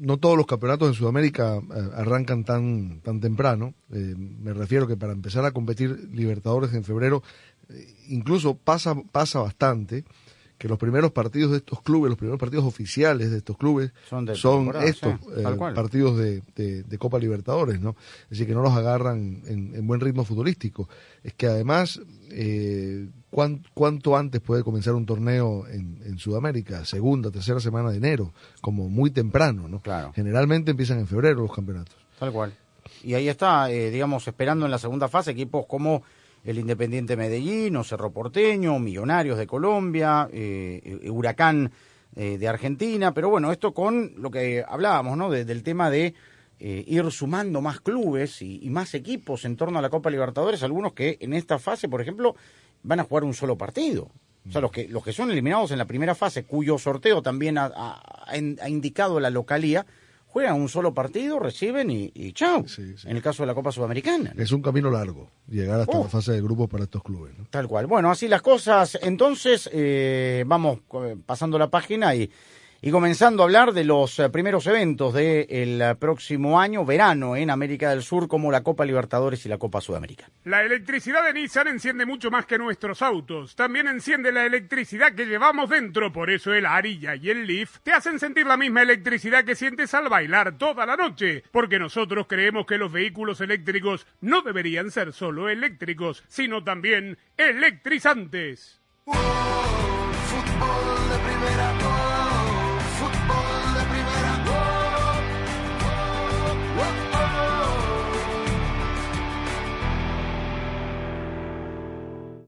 no 0.00 0.16
todos 0.18 0.36
los 0.36 0.46
campeonatos 0.46 0.88
en 0.88 0.94
Sudamérica 0.94 1.58
eh, 1.58 1.90
arrancan 1.94 2.44
tan, 2.44 3.00
tan 3.02 3.20
temprano. 3.20 3.74
Eh, 3.92 4.14
me 4.16 4.52
refiero 4.52 4.88
que 4.88 4.96
para 4.96 5.12
empezar 5.12 5.44
a 5.44 5.52
competir 5.52 6.08
Libertadores 6.12 6.74
en 6.74 6.82
febrero, 6.82 7.22
eh, 7.68 7.94
incluso 8.08 8.56
pasa, 8.56 8.96
pasa 9.12 9.38
bastante 9.38 10.04
que 10.62 10.68
los 10.68 10.78
primeros 10.78 11.10
partidos 11.10 11.50
de 11.50 11.56
estos 11.56 11.82
clubes, 11.82 12.08
los 12.10 12.16
primeros 12.16 12.38
partidos 12.38 12.64
oficiales 12.64 13.32
de 13.32 13.38
estos 13.38 13.58
clubes, 13.58 13.90
Son 14.08 14.24
de 14.24 14.36
son 14.36 14.72
estos 14.84 15.14
eh, 15.36 15.42
partidos 15.74 16.16
de, 16.16 16.40
de- 16.54 16.84
de 16.84 16.98
Copa 16.98 17.18
Libertadores, 17.18 17.80
¿no? 17.80 17.96
Es 18.24 18.30
decir, 18.30 18.46
que 18.46 18.54
no 18.54 18.62
los 18.62 18.72
agarran 18.72 19.42
en, 19.48 19.74
en 19.74 19.84
buen 19.88 19.98
ritmo 20.00 20.24
futbolístico. 20.24 20.88
Es 21.24 21.34
que 21.34 21.48
además, 21.48 22.00
eh, 22.30 23.08
¿cuán- 23.28 23.64
¿cuánto 23.74 24.16
antes 24.16 24.40
puede 24.40 24.62
comenzar 24.62 24.94
un 24.94 25.04
torneo 25.04 25.66
en, 25.66 26.00
en 26.04 26.18
Sudamérica? 26.18 26.84
Segunda, 26.84 27.32
tercera 27.32 27.58
semana 27.58 27.90
de 27.90 27.96
enero, 27.96 28.32
como 28.60 28.88
muy 28.88 29.10
temprano, 29.10 29.66
¿no? 29.66 29.80
Claro. 29.82 30.12
Generalmente 30.14 30.70
empiezan 30.70 31.00
en 31.00 31.08
febrero 31.08 31.40
los 31.42 31.52
campeonatos. 31.52 31.96
Tal 32.20 32.30
cual. 32.30 32.54
Y 33.02 33.14
ahí 33.14 33.28
está, 33.28 33.68
eh, 33.68 33.90
digamos, 33.90 34.28
esperando 34.28 34.64
en 34.64 34.70
la 34.70 34.78
segunda 34.78 35.08
fase 35.08 35.32
equipos 35.32 35.66
como 35.66 36.04
el 36.44 36.58
Independiente 36.58 37.16
Medellín, 37.16 37.82
Cerro 37.84 38.12
Porteño, 38.12 38.78
Millonarios 38.78 39.38
de 39.38 39.46
Colombia, 39.46 40.28
eh, 40.32 40.98
eh, 41.02 41.10
Huracán 41.10 41.70
eh, 42.16 42.36
de 42.38 42.48
Argentina, 42.48 43.14
pero 43.14 43.28
bueno, 43.30 43.52
esto 43.52 43.72
con 43.72 44.12
lo 44.16 44.30
que 44.30 44.64
hablábamos, 44.66 45.16
¿no? 45.16 45.30
De- 45.30 45.44
del 45.44 45.62
tema 45.62 45.90
de 45.90 46.14
ir 46.64 47.10
sumando 47.10 47.60
más 47.60 47.80
clubes 47.80 48.40
y, 48.40 48.70
más 48.70 48.94
equipos 48.94 49.44
en 49.44 49.56
torno 49.56 49.80
a 49.80 49.82
la 49.82 49.90
Copa 49.90 50.10
Libertadores, 50.10 50.62
algunos 50.62 50.92
que 50.92 51.16
en 51.20 51.32
esta 51.32 51.58
fase, 51.58 51.88
por 51.88 52.00
ejemplo, 52.00 52.36
van 52.84 53.00
a 53.00 53.02
jugar 53.04 53.24
un 53.24 53.34
solo 53.34 53.58
partido. 53.58 54.10
O 54.48 54.52
sea, 54.52 54.60
los 54.60 54.70
que, 54.70 54.86
los 54.86 55.02
que 55.02 55.12
son 55.12 55.32
eliminados 55.32 55.72
en 55.72 55.78
la 55.78 55.86
primera 55.86 56.14
fase, 56.14 56.44
cuyo 56.44 56.78
sorteo 56.78 57.20
también 57.20 57.58
ha 57.58 58.68
indicado 58.68 59.18
la 59.18 59.30
localía, 59.30 59.86
juegan 60.32 60.54
un 60.58 60.70
solo 60.70 60.94
partido, 60.94 61.38
reciben 61.38 61.90
y, 61.90 62.10
y 62.14 62.32
chao. 62.32 62.64
En 63.04 63.16
el 63.16 63.22
caso 63.22 63.42
de 63.42 63.48
la 63.48 63.54
Copa 63.54 63.70
Sudamericana. 63.70 64.32
Es 64.38 64.50
un 64.50 64.62
camino 64.62 64.90
largo 64.90 65.28
llegar 65.46 65.78
hasta 65.80 65.98
Oh. 65.98 66.04
la 66.04 66.08
fase 66.08 66.32
de 66.32 66.40
grupos 66.40 66.70
para 66.70 66.84
estos 66.84 67.02
clubes. 67.02 67.36
¿no? 67.36 67.44
Tal 67.50 67.68
cual. 67.68 67.86
Bueno, 67.86 68.10
así 68.10 68.28
las 68.28 68.40
cosas. 68.40 68.98
Entonces, 69.02 69.68
eh, 69.74 70.42
vamos 70.46 70.78
eh, 71.04 71.16
pasando 71.26 71.58
la 71.58 71.68
página 71.68 72.14
y, 72.14 72.30
y 72.84 72.90
comenzando 72.90 73.42
a 73.42 73.46
hablar 73.46 73.72
de 73.72 73.84
los 73.84 74.18
eh, 74.18 74.28
primeros 74.28 74.66
eventos 74.66 75.14
del 75.14 75.96
próximo 76.00 76.60
año, 76.60 76.84
verano, 76.84 77.36
en 77.36 77.48
América 77.48 77.90
del 77.90 78.02
Sur, 78.02 78.26
como 78.26 78.50
la 78.50 78.64
Copa 78.64 78.84
Libertadores 78.84 79.46
y 79.46 79.48
la 79.48 79.56
Copa 79.56 79.80
Sudamericana. 79.80 80.32
La 80.44 80.62
electricidad 80.62 81.24
de 81.24 81.32
Nissan 81.32 81.68
enciende 81.68 82.04
mucho 82.04 82.32
más 82.32 82.44
que 82.44 82.58
nuestros 82.58 83.00
autos. 83.00 83.54
También 83.54 83.86
enciende 83.86 84.32
la 84.32 84.44
electricidad 84.44 85.14
que 85.14 85.26
llevamos 85.26 85.70
dentro. 85.70 86.12
Por 86.12 86.28
eso 86.28 86.52
el 86.52 86.66
Arilla 86.66 87.14
y 87.14 87.30
el 87.30 87.46
Leaf 87.46 87.78
te 87.84 87.92
hacen 87.92 88.18
sentir 88.18 88.46
la 88.46 88.56
misma 88.56 88.82
electricidad 88.82 89.44
que 89.44 89.54
sientes 89.54 89.94
al 89.94 90.08
bailar 90.08 90.58
toda 90.58 90.84
la 90.84 90.96
noche. 90.96 91.44
Porque 91.52 91.78
nosotros 91.78 92.26
creemos 92.28 92.66
que 92.66 92.78
los 92.78 92.90
vehículos 92.90 93.40
eléctricos 93.40 94.08
no 94.20 94.42
deberían 94.42 94.90
ser 94.90 95.12
solo 95.12 95.48
eléctricos, 95.48 96.24
sino 96.26 96.64
también 96.64 97.16
electrizantes. 97.36 98.80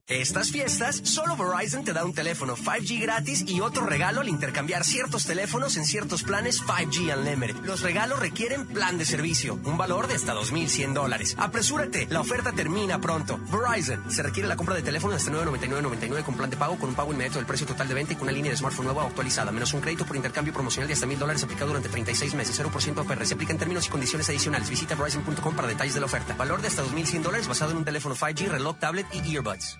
Estas 0.07 0.51
fiestas, 0.51 1.01
solo 1.03 1.35
Verizon 1.35 1.83
te 1.83 1.91
da 1.91 2.05
un 2.05 2.13
teléfono 2.13 2.55
5G 2.55 3.01
gratis 3.01 3.43
y 3.47 3.59
otro 3.59 3.87
regalo 3.87 4.21
al 4.21 4.29
intercambiar 4.29 4.83
ciertos 4.83 5.25
teléfonos 5.25 5.77
en 5.77 5.85
ciertos 5.85 6.21
planes 6.21 6.61
5G 6.61 7.17
Unlimited. 7.17 7.65
Los 7.65 7.81
regalos 7.81 8.19
requieren 8.19 8.67
plan 8.67 8.99
de 8.99 9.05
servicio, 9.05 9.59
un 9.63 9.79
valor 9.79 10.05
de 10.05 10.13
hasta 10.13 10.35
2.100 10.35 10.93
dólares. 10.93 11.35
Apresúrate, 11.39 12.05
la 12.11 12.21
oferta 12.21 12.51
termina 12.51 13.01
pronto. 13.01 13.39
Verizon, 13.51 14.11
se 14.11 14.21
requiere 14.21 14.47
la 14.47 14.55
compra 14.55 14.75
de 14.75 14.83
teléfono 14.83 15.15
hasta 15.15 15.31
999.99 15.31 16.23
con 16.23 16.35
plan 16.35 16.51
de 16.51 16.57
pago 16.57 16.77
con 16.77 16.89
un 16.89 16.95
pago 16.95 17.11
inmediato 17.11 17.39
del 17.39 17.47
precio 17.47 17.65
total 17.65 17.87
de 17.87 17.95
venta 17.95 18.13
y 18.13 18.15
con 18.15 18.25
una 18.25 18.31
línea 18.31 18.51
de 18.51 18.57
smartphone 18.57 18.85
nueva 18.85 19.05
o 19.05 19.07
actualizada, 19.07 19.51
menos 19.51 19.73
un 19.73 19.81
crédito 19.81 20.05
por 20.05 20.15
intercambio 20.15 20.53
promocional 20.53 20.87
de 20.87 20.93
hasta 20.93 21.07
1.000 21.07 21.17
dólares 21.17 21.43
aplicado 21.43 21.69
durante 21.69 21.89
36 21.89 22.35
meses, 22.35 22.61
0% 22.61 22.99
APR. 22.99 23.25
Se 23.25 23.33
aplica 23.33 23.53
en 23.53 23.57
términos 23.57 23.87
y 23.87 23.89
condiciones 23.89 24.29
adicionales. 24.29 24.69
Visita 24.69 24.93
Verizon.com 24.93 25.55
para 25.55 25.67
detalles 25.67 25.95
de 25.95 25.99
la 25.99 26.05
oferta. 26.05 26.35
Valor 26.35 26.61
de 26.61 26.67
hasta 26.67 26.83
2.100 26.83 27.23
dólares 27.23 27.47
basado 27.47 27.71
en 27.71 27.77
un 27.77 27.85
teléfono 27.85 28.15
5G, 28.15 28.49
reloj, 28.49 28.77
tablet 28.77 29.07
y 29.11 29.33
earbuds. 29.33 29.79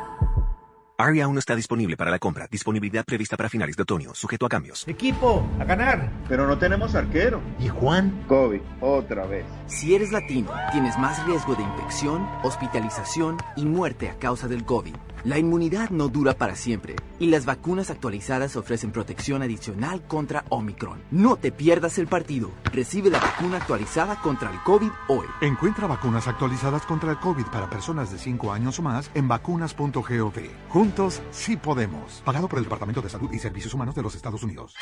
Aria 1.01 1.25
aún 1.25 1.35
no 1.35 1.39
está 1.39 1.55
disponible 1.55 1.97
para 1.97 2.11
la 2.11 2.19
compra. 2.19 2.47
Disponibilidad 2.49 3.03
prevista 3.03 3.37
para 3.37 3.49
finales 3.49 3.75
de 3.75 3.83
otoño, 3.83 4.13
sujeto 4.13 4.45
a 4.45 4.49
cambios. 4.49 4.87
Equipo, 4.87 5.45
a 5.59 5.65
ganar. 5.65 6.11
Pero 6.27 6.47
no 6.47 6.57
tenemos 6.57 6.95
arquero. 6.95 7.41
¿Y 7.59 7.67
Juan? 7.69 8.23
COVID, 8.27 8.61
otra 8.81 9.25
vez. 9.25 9.45
Si 9.65 9.95
eres 9.95 10.11
latino, 10.11 10.51
tienes 10.71 10.97
más 10.97 11.25
riesgo 11.25 11.55
de 11.55 11.63
infección, 11.63 12.27
hospitalización 12.43 13.37
y 13.55 13.65
muerte 13.65 14.09
a 14.09 14.15
causa 14.17 14.47
del 14.47 14.63
COVID. 14.63 14.95
La 15.23 15.37
inmunidad 15.37 15.91
no 15.91 16.07
dura 16.07 16.33
para 16.33 16.55
siempre 16.55 16.95
y 17.19 17.27
las 17.27 17.45
vacunas 17.45 17.91
actualizadas 17.91 18.55
ofrecen 18.55 18.91
protección 18.91 19.43
adicional 19.43 20.01
contra 20.07 20.45
Omicron. 20.49 20.99
No 21.11 21.35
te 21.35 21.51
pierdas 21.51 21.99
el 21.99 22.07
partido. 22.07 22.49
Recibe 22.73 23.11
la 23.11 23.19
vacuna 23.19 23.57
actualizada 23.57 24.19
contra 24.21 24.49
el 24.49 24.59
COVID 24.63 24.89
hoy. 25.09 25.27
Encuentra 25.41 25.85
vacunas 25.85 26.27
actualizadas 26.27 26.87
contra 26.87 27.11
el 27.11 27.19
COVID 27.19 27.45
para 27.45 27.69
personas 27.69 28.11
de 28.11 28.17
5 28.17 28.51
años 28.51 28.79
o 28.79 28.81
más 28.81 29.11
en 29.13 29.27
vacunas.gov. 29.27 30.33
Juntos 30.69 31.21
sí 31.29 31.55
podemos. 31.55 32.23
Pagado 32.25 32.47
por 32.47 32.57
el 32.57 32.65
Departamento 32.65 33.03
de 33.03 33.09
Salud 33.09 33.31
y 33.31 33.37
Servicios 33.37 33.75
Humanos 33.75 33.93
de 33.93 34.01
los 34.01 34.15
Estados 34.15 34.41
Unidos. 34.41 34.73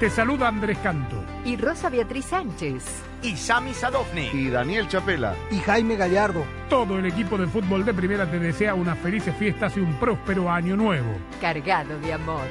Te 0.00 0.10
saluda 0.10 0.48
Andrés 0.48 0.76
Canto. 0.78 1.22
Y 1.44 1.56
Rosa 1.56 1.88
Beatriz 1.88 2.24
Sánchez. 2.24 2.84
Y 3.22 3.36
Sami 3.36 3.72
Sadovnik. 3.72 4.34
Y 4.34 4.50
Daniel 4.50 4.88
Chapela. 4.88 5.36
Y 5.52 5.58
Jaime 5.58 5.94
Gallardo. 5.94 6.44
Todo 6.68 6.98
el 6.98 7.06
equipo 7.06 7.38
de 7.38 7.46
fútbol 7.46 7.84
de 7.84 7.94
primera 7.94 8.28
te 8.28 8.40
desea 8.40 8.74
unas 8.74 8.98
felices 8.98 9.34
fiestas 9.36 9.76
y 9.76 9.80
un 9.80 9.94
próspero 9.94 10.50
año 10.50 10.76
nuevo. 10.76 11.12
Cargado 11.40 11.98
de 12.00 12.12
amor. 12.12 12.46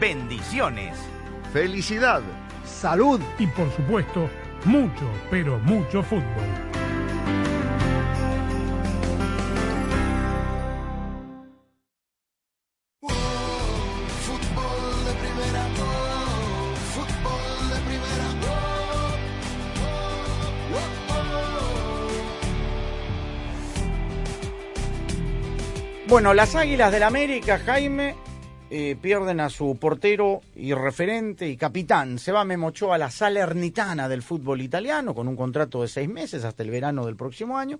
Bendiciones. 0.00 0.96
Felicidad. 1.52 2.22
Salud. 2.64 3.20
Y 3.38 3.46
por 3.48 3.70
supuesto, 3.76 4.30
mucho, 4.64 5.10
pero 5.30 5.58
mucho. 5.58 6.02
Fútbol 6.02 6.68
Bueno, 26.08 26.32
las 26.32 26.54
Águilas 26.54 26.90
del 26.90 27.02
América, 27.02 27.58
Jaime, 27.58 28.14
eh, 28.70 28.96
pierden 28.98 29.40
a 29.40 29.50
su 29.50 29.76
portero 29.78 30.40
y 30.56 30.72
referente 30.72 31.46
y 31.46 31.58
capitán. 31.58 32.18
Se 32.18 32.32
va 32.32 32.46
Memo 32.46 32.68
Ochoa 32.68 32.94
a 32.94 32.98
la 32.98 33.10
Salernitana 33.10 34.08
del 34.08 34.22
fútbol 34.22 34.62
italiano 34.62 35.14
con 35.14 35.28
un 35.28 35.36
contrato 35.36 35.82
de 35.82 35.88
seis 35.88 36.08
meses 36.08 36.44
hasta 36.44 36.62
el 36.62 36.70
verano 36.70 37.04
del 37.04 37.14
próximo 37.14 37.58
año. 37.58 37.78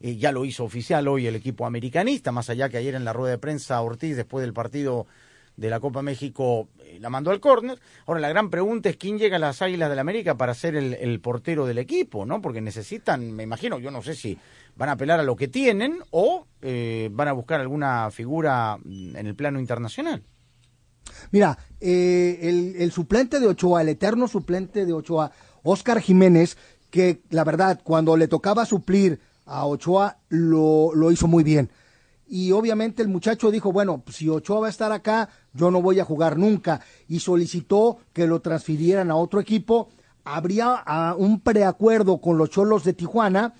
Eh, 0.00 0.16
ya 0.16 0.32
lo 0.32 0.46
hizo 0.46 0.64
oficial 0.64 1.08
hoy 1.08 1.26
el 1.26 1.36
equipo 1.36 1.66
americanista, 1.66 2.32
más 2.32 2.48
allá 2.48 2.70
que 2.70 2.78
ayer 2.78 2.94
en 2.94 3.04
la 3.04 3.12
rueda 3.12 3.32
de 3.32 3.38
prensa 3.38 3.82
Ortiz, 3.82 4.16
después 4.16 4.40
del 4.40 4.54
partido 4.54 5.06
de 5.58 5.70
la 5.70 5.80
Copa 5.80 6.02
México, 6.02 6.68
eh, 6.78 6.98
la 7.00 7.10
mandó 7.10 7.32
al 7.32 7.40
córner. 7.40 7.80
Ahora, 8.06 8.20
la 8.20 8.28
gran 8.28 8.48
pregunta 8.48 8.88
es 8.88 8.96
quién 8.96 9.18
llega 9.18 9.36
a 9.36 9.40
las 9.40 9.60
Águilas 9.60 9.90
del 9.90 9.98
América 9.98 10.36
para 10.36 10.54
ser 10.54 10.76
el, 10.76 11.20
portero 11.20 11.66
del 11.66 11.78
equipo, 11.78 12.24
¿no? 12.24 12.40
Porque 12.40 12.60
necesitan, 12.60 13.32
me 13.32 13.42
imagino, 13.42 13.80
yo 13.80 13.90
no 13.90 14.00
sé 14.00 14.14
si 14.14 14.38
van 14.76 14.88
a 14.88 14.92
apelar 14.92 15.18
a 15.18 15.24
lo 15.24 15.34
que 15.34 15.48
tienen 15.48 15.98
o 16.10 16.46
eh, 16.62 17.08
van 17.12 17.26
a 17.26 17.32
buscar 17.32 17.60
alguna 17.60 18.08
figura 18.12 18.78
en 18.86 19.26
el 19.26 19.34
plano 19.34 19.58
internacional. 19.58 20.22
Mira, 21.32 21.58
eh, 21.80 22.38
el, 22.42 22.76
el 22.78 22.92
suplente 22.92 23.40
de 23.40 23.48
Ochoa, 23.48 23.82
el 23.82 23.88
eterno 23.88 24.28
suplente 24.28 24.86
de 24.86 24.92
Ochoa, 24.92 25.32
Oscar 25.64 26.00
Jiménez, 26.00 26.56
que 26.90 27.22
la 27.30 27.42
verdad, 27.42 27.80
cuando 27.82 28.16
le 28.16 28.28
tocaba 28.28 28.64
suplir 28.64 29.18
a 29.44 29.66
Ochoa, 29.66 30.18
lo, 30.28 30.94
lo 30.94 31.10
hizo 31.10 31.26
muy 31.26 31.42
bien. 31.42 31.68
Y 32.28 32.52
obviamente 32.52 33.02
el 33.02 33.08
muchacho 33.08 33.50
dijo, 33.50 33.72
bueno, 33.72 34.02
si 34.08 34.28
Ochoa 34.28 34.60
va 34.60 34.66
a 34.66 34.70
estar 34.70 34.92
acá, 34.92 35.30
yo 35.54 35.70
no 35.70 35.80
voy 35.80 35.98
a 35.98 36.04
jugar 36.04 36.36
nunca. 36.36 36.80
Y 37.08 37.20
solicitó 37.20 37.98
que 38.12 38.26
lo 38.26 38.40
transfirieran 38.40 39.10
a 39.10 39.16
otro 39.16 39.40
equipo. 39.40 39.88
Habría 40.24 40.82
ah, 40.84 41.14
un 41.16 41.40
preacuerdo 41.40 42.20
con 42.20 42.36
los 42.36 42.50
Cholos 42.50 42.84
de 42.84 42.92
Tijuana, 42.92 43.54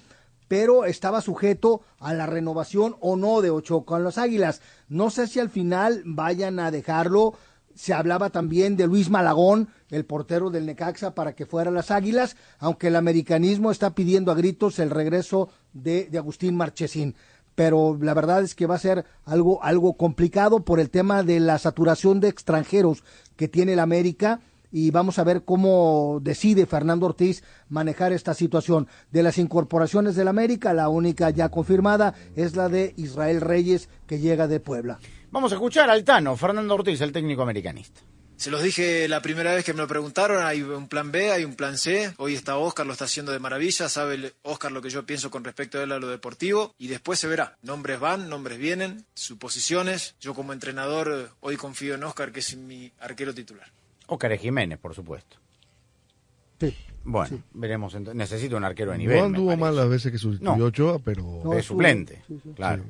pero 0.48 0.84
estaba 0.84 1.22
sujeto 1.22 1.80
a 1.98 2.12
la 2.12 2.26
renovación 2.26 2.96
o 3.00 3.16
no 3.16 3.40
de 3.40 3.50
Ochoa 3.50 3.86
con 3.86 4.04
los 4.04 4.18
Águilas. 4.18 4.60
No 4.88 5.08
sé 5.08 5.26
si 5.28 5.40
al 5.40 5.48
final 5.48 6.02
vayan 6.04 6.58
a 6.58 6.70
dejarlo. 6.70 7.34
Se 7.74 7.94
hablaba 7.94 8.28
también 8.28 8.76
de 8.76 8.86
Luis 8.86 9.08
Malagón, 9.08 9.68
el 9.88 10.04
portero 10.04 10.50
del 10.50 10.66
Necaxa, 10.66 11.14
para 11.14 11.34
que 11.34 11.46
fuera 11.46 11.70
a 11.70 11.72
las 11.72 11.90
Águilas, 11.90 12.36
aunque 12.58 12.88
el 12.88 12.96
americanismo 12.96 13.70
está 13.70 13.94
pidiendo 13.94 14.30
a 14.30 14.34
gritos 14.34 14.78
el 14.78 14.90
regreso 14.90 15.48
de, 15.72 16.06
de 16.10 16.18
Agustín 16.18 16.56
Marchesín. 16.56 17.14
Pero 17.58 17.98
la 18.00 18.14
verdad 18.14 18.44
es 18.44 18.54
que 18.54 18.66
va 18.66 18.76
a 18.76 18.78
ser 18.78 19.04
algo, 19.24 19.60
algo 19.64 19.96
complicado 19.96 20.60
por 20.60 20.78
el 20.78 20.90
tema 20.90 21.24
de 21.24 21.40
la 21.40 21.58
saturación 21.58 22.20
de 22.20 22.28
extranjeros 22.28 23.02
que 23.34 23.48
tiene 23.48 23.72
el 23.72 23.80
América 23.80 24.38
y 24.70 24.92
vamos 24.92 25.18
a 25.18 25.24
ver 25.24 25.42
cómo 25.42 26.20
decide 26.22 26.66
Fernando 26.66 27.06
Ortiz 27.06 27.42
manejar 27.68 28.12
esta 28.12 28.32
situación. 28.32 28.86
De 29.10 29.24
las 29.24 29.38
incorporaciones 29.38 30.14
del 30.14 30.28
América, 30.28 30.72
la 30.72 30.88
única 30.88 31.30
ya 31.30 31.48
confirmada 31.48 32.14
es 32.36 32.54
la 32.54 32.68
de 32.68 32.94
Israel 32.96 33.40
Reyes, 33.40 33.88
que 34.06 34.20
llega 34.20 34.46
de 34.46 34.60
Puebla. 34.60 35.00
Vamos 35.32 35.50
a 35.50 35.56
escuchar 35.56 35.90
al 35.90 36.04
Tano, 36.04 36.36
Fernando 36.36 36.76
Ortiz, 36.76 37.00
el 37.00 37.10
técnico 37.10 37.42
americanista. 37.42 38.02
Se 38.38 38.52
los 38.52 38.62
dije 38.62 39.08
la 39.08 39.20
primera 39.20 39.52
vez 39.52 39.64
que 39.64 39.72
me 39.72 39.80
lo 39.80 39.88
preguntaron, 39.88 40.44
hay 40.46 40.62
un 40.62 40.86
plan 40.86 41.10
B, 41.10 41.32
hay 41.32 41.44
un 41.44 41.56
plan 41.56 41.76
C, 41.76 42.14
hoy 42.18 42.34
está 42.34 42.56
Oscar, 42.56 42.86
lo 42.86 42.92
está 42.92 43.06
haciendo 43.06 43.32
de 43.32 43.40
maravilla, 43.40 43.88
sabe 43.88 44.32
Oscar 44.42 44.70
lo 44.70 44.80
que 44.80 44.90
yo 44.90 45.04
pienso 45.04 45.28
con 45.28 45.42
respecto 45.42 45.78
a 45.78 45.82
él 45.82 45.90
a 45.90 45.98
lo 45.98 46.08
deportivo 46.08 46.72
y 46.78 46.86
después 46.86 47.18
se 47.18 47.26
verá. 47.26 47.58
Nombres 47.62 47.98
van, 47.98 48.28
nombres 48.28 48.58
vienen, 48.58 49.04
suposiciones. 49.12 50.14
Yo 50.20 50.34
como 50.34 50.52
entrenador 50.52 51.30
hoy 51.40 51.56
confío 51.56 51.96
en 51.96 52.04
Oscar, 52.04 52.30
que 52.30 52.38
es 52.38 52.56
mi 52.56 52.92
arquero 53.00 53.34
titular. 53.34 53.66
Óscar 54.06 54.36
Jiménez, 54.38 54.78
por 54.78 54.94
supuesto. 54.94 55.36
Sí. 56.60 56.76
Bueno, 57.02 57.36
Sí. 57.36 57.42
veremos. 57.54 57.92
entonces. 57.94 58.16
Necesito 58.16 58.56
un 58.56 58.62
arquero 58.64 58.92
de 58.92 58.98
nivel. 58.98 59.18
No 59.18 59.24
anduvo 59.24 59.56
mal 59.56 59.74
las 59.74 59.88
veces 59.88 60.12
que 60.12 60.18
sustituyó 60.18 60.56
No. 60.56 60.64
Ochoa, 60.64 60.98
pero... 61.00 61.54
es 61.58 61.64
suplente, 61.64 62.22
claro. 62.54 62.84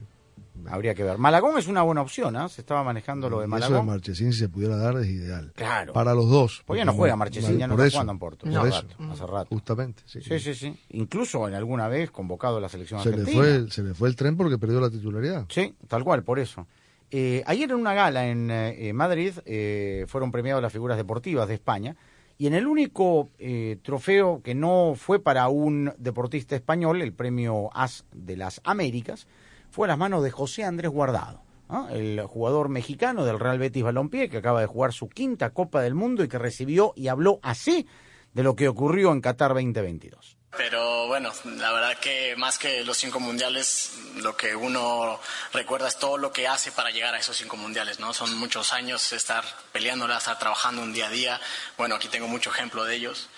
Habría 0.67 0.95
que 0.95 1.03
ver. 1.05 1.19
Malagón 1.19 1.59
es 1.59 1.67
una 1.69 1.83
buena 1.83 2.03
opción, 2.03 2.37
¿ah? 2.37 2.49
Se 2.49 2.61
estaba 2.61 2.83
manejando 2.83 3.29
lo 3.31 3.41
de 3.41 3.47
Y 3.47 3.49
Eso 3.49 3.55
de 3.57 3.61
Malagón. 3.61 3.87
Marchesín, 3.87 4.33
si 4.33 4.41
se 4.41 4.49
pudiera 4.49 4.77
dar, 4.77 4.97
es 4.99 5.07
ideal. 5.07 5.53
Claro. 5.55 5.93
Para 5.93 6.15
los 6.15 6.29
dos. 6.29 6.63
Pues 6.67 6.79
ya 6.79 6.85
no 6.85 6.93
porque 6.93 6.99
juega 6.99 7.17
Marchesín, 7.17 7.59
ya 7.59 7.67
no 7.67 7.75
está 7.75 7.91
jugando 7.91 8.13
en 8.13 8.19
Porto. 8.19 8.47
por 8.47 8.59
Hace 8.59 8.69
eso. 8.69 8.83
rato, 8.89 9.13
hace 9.13 9.27
rato. 9.27 9.47
Justamente, 9.51 10.03
sí. 10.07 10.21
Sí, 10.23 10.39
sí, 10.41 10.55
sí. 10.55 10.77
Incluso 10.91 11.47
en 11.49 11.55
alguna 11.55 11.89
vez 11.89 12.11
convocado 12.11 12.57
a 12.59 12.61
la 12.61 12.69
selección 12.69 13.03
Se 13.03 13.11
le, 13.11 13.17
argentina. 13.21 13.43
fue, 13.43 13.71
se 13.71 13.83
le 13.83 13.95
fue 13.95 14.09
el 14.09 14.17
tren 14.17 14.37
porque 14.37 14.59
perdió 14.59 14.81
la 14.81 14.91
titularidad. 14.91 15.47
Sí, 15.49 15.75
tal 15.87 16.05
cual, 16.05 16.23
por 16.25 16.39
eso. 16.39 16.67
Eh, 17.11 17.43
ayer 17.47 17.71
en 17.71 17.77
una 17.77 17.95
gala 17.95 18.29
en 18.29 18.51
eh, 18.51 18.93
Madrid 18.93 19.33
eh, 19.47 20.05
fueron 20.09 20.31
premiadas 20.31 20.63
las 20.63 20.73
figuras 20.73 20.97
deportivas 20.99 21.49
de 21.49 21.55
España 21.55 21.97
y 22.37 22.47
en 22.47 22.55
el 22.55 22.67
único 22.67 23.31
eh, 23.39 23.79
trofeo 23.83 24.43
que 24.45 24.55
no 24.55 24.93
fue 24.95 25.19
para 25.19 25.49
un 25.49 25.93
deportista 25.99 26.55
español, 26.55 27.01
el 27.03 27.13
premio 27.15 27.71
As 27.75 28.05
de 28.13 28.37
las 28.37 28.61
Américas, 28.63 29.27
fue 29.71 29.87
a 29.87 29.89
las 29.89 29.99
manos 29.99 30.23
de 30.23 30.31
José 30.31 30.65
Andrés 30.65 30.91
Guardado, 30.91 31.43
el 31.91 32.21
jugador 32.23 32.69
mexicano 32.69 33.25
del 33.25 33.39
Real 33.39 33.59
Betis 33.59 33.83
Balompié 33.83 34.29
que 34.29 34.39
acaba 34.39 34.61
de 34.61 34.67
jugar 34.67 34.93
su 34.93 35.09
quinta 35.09 35.51
Copa 35.51 35.83
del 35.83 35.95
Mundo 35.95 36.25
y 36.25 36.29
que 36.29 36.39
recibió 36.39 36.93
y 36.97 37.09
habló 37.09 37.39
así 37.43 37.87
de 38.33 38.43
lo 38.43 38.57
que 38.57 38.69
ocurrió 38.69 39.13
en 39.13 39.21
Qatar 39.21 39.55
2022. 39.55 40.39
Pero 40.57 41.07
bueno, 41.07 41.31
la 41.45 41.73
verdad 41.73 41.99
que 41.99 42.35
más 42.37 42.59
que 42.59 42.83
los 42.83 42.97
cinco 42.97 43.21
mundiales, 43.21 43.93
lo 44.17 44.37
que 44.37 44.57
uno 44.57 45.21
recuerda 45.53 45.89
es 45.89 45.99
todo 45.99 46.17
lo 46.17 46.33
que 46.33 46.49
hace 46.49 46.73
para 46.73 46.91
llegar 46.91 47.15
a 47.15 47.19
esos 47.19 47.37
cinco 47.37 47.57
mundiales, 47.57 48.01
¿no? 48.01 48.15
Son 48.15 48.35
muchos 48.39 48.73
años 48.73 49.13
estar 49.13 49.45
peleándola, 49.73 50.17
estar 50.17 50.39
trabajando 50.39 50.83
un 50.83 50.93
día 50.93 51.09
a 51.09 51.11
día. 51.11 51.41
Bueno, 51.77 51.97
aquí 51.97 52.09
tengo 52.09 52.29
mucho 52.29 52.51
ejemplo 52.51 52.85
de 52.85 52.97
ellos. 52.97 53.29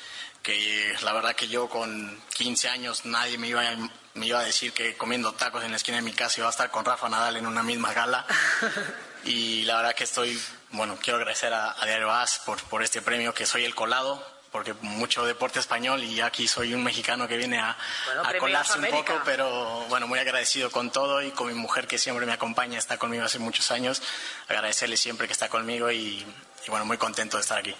Que 0.43 0.95
la 1.03 1.12
verdad 1.12 1.34
que 1.36 1.49
yo 1.49 1.68
con 1.68 2.20
15 2.34 2.68
años 2.68 3.05
nadie 3.05 3.36
me 3.38 3.49
iba, 3.49 3.62
a, 3.62 3.76
me 4.14 4.26
iba 4.26 4.41
a 4.41 4.45
decir 4.45 4.72
que 4.72 4.97
comiendo 4.97 5.32
tacos 5.34 5.64
en 5.64 5.70
la 5.70 5.76
esquina 5.76 5.99
de 5.99 6.03
mi 6.03 6.12
casa 6.12 6.41
iba 6.41 6.47
a 6.47 6.51
estar 6.51 6.70
con 6.70 6.84
Rafa 6.84 7.09
Nadal 7.09 7.36
en 7.36 7.47
una 7.47 7.62
misma 7.62 7.93
gala. 7.93 8.26
Y 9.22 9.64
la 9.64 9.76
verdad 9.76 9.95
que 9.95 10.05
estoy, 10.05 10.41
bueno, 10.70 10.97
quiero 10.99 11.18
agradecer 11.18 11.53
a, 11.53 11.76
a 11.78 11.84
Diario 11.84 12.11
As 12.11 12.38
por, 12.38 12.59
por 12.64 12.82
este 12.82 13.03
premio, 13.03 13.34
que 13.34 13.45
soy 13.45 13.66
el 13.66 13.74
colado, 13.74 14.26
porque 14.51 14.72
mucho 14.80 15.26
deporte 15.26 15.59
español 15.59 16.03
y 16.03 16.22
aquí 16.22 16.49
soy 16.49 16.72
un 16.72 16.82
mexicano 16.82 17.28
que 17.28 17.36
viene 17.36 17.59
a, 17.59 17.76
Bueno, 18.07 18.22
a 18.24 18.38
colarse 18.38 18.78
un 18.78 18.86
América. 18.86 19.12
poco, 19.12 19.22
pero 19.26 19.84
bueno, 19.91 20.07
muy 20.07 20.18
agradecido 20.18 20.70
con 20.70 20.91
todo 20.91 21.20
y 21.20 21.32
con 21.32 21.49
mi 21.49 21.53
mujer 21.55 21.86
que 21.86 21.99
siempre 21.99 22.24
me 22.24 22.32
acompaña, 22.32 22.78
está 22.78 22.97
conmigo 22.97 23.22
hace 23.24 23.38
muchos 23.38 23.70
años. 23.70 24.01
Agradecerle 24.49 24.97
siempre 24.97 25.26
que 25.26 25.34
está 25.34 25.51
conmigo 25.51 25.91
y, 25.91 26.24
y 26.66 26.70
bueno, 26.70 26.86
muy 26.86 26.97
contento 26.97 27.36
de 27.36 27.43
estar 27.43 27.59
aquí. 27.59 27.76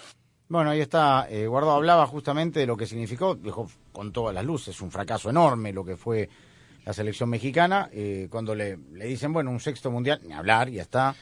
Bueno, 0.51 0.69
ahí 0.71 0.81
está. 0.81 1.27
Eh, 1.29 1.47
Guardo 1.47 1.71
hablaba 1.71 2.05
justamente 2.07 2.59
de 2.59 2.65
lo 2.65 2.75
que 2.75 2.85
significó, 2.85 3.35
dijo 3.35 3.69
con 3.93 4.11
todas 4.11 4.35
las 4.35 4.43
luces, 4.43 4.81
un 4.81 4.91
fracaso 4.91 5.29
enorme 5.29 5.71
lo 5.71 5.85
que 5.85 5.95
fue 5.95 6.27
la 6.83 6.91
selección 6.91 7.29
mexicana. 7.29 7.89
eh, 7.93 8.27
cuando 8.29 8.53
le, 8.53 8.77
le 8.93 9.05
dicen, 9.05 9.31
bueno, 9.31 9.49
un 9.49 9.61
sexto 9.61 9.89
mundial, 9.91 10.19
ni 10.25 10.33
hablar, 10.33 10.69
ya 10.69 10.81
está. 10.81 11.15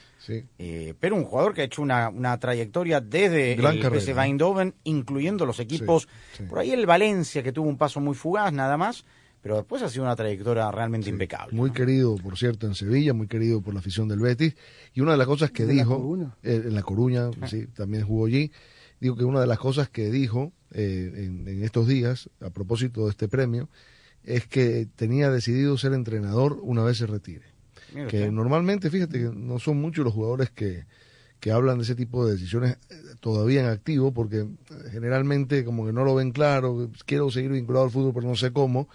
Eh, 0.58 0.94
pero 0.98 1.14
un 1.14 1.24
jugador 1.24 1.54
que 1.54 1.60
ha 1.60 1.64
hecho 1.64 1.80
una, 1.80 2.08
una 2.08 2.38
trayectoria 2.40 3.00
desde 3.00 3.54
Gran 3.54 3.76
el 3.76 3.82
carrera, 3.82 4.00
PSV. 4.02 4.18
Eindhoven, 4.18 4.74
incluyendo 4.82 5.46
los 5.46 5.60
equipos. 5.60 6.08
Por 6.48 6.58
ahí 6.58 6.72
el 6.72 6.86
Valencia, 6.86 7.42
que 7.44 7.52
tuvo 7.52 7.68
un 7.68 7.78
paso 7.78 8.00
muy 8.00 8.16
fugaz, 8.16 8.52
nada 8.52 8.76
más. 8.76 9.04
Pero 9.42 9.56
después 9.56 9.80
ha 9.82 9.88
sido 9.88 10.04
una 10.04 10.16
trayectoria 10.16 10.70
realmente 10.70 11.08
impecable. 11.08 11.56
Muy 11.56 11.70
querido, 11.70 12.16
por 12.16 12.36
cierto, 12.36 12.66
en 12.66 12.74
Sevilla, 12.74 13.14
muy 13.14 13.26
querido 13.26 13.62
por 13.62 13.72
la 13.72 13.80
afición 13.80 14.06
del 14.08 14.18
Betis. 14.18 14.54
Y 14.92 15.00
una 15.00 15.12
de 15.12 15.18
las 15.18 15.26
cosas 15.26 15.50
que 15.50 15.64
De 15.64 15.72
La 15.74 15.82
dijo, 15.82 15.96
Coruña. 15.96 16.36
eh, 16.42 16.62
en 16.66 16.74
La 16.74 16.82
Coruña, 16.82 17.30
sí, 17.46 17.66
también 17.68 18.04
jugó 18.06 18.26
allí, 18.26 18.52
digo 19.00 19.16
que 19.16 19.24
una 19.24 19.40
de 19.40 19.46
las 19.46 19.58
cosas 19.58 19.88
que 19.88 20.10
dijo 20.10 20.52
eh, 20.72 21.12
en, 21.16 21.48
en 21.48 21.64
estos 21.64 21.86
días, 21.88 22.30
a 22.40 22.50
propósito 22.50 23.04
de 23.04 23.10
este 23.10 23.28
premio, 23.28 23.68
es 24.22 24.46
que 24.46 24.86
tenía 24.96 25.30
decidido 25.30 25.76
ser 25.78 25.92
entrenador 25.94 26.58
una 26.62 26.84
vez 26.84 26.98
se 26.98 27.06
retire. 27.06 27.46
Mira 27.94 28.06
que 28.08 28.18
usted. 28.18 28.30
normalmente, 28.32 28.90
fíjate 28.90 29.18
que 29.18 29.30
no 29.34 29.58
son 29.58 29.80
muchos 29.80 30.04
los 30.04 30.14
jugadores 30.14 30.50
que, 30.50 30.84
que 31.40 31.50
hablan 31.50 31.78
de 31.78 31.84
ese 31.84 31.94
tipo 31.94 32.24
de 32.26 32.32
decisiones 32.32 32.76
eh, 32.90 32.94
todavía 33.20 33.60
en 33.62 33.66
activo, 33.68 34.12
porque 34.12 34.40
eh, 34.40 34.46
generalmente 34.92 35.64
como 35.64 35.86
que 35.86 35.92
no 35.92 36.04
lo 36.04 36.14
ven 36.14 36.30
claro, 36.32 36.90
quiero 37.06 37.30
seguir 37.30 37.50
vinculado 37.52 37.86
al 37.86 37.90
fútbol, 37.90 38.12
pero 38.14 38.28
no 38.28 38.36
sé 38.36 38.52
cómo. 38.52 38.88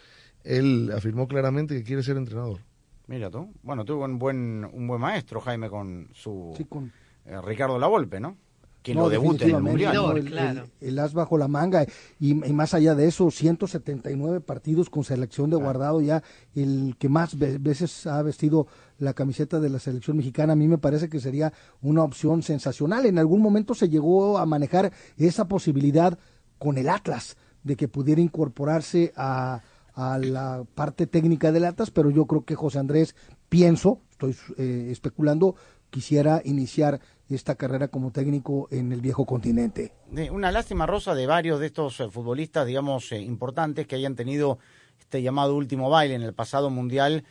Él 0.44 0.92
afirmó 0.96 1.28
claramente 1.28 1.76
que 1.76 1.84
quiere 1.84 2.04
ser 2.04 2.18
entrenador. 2.18 2.60
Mira 3.08 3.30
tú. 3.32 3.52
Bueno, 3.64 3.84
tuvo 3.84 4.06
un 4.06 4.20
buen, 4.20 4.64
un 4.72 4.88
buen 4.88 5.02
maestro, 5.02 5.42
Jaime, 5.42 5.70
con 5.70 6.08
su 6.14 6.54
Sí, 6.56 6.66
con- 6.66 6.92
eh, 7.26 7.40
Ricardo 7.44 7.78
Lavolpe, 7.80 8.20
¿no? 8.20 8.38
Quien 8.86 8.98
No, 8.98 9.06
lo 9.06 9.10
debuta 9.10 9.44
en 9.46 9.56
el 9.56 9.64
definitivamente, 9.64 10.16
Mundial. 10.22 10.56
¿no? 10.56 10.58
el, 10.58 10.58
el- 10.82 10.90
el 10.90 11.00
as 11.00 11.14
bajo 11.14 11.38
la 11.40 11.48
manga 11.48 11.86
y, 12.20 12.30
y 12.32 12.54
más 12.54 12.74
allá 12.76 12.94
de 12.94 13.08
eso 13.08 13.32
179 13.32 14.42
partidos 14.42 14.90
con 14.92 15.04
selección 15.04 15.50
de 15.50 15.56
guardado 15.56 16.02
ya 16.02 16.22
el 16.56 16.96
que 17.00 17.10
más 17.10 17.38
ve- 17.38 17.58
veces 17.58 18.06
ha 18.06 18.22
vestido 18.22 18.68
la 19.00 19.14
camiseta 19.14 19.60
de 19.60 19.70
la 19.70 19.80
selección 19.80 20.18
mexicana 20.18 20.54
a 20.54 20.56
mí 20.56 20.68
me 20.68 20.78
parece 20.78 21.10
que 21.10 21.20
sería 21.20 21.52
una 21.82 22.04
opción 22.04 22.44
sensacional 22.44 23.08
en 23.08 23.18
algún 23.18 23.42
momento 23.42 23.74
se 23.74 23.90
llegó 23.90 24.38
a 24.38 24.46
manejar 24.46 24.92
esa 25.18 25.48
posibilidad 25.48 26.18
con 26.60 26.78
el 26.78 26.88
Atlas 26.88 27.38
de 27.64 27.76
que 27.76 27.88
pudiera 27.88 28.22
incorporarse 28.22 29.12
a, 29.16 29.62
a 29.96 30.20
la 30.20 30.64
parte 30.76 31.08
técnica 31.08 31.52
del 31.52 31.66
Atlas 31.66 31.90
pero 31.90 32.12
yo 32.12 32.26
creo 32.28 32.46
que 32.46 32.54
José 32.54 32.78
Andrés 32.78 33.16
pienso 33.50 34.00
estoy 34.12 34.36
eh, 34.58 34.90
especulando 34.92 35.56
quisiera 35.90 36.42
iniciar 36.46 37.00
esta 37.30 37.56
carrera 37.56 37.88
como 37.88 38.12
técnico 38.12 38.68
en 38.72 38.92
el 38.92 39.02
viejo 39.02 39.26
continente. 39.26 39.94
Una 40.32 40.52
lástima, 40.52 40.86
Rosa, 40.86 41.16
de 41.16 41.26
varios 41.26 41.60
de 41.60 41.68
estos 41.68 42.00
eh, 42.00 42.10
futbolistas, 42.10 42.68
digamos, 42.68 43.12
eh, 43.12 43.20
importantes 43.20 43.88
que 43.88 43.96
hayan 43.96 44.16
tenido 44.16 44.60
este 45.00 45.22
llamado 45.22 45.56
último 45.56 45.90
baile 45.90 46.16
en 46.16 46.22
el 46.22 46.34
pasado 46.34 46.70
mundial, 46.70 47.24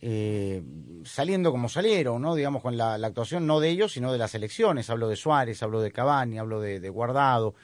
eh, 0.00 0.62
saliendo 1.04 1.50
como 1.50 1.68
salieron, 1.68 2.22
¿no? 2.22 2.34
Digamos, 2.34 2.62
con 2.62 2.76
la, 2.76 2.96
la 2.96 3.08
actuación 3.08 3.46
no 3.46 3.60
de 3.60 3.70
ellos, 3.70 3.92
sino 3.92 4.12
de 4.12 4.18
las 4.18 4.34
elecciones. 4.34 4.88
Hablo 4.88 5.08
de 5.08 5.16
Suárez, 5.16 5.62
hablo 5.62 5.80
de 5.80 5.90
Cavani, 5.90 6.38
hablo 6.38 6.60
de, 6.60 6.80
de 6.80 6.88
Guardado. 6.88 7.54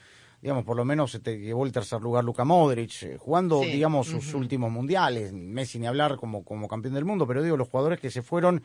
Digamos, 0.42 0.64
por 0.64 0.76
lo 0.76 0.84
menos 0.84 1.10
se 1.10 1.18
te 1.18 1.38
llevó 1.38 1.64
el 1.64 1.72
tercer 1.72 2.00
lugar 2.02 2.22
Luka 2.22 2.44
Modric, 2.44 3.02
eh, 3.04 3.16
jugando, 3.18 3.62
Sí, 3.62 3.70
digamos, 3.70 4.06
sus 4.06 4.34
últimos 4.34 4.70
mundiales. 4.70 5.32
Messi 5.32 5.78
ni 5.78 5.86
hablar 5.86 6.16
como, 6.16 6.44
como 6.44 6.68
campeón 6.68 6.94
del 6.94 7.06
mundo, 7.06 7.26
pero 7.26 7.42
digo, 7.42 7.56
los 7.56 7.68
jugadores 7.68 7.98
que 7.98 8.10
se 8.10 8.22
fueron, 8.22 8.62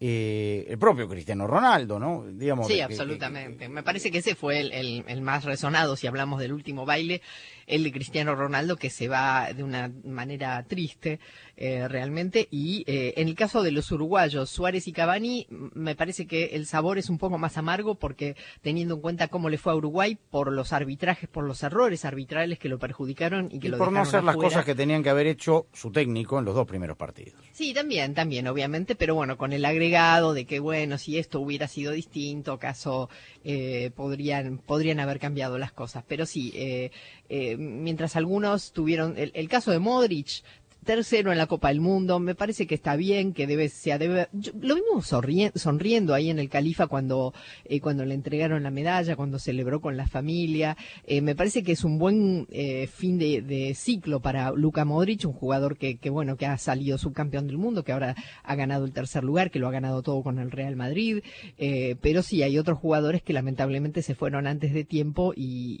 eh, 0.00 0.66
el 0.68 0.78
propio 0.78 1.08
Cristiano 1.08 1.46
Ronaldo, 1.46 1.98
¿no? 1.98 2.24
Digamos, 2.30 2.66
Sí, 2.66 2.72
que- 2.74 2.78
que- 2.78 2.84
absolutamente. 2.84 3.68
Me 3.68 3.82
parece 3.82 4.10
que 4.10 4.18
ese 4.18 4.34
fue 4.34 4.60
el, 4.60 4.72
el- 4.72 5.04
el 5.06 5.20
más 5.22 5.44
resonado, 5.44 5.96
si 5.96 6.06
hablamos 6.06 6.40
del 6.40 6.52
último 6.52 6.84
baile, 6.84 7.22
el 7.66 7.82
de 7.84 7.92
Cristiano 7.92 8.34
Ronaldo, 8.34 8.76
que 8.76 8.90
se 8.90 9.08
va 9.08 9.50
de 9.54 9.62
una 9.62 9.90
manera 10.04 10.62
triste 10.64 11.20
eh, 11.56 11.86
realmente. 11.88 12.48
Y 12.50 12.84
eh, 12.86 13.14
en 13.16 13.28
el 13.28 13.34
caso 13.36 13.62
de 13.62 13.70
los 13.70 13.90
uruguayos, 13.92 14.50
Suárez 14.50 14.86
y 14.88 14.92
Cavani, 14.92 15.46
me 15.48 15.94
parece 15.94 16.26
que 16.26 16.46
el 16.56 16.66
sabor 16.66 16.98
es 16.98 17.08
un 17.08 17.16
poco 17.18 17.38
más 17.38 17.56
amargo 17.56 17.94
porque 17.94 18.36
teniendo 18.60 18.96
en 18.96 19.00
cuenta 19.00 19.28
cómo 19.28 19.48
le 19.48 19.56
fue 19.56 19.72
a 19.72 19.76
Uruguay 19.76 20.18
por 20.30 20.52
los 20.52 20.72
arbitrajes, 20.72 21.28
por 21.28 21.44
los 21.44 21.62
errores 21.62 22.04
arbitrales 22.04 22.58
que 22.58 22.68
lo 22.68 22.78
perjudicaron 22.78 23.48
y 23.52 23.60
que 23.60 23.68
y 23.68 23.70
lo 23.70 23.78
por 23.78 23.92
no 23.92 24.00
hacer 24.00 24.24
las 24.24 24.36
cosas 24.36 24.64
que 24.64 24.74
tenían 24.74 25.02
que 25.02 25.10
haber 25.10 25.28
hecho 25.28 25.66
su 25.72 25.90
técnico 25.92 26.38
en 26.38 26.44
los 26.44 26.54
dos 26.54 26.66
primeros 26.66 26.96
partidos. 26.96 27.40
Sí, 27.52 27.72
también, 27.72 28.14
también, 28.14 28.46
obviamente, 28.48 28.96
pero 28.96 29.14
bueno, 29.14 29.38
con 29.38 29.52
el 29.52 29.64
de 29.90 30.44
que, 30.46 30.60
bueno, 30.60 30.98
si 30.98 31.18
esto 31.18 31.40
hubiera 31.40 31.68
sido 31.68 31.92
distinto, 31.92 32.52
acaso 32.52 33.08
eh, 33.44 33.90
podrían, 33.94 34.58
podrían 34.58 34.98
haber 35.00 35.18
cambiado 35.18 35.58
las 35.58 35.72
cosas. 35.72 36.04
Pero 36.08 36.26
sí, 36.26 36.52
eh, 36.54 36.90
eh, 37.28 37.56
mientras 37.56 38.16
algunos 38.16 38.72
tuvieron, 38.72 39.16
el, 39.18 39.30
el 39.34 39.48
caso 39.48 39.70
de 39.70 39.78
Modric, 39.78 40.42
tercero 40.84 41.32
en 41.32 41.38
la 41.38 41.46
Copa 41.46 41.68
del 41.68 41.80
Mundo, 41.80 42.18
me 42.20 42.34
parece 42.34 42.66
que 42.66 42.74
está 42.74 42.96
bien, 42.96 43.32
que 43.32 43.46
debe, 43.46 43.68
se 43.68 43.96
debe, 43.98 44.28
yo- 44.32 44.52
lo 44.60 44.74
vimos 44.76 45.10
sonrien- 45.12 45.52
sonriendo 45.54 46.14
ahí 46.14 46.30
en 46.30 46.38
el 46.38 46.48
Califa 46.48 46.86
cuando, 46.86 47.32
eh, 47.64 47.80
cuando 47.80 48.04
le 48.04 48.14
entregaron 48.14 48.62
la 48.62 48.70
medalla, 48.70 49.16
cuando 49.16 49.38
celebró 49.38 49.80
con 49.80 49.96
la 49.96 50.06
familia, 50.06 50.76
Eh, 51.06 51.20
me 51.20 51.34
parece 51.34 51.62
que 51.62 51.72
es 51.72 51.84
un 51.84 51.98
buen 51.98 52.46
eh, 52.50 52.86
fin 52.86 53.18
de, 53.18 53.72
ciclo 53.74 54.20
para 54.20 54.50
Luka 54.52 54.84
Modric, 54.84 55.24
un 55.26 55.32
jugador 55.32 55.76
que, 55.76 55.98
bueno, 56.10 56.36
que 56.36 56.46
ha 56.46 56.56
salido 56.58 56.98
subcampeón 56.98 57.46
del 57.46 57.58
mundo, 57.58 57.82
que 57.84 57.92
ahora 57.92 58.14
ha 58.42 58.54
ganado 58.54 58.84
el 58.84 58.92
tercer 58.92 59.24
lugar, 59.24 59.50
que 59.50 59.58
lo 59.58 59.68
ha 59.68 59.70
ganado 59.72 60.02
todo 60.02 60.22
con 60.22 60.38
el 60.38 60.50
Real 60.50 60.76
Madrid, 60.76 61.22
eh, 61.58 61.96
pero 62.00 62.22
sí 62.22 62.42
hay 62.42 62.58
otros 62.58 62.78
jugadores 62.78 63.22
que 63.22 63.32
lamentablemente 63.32 64.02
se 64.02 64.14
fueron 64.14 64.46
antes 64.46 64.72
de 64.72 64.84
tiempo 64.84 65.32
y, 65.36 65.78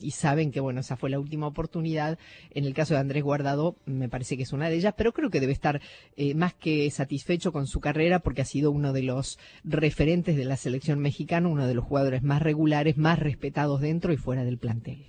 y- 0.00 0.06
y 0.06 0.10
saben 0.12 0.50
que 0.52 0.60
bueno, 0.60 0.80
esa 0.80 0.96
fue 0.96 1.10
la 1.10 1.18
última 1.20 1.46
oportunidad. 1.46 2.18
En 2.50 2.64
el 2.64 2.74
caso 2.74 2.94
de 2.94 3.00
Andrés 3.00 3.22
Guardado, 3.22 3.76
me 3.86 4.08
parece 4.08 4.35
que 4.36 4.44
es 4.44 4.52
una 4.52 4.68
de 4.68 4.76
ellas, 4.76 4.94
pero 4.96 5.12
creo 5.12 5.30
que 5.30 5.40
debe 5.40 5.52
estar 5.52 5.80
eh, 6.16 6.34
más 6.34 6.54
que 6.54 6.90
satisfecho 6.90 7.52
con 7.52 7.66
su 7.66 7.80
carrera 7.80 8.20
porque 8.20 8.42
ha 8.42 8.46
sido 8.46 8.70
uno 8.70 8.92
de 8.92 9.02
los 9.02 9.38
referentes 9.64 10.36
de 10.36 10.44
la 10.44 10.56
selección 10.56 10.98
mexicana, 10.98 11.48
uno 11.48 11.66
de 11.66 11.74
los 11.74 11.84
jugadores 11.84 12.22
más 12.22 12.42
regulares, 12.42 12.96
más 12.96 13.18
respetados 13.18 13.80
dentro 13.80 14.12
y 14.12 14.16
fuera 14.16 14.44
del 14.44 14.58
plantel. 14.58 15.06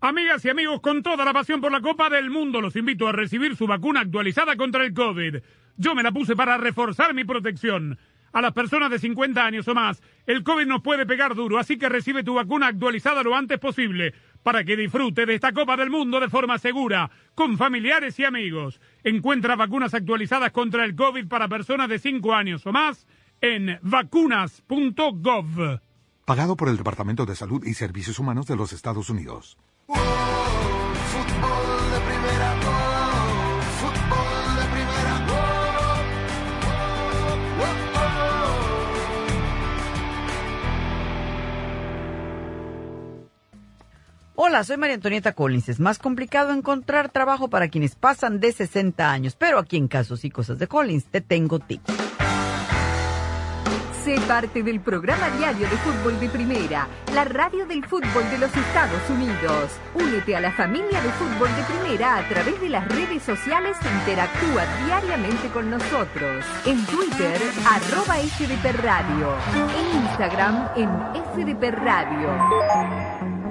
Amigas 0.00 0.44
y 0.44 0.50
amigos, 0.50 0.82
con 0.82 1.02
toda 1.02 1.24
la 1.24 1.32
pasión 1.32 1.62
por 1.62 1.72
la 1.72 1.80
Copa 1.80 2.10
del 2.10 2.28
Mundo, 2.28 2.60
los 2.60 2.76
invito 2.76 3.08
a 3.08 3.12
recibir 3.12 3.56
su 3.56 3.66
vacuna 3.66 4.00
actualizada 4.00 4.54
contra 4.54 4.84
el 4.84 4.92
COVID. 4.92 5.36
Yo 5.78 5.94
me 5.94 6.02
la 6.02 6.12
puse 6.12 6.36
para 6.36 6.58
reforzar 6.58 7.14
mi 7.14 7.24
protección. 7.24 7.98
A 8.34 8.42
las 8.42 8.52
personas 8.52 8.90
de 8.90 8.98
50 8.98 9.42
años 9.42 9.66
o 9.68 9.74
más, 9.74 10.02
el 10.26 10.42
COVID 10.42 10.66
nos 10.66 10.82
puede 10.82 11.06
pegar 11.06 11.34
duro, 11.34 11.58
así 11.58 11.78
que 11.78 11.88
recibe 11.88 12.22
tu 12.22 12.34
vacuna 12.34 12.66
actualizada 12.66 13.22
lo 13.22 13.34
antes 13.34 13.58
posible 13.58 14.12
para 14.44 14.62
que 14.62 14.76
disfrute 14.76 15.26
de 15.26 15.34
esta 15.34 15.52
Copa 15.52 15.76
del 15.76 15.90
Mundo 15.90 16.20
de 16.20 16.28
forma 16.28 16.58
segura, 16.58 17.10
con 17.34 17.58
familiares 17.58 18.16
y 18.20 18.24
amigos. 18.24 18.80
Encuentra 19.02 19.56
vacunas 19.56 19.94
actualizadas 19.94 20.52
contra 20.52 20.84
el 20.84 20.94
COVID 20.94 21.26
para 21.26 21.48
personas 21.48 21.88
de 21.88 21.98
5 21.98 22.32
años 22.32 22.64
o 22.66 22.70
más 22.70 23.08
en 23.40 23.80
vacunas.gov. 23.82 25.80
Pagado 26.24 26.56
por 26.56 26.68
el 26.68 26.76
Departamento 26.76 27.26
de 27.26 27.34
Salud 27.34 27.64
y 27.66 27.74
Servicios 27.74 28.18
Humanos 28.18 28.46
de 28.46 28.56
los 28.56 28.72
Estados 28.72 29.10
Unidos. 29.10 29.58
Hola, 44.36 44.64
soy 44.64 44.78
María 44.78 44.96
Antonieta 44.96 45.32
Collins. 45.32 45.68
Es 45.68 45.78
más 45.78 46.00
complicado 46.00 46.52
encontrar 46.52 47.08
trabajo 47.08 47.48
para 47.48 47.68
quienes 47.68 47.94
pasan 47.94 48.40
de 48.40 48.50
60 48.50 49.12
años, 49.12 49.36
pero 49.36 49.60
aquí 49.60 49.76
en 49.76 49.86
Casos 49.86 50.24
y 50.24 50.30
Cosas 50.30 50.58
de 50.58 50.66
Collins 50.66 51.04
te 51.04 51.20
tengo 51.20 51.60
tips. 51.60 51.94
Sé 54.04 54.20
parte 54.26 54.64
del 54.64 54.80
programa 54.80 55.30
diario 55.38 55.70
de 55.70 55.76
fútbol 55.76 56.18
de 56.18 56.28
primera, 56.28 56.88
la 57.14 57.24
radio 57.24 57.64
del 57.64 57.86
fútbol 57.86 58.28
de 58.28 58.38
los 58.38 58.54
Estados 58.54 59.08
Unidos. 59.08 59.70
Únete 59.94 60.34
a 60.34 60.40
la 60.40 60.50
familia 60.50 61.00
de 61.00 61.10
fútbol 61.10 61.48
de 61.54 61.62
primera 61.62 62.18
a 62.18 62.28
través 62.28 62.60
de 62.60 62.70
las 62.70 62.88
redes 62.88 63.22
sociales 63.22 63.76
e 63.82 63.98
interactúa 64.00 64.66
diariamente 64.84 65.48
con 65.50 65.70
nosotros. 65.70 66.44
En 66.66 66.84
Twitter, 66.86 67.40
arroba 67.70 68.16
FDP 68.16 68.82
Radio. 68.82 69.36
En 69.54 70.02
Instagram, 70.02 70.68
en 70.76 70.90
FDP 71.22 71.70
Radio. 71.70 73.33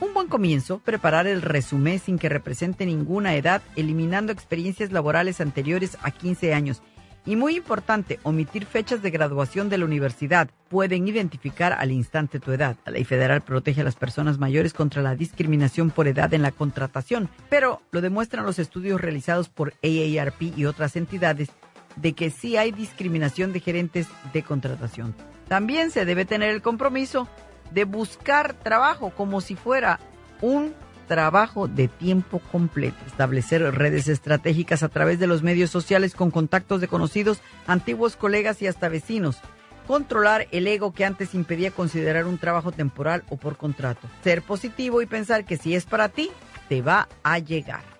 Un 0.00 0.14
buen 0.14 0.28
comienzo, 0.28 0.78
preparar 0.78 1.26
el 1.26 1.42
resumen 1.42 1.98
sin 1.98 2.20
que 2.20 2.28
represente 2.28 2.86
ninguna 2.86 3.34
edad, 3.34 3.62
eliminando 3.74 4.30
experiencias 4.30 4.92
laborales 4.92 5.40
anteriores 5.40 5.98
a 6.02 6.12
15 6.12 6.54
años. 6.54 6.82
Y 7.26 7.34
muy 7.34 7.56
importante, 7.56 8.20
omitir 8.22 8.64
fechas 8.64 9.02
de 9.02 9.10
graduación 9.10 9.68
de 9.68 9.76
la 9.76 9.84
universidad. 9.84 10.50
Pueden 10.68 11.08
identificar 11.08 11.72
al 11.72 11.90
instante 11.90 12.38
tu 12.38 12.52
edad. 12.52 12.76
La 12.86 12.92
ley 12.92 13.04
federal 13.04 13.40
protege 13.40 13.80
a 13.80 13.84
las 13.84 13.96
personas 13.96 14.38
mayores 14.38 14.72
contra 14.72 15.02
la 15.02 15.16
discriminación 15.16 15.90
por 15.90 16.06
edad 16.06 16.32
en 16.32 16.42
la 16.42 16.52
contratación, 16.52 17.28
pero 17.50 17.82
lo 17.90 18.00
demuestran 18.00 18.46
los 18.46 18.60
estudios 18.60 19.00
realizados 19.00 19.48
por 19.48 19.74
AARP 19.82 20.42
y 20.56 20.64
otras 20.64 20.94
entidades 20.94 21.50
de 21.96 22.12
que 22.12 22.30
sí 22.30 22.56
hay 22.56 22.70
discriminación 22.70 23.52
de 23.52 23.60
gerentes 23.60 24.06
de 24.32 24.44
contratación. 24.44 25.14
También 25.48 25.90
se 25.90 26.04
debe 26.04 26.24
tener 26.24 26.50
el 26.50 26.62
compromiso 26.62 27.28
de 27.70 27.84
buscar 27.84 28.54
trabajo 28.54 29.10
como 29.10 29.40
si 29.40 29.54
fuera 29.56 30.00
un 30.40 30.74
trabajo 31.06 31.66
de 31.66 31.88
tiempo 31.88 32.38
completo, 32.52 32.96
establecer 33.06 33.62
redes 33.74 34.06
estratégicas 34.08 34.82
a 34.82 34.88
través 34.88 35.18
de 35.18 35.26
los 35.26 35.42
medios 35.42 35.70
sociales 35.70 36.14
con 36.14 36.30
contactos 36.30 36.80
de 36.80 36.88
conocidos, 36.88 37.40
antiguos 37.66 38.14
colegas 38.14 38.62
y 38.62 38.66
hasta 38.66 38.88
vecinos, 38.88 39.38
controlar 39.86 40.46
el 40.52 40.66
ego 40.66 40.92
que 40.92 41.06
antes 41.06 41.34
impedía 41.34 41.70
considerar 41.70 42.26
un 42.26 42.38
trabajo 42.38 42.72
temporal 42.72 43.24
o 43.30 43.38
por 43.38 43.56
contrato, 43.56 44.06
ser 44.22 44.42
positivo 44.42 45.00
y 45.02 45.06
pensar 45.06 45.46
que 45.46 45.56
si 45.56 45.74
es 45.74 45.86
para 45.86 46.10
ti, 46.10 46.30
te 46.68 46.82
va 46.82 47.08
a 47.22 47.38
llegar. 47.38 47.98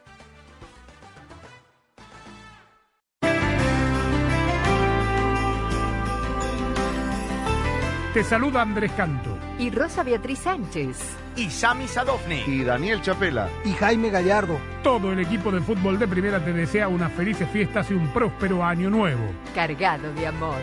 Te 8.12 8.24
saluda 8.24 8.62
Andrés 8.62 8.90
Canto. 8.96 9.38
Y 9.59 9.70
Rosa 9.70 10.04
Beatriz 10.04 10.38
Sánchez. 10.38 10.96
Y 11.34 11.50
Sami 11.50 11.88
Sadovnik. 11.88 12.46
Y 12.46 12.62
Daniel 12.62 13.02
Chapela. 13.02 13.48
Y 13.64 13.72
Jaime 13.72 14.09
Gallardo. 14.09 14.56
Todo 14.84 15.12
el 15.12 15.18
equipo 15.18 15.50
de 15.50 15.61
fútbol 15.61 15.98
de 15.98 16.06
primera 16.06 16.44
te 16.44 16.52
desea 16.52 16.86
unas 16.86 17.12
felices 17.12 17.48
fiestas 17.50 17.90
y 17.90 17.94
un 17.94 18.09
próspero 18.09 18.64
año 18.64 18.88
nuevo. 18.88 19.24
Cargado 19.54 20.12
de 20.14 20.28
amor. 20.28 20.61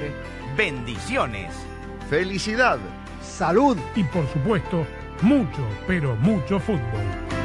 Bendiciones. 0.55 1.53
Felicidad. 2.09 2.79
Salud. 3.21 3.77
Y 3.95 4.03
por 4.05 4.25
supuesto, 4.31 4.85
mucho, 5.21 5.67
pero 5.87 6.15
mucho 6.15 6.57
fútbol. 6.59 7.44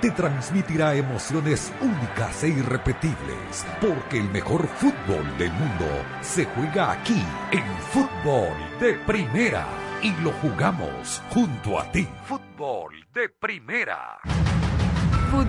te 0.00 0.10
transmitirá 0.10 0.94
emociones 0.94 1.72
únicas 1.80 2.44
e 2.44 2.48
irrepetibles, 2.48 3.66
porque 3.80 4.18
el 4.18 4.30
mejor 4.30 4.66
fútbol 4.66 5.36
del 5.38 5.52
mundo 5.52 5.86
se 6.20 6.44
juega 6.44 6.92
aquí, 6.92 7.22
en 7.50 7.66
fútbol 7.90 8.56
de 8.80 8.94
primera, 8.94 9.66
y 10.02 10.12
lo 10.22 10.32
jugamos 10.32 11.22
junto 11.30 11.78
a 11.78 11.90
ti. 11.90 12.06
Fútbol 12.24 13.06
de 13.12 13.28
primera. 13.28 14.18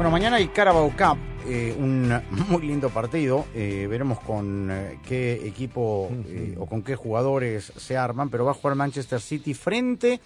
Bueno, 0.00 0.12
mañana 0.12 0.36
hay 0.36 0.48
Carabao 0.48 0.90
Cup, 0.96 1.18
eh, 1.46 1.76
un 1.78 2.08
muy 2.48 2.62
lindo 2.62 2.88
partido. 2.88 3.44
Eh, 3.54 3.86
veremos 3.86 4.18
con 4.20 4.70
eh, 4.70 4.98
qué 5.06 5.46
equipo 5.46 6.10
o 6.56 6.64
con 6.64 6.82
qué 6.82 6.96
jugadores 6.96 7.70
se 7.76 7.98
arman, 7.98 8.30
pero 8.30 8.46
va 8.46 8.52
a 8.52 8.54
jugar 8.54 8.76
Manchester 8.76 9.20
City 9.20 9.52
frente 9.52 10.18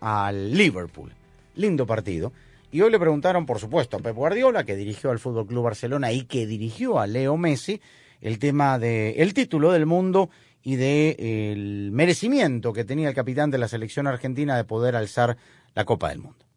al 0.00 0.52
Liverpool. 0.52 1.12
Lindo 1.56 1.84
partido. 1.84 2.32
Y 2.70 2.80
hoy 2.80 2.92
le 2.92 3.00
preguntaron, 3.00 3.44
por 3.44 3.58
supuesto, 3.58 3.96
a 3.96 4.00
Pep 4.00 4.14
Guardiola, 4.14 4.62
que 4.62 4.76
dirigió 4.76 5.10
al 5.10 5.18
Fútbol 5.18 5.48
Club 5.48 5.64
Barcelona 5.64 6.12
y 6.12 6.22
que 6.22 6.46
dirigió 6.46 7.00
a 7.00 7.08
Leo 7.08 7.36
Messi, 7.36 7.80
el 8.20 8.38
tema 8.38 8.78
de 8.78 9.14
el 9.20 9.34
título 9.34 9.72
del 9.72 9.86
mundo 9.86 10.30
y 10.62 10.76
de 10.76 11.16
eh, 11.18 11.52
el 11.54 11.90
merecimiento 11.90 12.72
que 12.72 12.84
tenía 12.84 13.08
el 13.08 13.16
capitán 13.16 13.50
de 13.50 13.58
la 13.58 13.66
selección 13.66 14.06
argentina 14.06 14.56
de 14.56 14.62
poder 14.62 14.94
alzar 14.94 15.36
la 15.74 15.84
Copa 15.84 16.10
del 16.10 16.20
Mundo. 16.20 16.47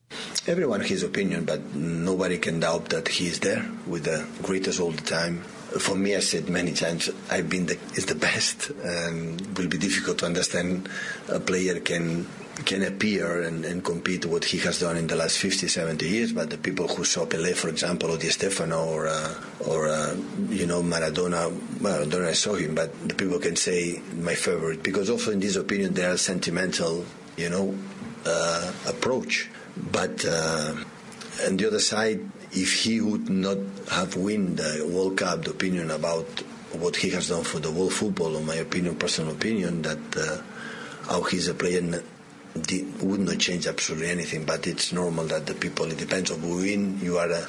Everyone 0.48 0.82
has 0.82 1.04
opinion, 1.04 1.46
but 1.46 1.76
nobody 1.76 2.38
can 2.38 2.60
doubt 2.60 2.90
that 2.90 3.08
he 3.08 3.28
is 3.28 3.40
there 3.40 3.66
with 3.86 4.04
the 4.06 4.28
greatest 4.42 4.80
all 4.80 4.92
the 4.92 5.04
time. 5.04 5.42
For 5.80 5.96
me, 5.96 6.16
I 6.16 6.20
said 6.20 6.50
many 6.50 6.74
times, 6.74 7.10
I've 7.30 7.50
been 7.50 7.68
the, 7.68 7.80
is 7.96 8.06
the 8.06 8.16
best, 8.16 8.72
and 8.84 9.40
it 9.40 9.58
will 9.58 9.70
be 9.70 9.78
difficult 9.78 10.18
to 10.20 10.26
understand 10.26 10.90
a 11.30 11.40
player 11.40 11.80
can 11.80 12.28
can 12.66 12.84
appear 12.84 13.42
and, 13.42 13.66
and 13.66 13.84
compete 13.84 14.26
what 14.26 14.46
he 14.46 14.58
has 14.60 14.80
done 14.80 14.98
in 14.98 15.08
the 15.08 15.16
last 15.16 15.38
50, 15.38 15.68
70 15.68 16.08
years. 16.08 16.34
But 16.34 16.50
the 16.50 16.58
people 16.58 16.88
who 16.88 17.04
saw 17.04 17.26
Pelé, 17.26 17.56
for 17.56 17.70
example, 17.70 18.12
or 18.12 18.18
Di 18.18 18.30
Stefano, 18.30 18.86
or 18.86 19.08
uh, 19.08 19.34
or 19.68 19.88
uh, 19.88 20.16
you 20.50 20.68
know 20.68 20.82
Maradona, 20.82 21.52
Maradona 21.80 22.28
I 22.30 22.34
saw 22.34 22.56
him, 22.56 22.76
but 22.76 23.08
the 23.08 23.16
people 23.16 23.40
can 23.40 23.56
say 23.56 24.02
my 24.16 24.36
favorite 24.36 24.84
because 24.84 25.10
also 25.10 25.32
in 25.32 25.40
this 25.40 25.56
opinion 25.56 25.94
there 25.94 26.12
are 26.12 26.18
sentimental, 26.18 27.06
you 27.38 27.50
know, 27.50 27.76
uh, 28.26 28.74
approach. 28.88 29.50
But 29.78 30.26
uh, 30.26 30.76
on 31.48 31.58
the 31.58 31.68
other 31.68 31.80
side, 31.80 32.20
if 32.52 32.84
he 32.84 33.00
would 33.02 33.30
not 33.30 33.58
have 33.90 34.16
won 34.16 34.56
the 34.56 34.88
World 34.92 35.18
Cup, 35.18 35.44
the 35.44 35.52
opinion 35.52 35.92
about 35.92 36.28
what 36.74 36.96
he 36.96 37.10
has 37.12 37.30
done 37.30 37.44
for 37.44 37.60
the 37.60 37.72
world 37.72 37.94
football, 37.94 38.36
in 38.38 38.46
my 38.46 38.56
opinion, 38.56 38.96
personal 38.96 39.34
opinion, 39.34 39.82
that 39.82 40.18
uh, 40.18 40.42
how 41.10 41.22
he's 41.24 41.48
a 41.48 41.54
player 41.54 41.80
n- 41.80 42.04
di- 42.62 42.84
would 43.02 43.20
not 43.20 43.40
change 43.40 43.68
absolutely 43.68 44.10
anything. 44.10 44.46
But 44.46 44.68
it's 44.68 44.92
normal 44.92 45.26
that 45.26 45.46
the 45.46 45.54
people, 45.54 45.86
it 45.92 45.98
depends 45.98 46.32
on 46.32 46.40
who 46.40 46.58
win. 46.58 47.00
You 47.02 47.18
are 47.18 47.30
a, 47.30 47.48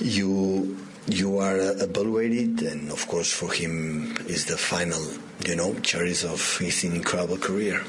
you 0.00 0.78
you 1.06 1.38
are 1.38 1.58
evaluated, 1.58 2.62
and 2.62 2.90
of 2.90 3.06
course 3.08 3.30
for 3.30 3.52
him 3.52 4.16
is 4.26 4.46
the 4.46 4.56
final, 4.56 5.02
you 5.46 5.54
know, 5.56 5.74
cherries 5.80 6.24
of 6.24 6.40
his 6.58 6.84
incredible 6.84 7.36
career. 7.36 7.84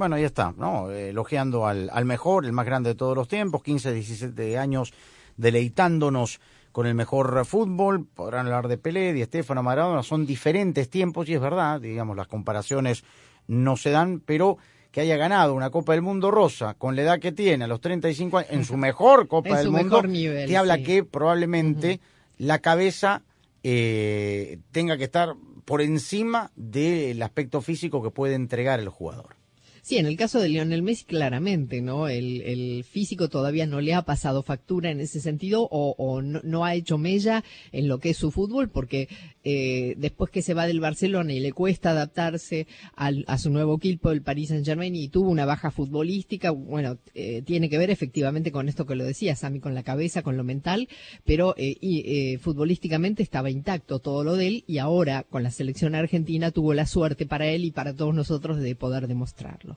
Bueno, 0.00 0.16
ahí 0.16 0.24
está, 0.24 0.54
¿no? 0.56 0.90
Elogiando 0.90 1.66
al, 1.66 1.90
al 1.92 2.06
mejor, 2.06 2.46
el 2.46 2.52
más 2.52 2.64
grande 2.64 2.88
de 2.88 2.94
todos 2.94 3.14
los 3.14 3.28
tiempos, 3.28 3.62
15, 3.62 3.92
17 3.92 4.56
años 4.56 4.94
deleitándonos 5.36 6.40
con 6.72 6.86
el 6.86 6.94
mejor 6.94 7.44
fútbol, 7.44 8.06
podrán 8.06 8.46
hablar 8.46 8.68
de 8.68 8.78
Pelé, 8.78 9.12
de 9.12 9.20
Estefano 9.20 9.62
Maradona, 9.62 10.02
son 10.02 10.24
diferentes 10.24 10.88
tiempos 10.88 11.28
y 11.28 11.34
es 11.34 11.40
verdad, 11.42 11.82
digamos, 11.82 12.16
las 12.16 12.28
comparaciones 12.28 13.04
no 13.46 13.76
se 13.76 13.90
dan, 13.90 14.20
pero 14.20 14.56
que 14.90 15.02
haya 15.02 15.18
ganado 15.18 15.52
una 15.52 15.68
Copa 15.68 15.92
del 15.92 16.00
Mundo 16.00 16.30
rosa 16.30 16.72
con 16.78 16.96
la 16.96 17.02
edad 17.02 17.18
que 17.18 17.32
tiene, 17.32 17.64
a 17.64 17.68
los 17.68 17.82
35 17.82 18.38
años, 18.38 18.50
en 18.52 18.64
su 18.64 18.78
mejor 18.78 19.28
Copa 19.28 19.50
En 19.50 19.56
del 19.56 19.66
su 19.66 19.72
Mundo, 19.72 19.96
mejor 19.96 20.08
nivel, 20.08 20.56
habla 20.56 20.76
sí. 20.76 20.82
que 20.82 21.04
probablemente 21.04 22.00
la 22.38 22.60
cabeza 22.60 23.20
eh, 23.62 24.60
tenga 24.72 24.96
que 24.96 25.04
estar 25.04 25.34
por 25.66 25.82
encima 25.82 26.52
del 26.56 27.22
aspecto 27.22 27.60
físico 27.60 28.02
que 28.02 28.10
puede 28.10 28.34
entregar 28.34 28.80
el 28.80 28.88
jugador. 28.88 29.39
Sí, 29.82 29.96
en 29.96 30.06
el 30.06 30.16
caso 30.16 30.40
de 30.40 30.48
Lionel 30.48 30.82
Messi, 30.82 31.04
claramente, 31.04 31.80
¿no? 31.80 32.08
El, 32.08 32.84
físico 32.84 33.28
todavía 33.28 33.66
no 33.66 33.80
le 33.80 33.94
ha 33.94 34.02
pasado 34.02 34.42
factura 34.42 34.90
en 34.90 35.00
ese 35.00 35.20
sentido 35.20 35.66
o, 35.70 35.94
o 35.98 36.22
no, 36.22 36.40
no 36.42 36.64
ha 36.64 36.74
hecho 36.74 36.98
mella 36.98 37.44
en 37.72 37.88
lo 37.88 37.98
que 37.98 38.10
es 38.10 38.16
su 38.16 38.30
fútbol, 38.30 38.68
porque 38.68 39.08
eh, 39.44 39.94
después 39.96 40.30
que 40.30 40.42
se 40.42 40.54
va 40.54 40.66
del 40.66 40.80
Barcelona 40.80 41.32
y 41.32 41.40
le 41.40 41.52
cuesta 41.52 41.90
adaptarse 41.90 42.66
al- 42.94 43.24
a 43.26 43.38
su 43.38 43.50
nuevo 43.50 43.76
equipo, 43.76 44.10
el 44.10 44.22
Paris 44.22 44.48
Saint 44.48 44.66
Germain, 44.66 44.94
y 44.94 45.08
tuvo 45.08 45.30
una 45.30 45.46
baja 45.46 45.70
futbolística, 45.70 46.50
bueno, 46.50 46.98
eh, 47.14 47.42
tiene 47.42 47.68
que 47.70 47.78
ver 47.78 47.90
efectivamente 47.90 48.52
con 48.52 48.68
esto 48.68 48.86
que 48.86 48.94
lo 48.96 49.04
decía, 49.04 49.36
Sammy, 49.36 49.60
con 49.60 49.74
la 49.74 49.82
cabeza, 49.82 50.22
con 50.22 50.36
lo 50.36 50.44
mental, 50.44 50.88
pero 51.24 51.54
eh, 51.56 51.76
eh, 51.80 52.38
futbolísticamente 52.38 53.22
estaba 53.22 53.50
intacto 53.50 53.98
todo 54.00 54.24
lo 54.24 54.36
de 54.36 54.46
él 54.48 54.64
y 54.66 54.78
ahora 54.78 55.24
con 55.24 55.42
la 55.42 55.50
selección 55.50 55.94
argentina 55.94 56.50
tuvo 56.50 56.74
la 56.74 56.86
suerte 56.86 57.26
para 57.26 57.46
él 57.48 57.64
y 57.64 57.70
para 57.70 57.94
todos 57.94 58.14
nosotros 58.14 58.58
de 58.58 58.74
poder 58.74 59.08
demostrarlo. 59.08 59.76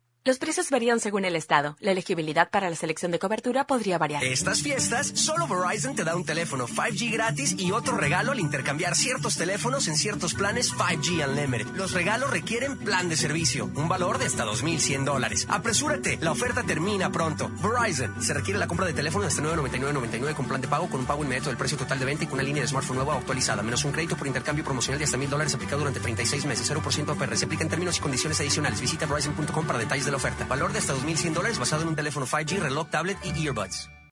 Los 0.23 0.37
precios 0.37 0.69
varían 0.69 0.99
según 0.99 1.25
el 1.25 1.35
estado. 1.35 1.77
La 1.79 1.89
elegibilidad 1.89 2.51
para 2.51 2.69
la 2.69 2.75
selección 2.75 3.11
de 3.11 3.17
cobertura 3.17 3.65
podría 3.65 3.97
variar. 3.97 4.23
Estas 4.23 4.61
fiestas, 4.61 5.07
solo 5.15 5.47
Verizon 5.47 5.95
te 5.95 6.03
da 6.03 6.15
un 6.15 6.23
teléfono 6.23 6.67
5G 6.67 7.11
gratis 7.11 7.55
y 7.57 7.71
otro 7.71 7.97
regalo 7.97 8.31
al 8.31 8.39
intercambiar 8.39 8.95
ciertos 8.95 9.35
teléfonos 9.35 9.87
en 9.87 9.95
ciertos 9.95 10.35
planes 10.35 10.75
5G 10.75 11.27
Unlimited. 11.27 11.75
Los 11.75 11.93
regalos 11.93 12.29
requieren 12.29 12.77
plan 12.77 13.09
de 13.09 13.17
servicio, 13.17 13.71
un 13.73 13.89
valor 13.89 14.19
de 14.19 14.25
hasta 14.27 14.45
2.100 14.45 15.05
dólares. 15.05 15.47
Apresúrate, 15.49 16.19
la 16.21 16.33
oferta 16.33 16.61
termina 16.61 17.11
pronto. 17.11 17.49
Verizon, 17.59 18.21
se 18.21 18.35
requiere 18.35 18.59
la 18.59 18.67
compra 18.67 18.85
de 18.85 18.93
teléfono 18.93 19.25
hasta 19.25 19.41
9.99.99 19.41 20.35
con 20.35 20.45
plan 20.45 20.61
de 20.61 20.67
pago 20.67 20.87
con 20.87 20.99
un 20.99 21.07
pago 21.07 21.23
inmediato 21.23 21.49
del 21.49 21.57
precio 21.57 21.79
total 21.79 21.97
de 21.97 22.05
venta 22.05 22.25
y 22.25 22.27
con 22.27 22.35
una 22.35 22.43
línea 22.43 22.61
de 22.61 22.67
smartphone 22.67 22.97
nueva 22.97 23.15
actualizada, 23.15 23.63
menos 23.63 23.83
un 23.85 23.91
crédito 23.91 24.15
por 24.15 24.27
intercambio 24.27 24.63
promocional 24.63 24.99
de 24.99 25.05
hasta 25.05 25.17
1.000 25.17 25.29
dólares 25.29 25.55
aplicado 25.55 25.79
durante 25.79 25.99
36 25.99 26.45
meses, 26.45 26.71
0% 26.71 27.09
APR. 27.09 27.37
Se 27.37 27.45
aplica 27.45 27.63
en 27.63 27.69
términos 27.69 27.97
y 27.97 28.01
condiciones 28.01 28.39
adicionales. 28.39 28.79
Visita 28.79 29.07
Verizon.com 29.07 29.65
para 29.65 29.79
detalles 29.79 30.05
de 30.05 30.10
la 30.11 30.17
oferta. 30.17 30.45
Valor 30.45 30.71
de 30.73 30.79
hasta 30.79 30.93
2.100 30.93 31.33
dólares 31.33 31.59
basado 31.59 31.81
en 31.81 31.87
un 31.87 31.95
teléfono 31.95 32.27
5G, 32.27 32.59
reloj, 32.59 32.89
tablet 32.89 33.17
y 33.23 33.45
earbuds. 33.45 33.89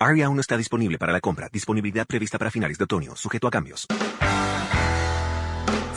Aria 0.00 0.26
aún 0.26 0.36
no 0.36 0.40
está 0.40 0.56
disponible 0.56 0.96
para 0.96 1.12
la 1.12 1.20
compra. 1.20 1.48
Disponibilidad 1.52 2.06
prevista 2.06 2.38
para 2.38 2.50
finales 2.50 2.78
de 2.78 2.84
otoño, 2.84 3.16
sujeto 3.16 3.48
a 3.48 3.50
cambios. 3.50 3.86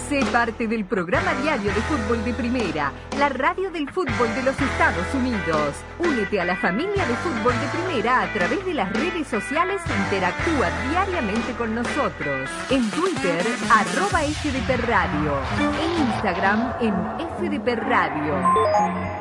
Sé 0.09 0.25
parte 0.25 0.67
del 0.67 0.83
programa 0.83 1.33
diario 1.35 1.73
de 1.73 1.81
fútbol 1.83 2.21
de 2.25 2.33
primera, 2.33 2.91
la 3.17 3.29
radio 3.29 3.71
del 3.71 3.89
fútbol 3.89 4.27
de 4.35 4.43
los 4.43 4.59
Estados 4.59 5.05
Unidos. 5.13 5.75
Únete 5.99 6.41
a 6.41 6.45
la 6.45 6.57
familia 6.57 7.05
de 7.05 7.15
fútbol 7.15 7.53
de 7.53 7.67
primera 7.67 8.23
a 8.23 8.33
través 8.33 8.65
de 8.65 8.73
las 8.73 8.91
redes 8.91 9.27
sociales 9.27 9.81
e 9.87 10.03
interactúa 10.03 10.69
diariamente 10.89 11.53
con 11.53 11.73
nosotros. 11.75 12.49
En 12.69 12.89
Twitter, 12.89 13.45
arroba 13.69 14.19
FDP 14.23 14.85
Radio. 14.85 15.39
En 15.79 16.07
Instagram, 16.07 16.73
en 16.81 16.93
FDP 17.37 17.75
Radio. 17.77 19.20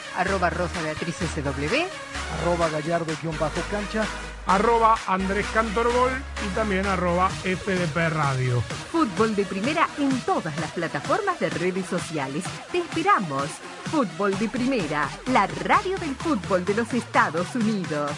Arroba 0.17 0.49
Rosa 0.49 0.81
Beatriz 0.81 1.15
SW. 1.15 1.85
Arroba 2.41 2.69
Gallardo-cancha. 2.69 4.05
Arroba 4.47 4.97
Andrés 5.07 5.45
Cantorbol 5.53 6.11
y 6.45 6.55
también 6.55 6.85
arroba 6.87 7.29
FDP 7.29 8.09
Radio. 8.09 8.61
Fútbol 8.91 9.35
de 9.35 9.45
Primera 9.45 9.87
en 9.97 10.19
todas 10.21 10.57
las 10.59 10.71
plataformas 10.71 11.39
de 11.39 11.49
redes 11.49 11.85
sociales. 11.85 12.43
Te 12.71 12.79
esperamos. 12.79 13.49
Fútbol 13.91 14.37
de 14.39 14.49
Primera, 14.49 15.09
la 15.27 15.47
radio 15.47 15.97
del 15.97 16.15
fútbol 16.15 16.65
de 16.65 16.73
los 16.73 16.93
Estados 16.93 17.55
Unidos. 17.55 18.11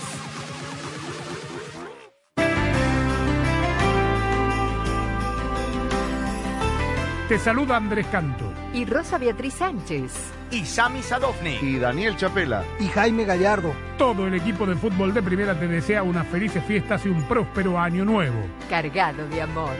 Te 7.27 7.39
saluda 7.39 7.77
Andrés 7.77 8.05
Canto. 8.11 8.42
Y 8.73 8.85
Rosa 8.85 9.17
Beatriz 9.19 9.53
Sánchez. 9.53 10.11
Y 10.49 10.65
Sami 10.65 11.01
Sadovnik. 11.03 11.61
Y 11.61 11.77
Daniel 11.77 12.17
Chapela. 12.17 12.63
Y 12.79 12.87
Jaime 12.87 13.23
Gallardo. 13.23 13.73
Todo 13.97 14.25
el 14.27 14.33
equipo 14.33 14.65
de 14.65 14.75
fútbol 14.75 15.13
de 15.13 15.21
primera 15.21 15.57
te 15.59 15.67
desea 15.67 16.01
unas 16.03 16.27
felices 16.27 16.63
fiestas 16.65 17.05
y 17.05 17.09
un 17.09 17.21
próspero 17.23 17.79
año 17.79 18.03
nuevo. 18.03 18.39
Cargado 18.69 19.27
de 19.27 19.41
amor. 19.41 19.75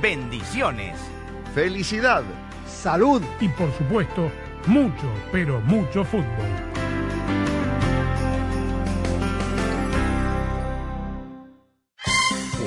Bendiciones. 0.00 0.98
Felicidad. 1.54 2.22
salud 2.66 3.22
y 3.40 3.48
por 3.48 3.70
supuesto 3.76 4.30
mucho, 4.66 5.10
pero 5.32 5.60
mucho 5.60 6.04
fútbol. 6.04 6.79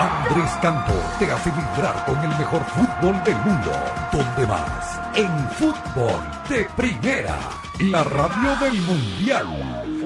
Andrés 0.00 0.50
Cantor 0.62 1.02
te 1.18 1.30
hace 1.30 1.50
vibrar 1.50 2.06
con 2.06 2.18
el 2.18 2.30
mejor 2.38 2.64
fútbol 2.64 3.22
del 3.24 3.36
mundo. 3.36 3.70
¿Dónde 4.10 4.46
más? 4.46 4.98
En 5.14 5.50
fútbol 5.50 6.22
de 6.48 6.64
primera. 6.76 7.36
La 7.80 8.04
radio 8.04 8.56
del 8.60 8.80
mundial. 8.82 9.99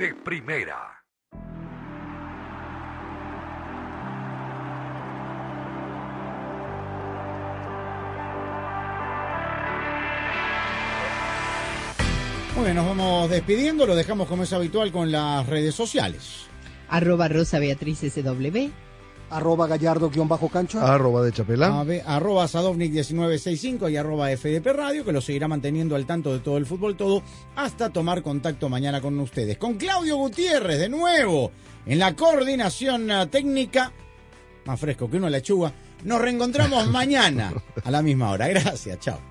De 0.00 0.14
primera. 0.14 0.78
Muy 12.56 12.64
bien, 12.64 12.76
nos 12.76 12.86
vamos 12.86 13.28
despidiendo, 13.28 13.84
lo 13.84 13.94
dejamos 13.94 14.26
como 14.26 14.44
es 14.44 14.52
habitual 14.54 14.90
con 14.90 15.12
las 15.12 15.46
redes 15.46 15.74
sociales. 15.74 16.46
Arroba 16.88 17.28
Rosa 17.28 17.58
Beatriz 17.58 17.98
SW. 17.98 18.70
Arroba 19.30 19.66
Gallardo-Cancha. 19.66 20.92
Arroba 20.92 21.22
de 21.22 21.32
Chapelán. 21.32 21.86
arroba 22.04 22.44
Sadovnik1965 22.46 23.90
y 23.90 23.96
arroba 23.96 24.28
FDP 24.36 24.66
Radio, 24.72 25.04
que 25.04 25.12
lo 25.12 25.20
seguirá 25.20 25.48
manteniendo 25.48 25.94
al 25.94 26.06
tanto 26.06 26.32
de 26.32 26.40
todo 26.40 26.56
el 26.56 26.66
fútbol 26.66 26.96
todo, 26.96 27.22
hasta 27.56 27.90
tomar 27.90 28.22
contacto 28.22 28.68
mañana 28.68 29.00
con 29.00 29.18
ustedes. 29.20 29.56
Con 29.58 29.74
Claudio 29.74 30.16
Gutiérrez, 30.16 30.78
de 30.78 30.88
nuevo, 30.88 31.52
en 31.86 31.98
la 31.98 32.14
coordinación 32.16 33.10
eh, 33.10 33.26
técnica, 33.28 33.92
más 34.66 34.80
fresco 34.80 35.08
que 35.08 35.16
una 35.16 35.30
lechuga. 35.30 35.72
Nos 36.04 36.20
reencontramos 36.20 36.86
mañana 36.90 37.52
a 37.84 37.90
la 37.90 38.02
misma 38.02 38.30
hora. 38.30 38.48
Gracias, 38.48 38.98
chao. 38.98 39.29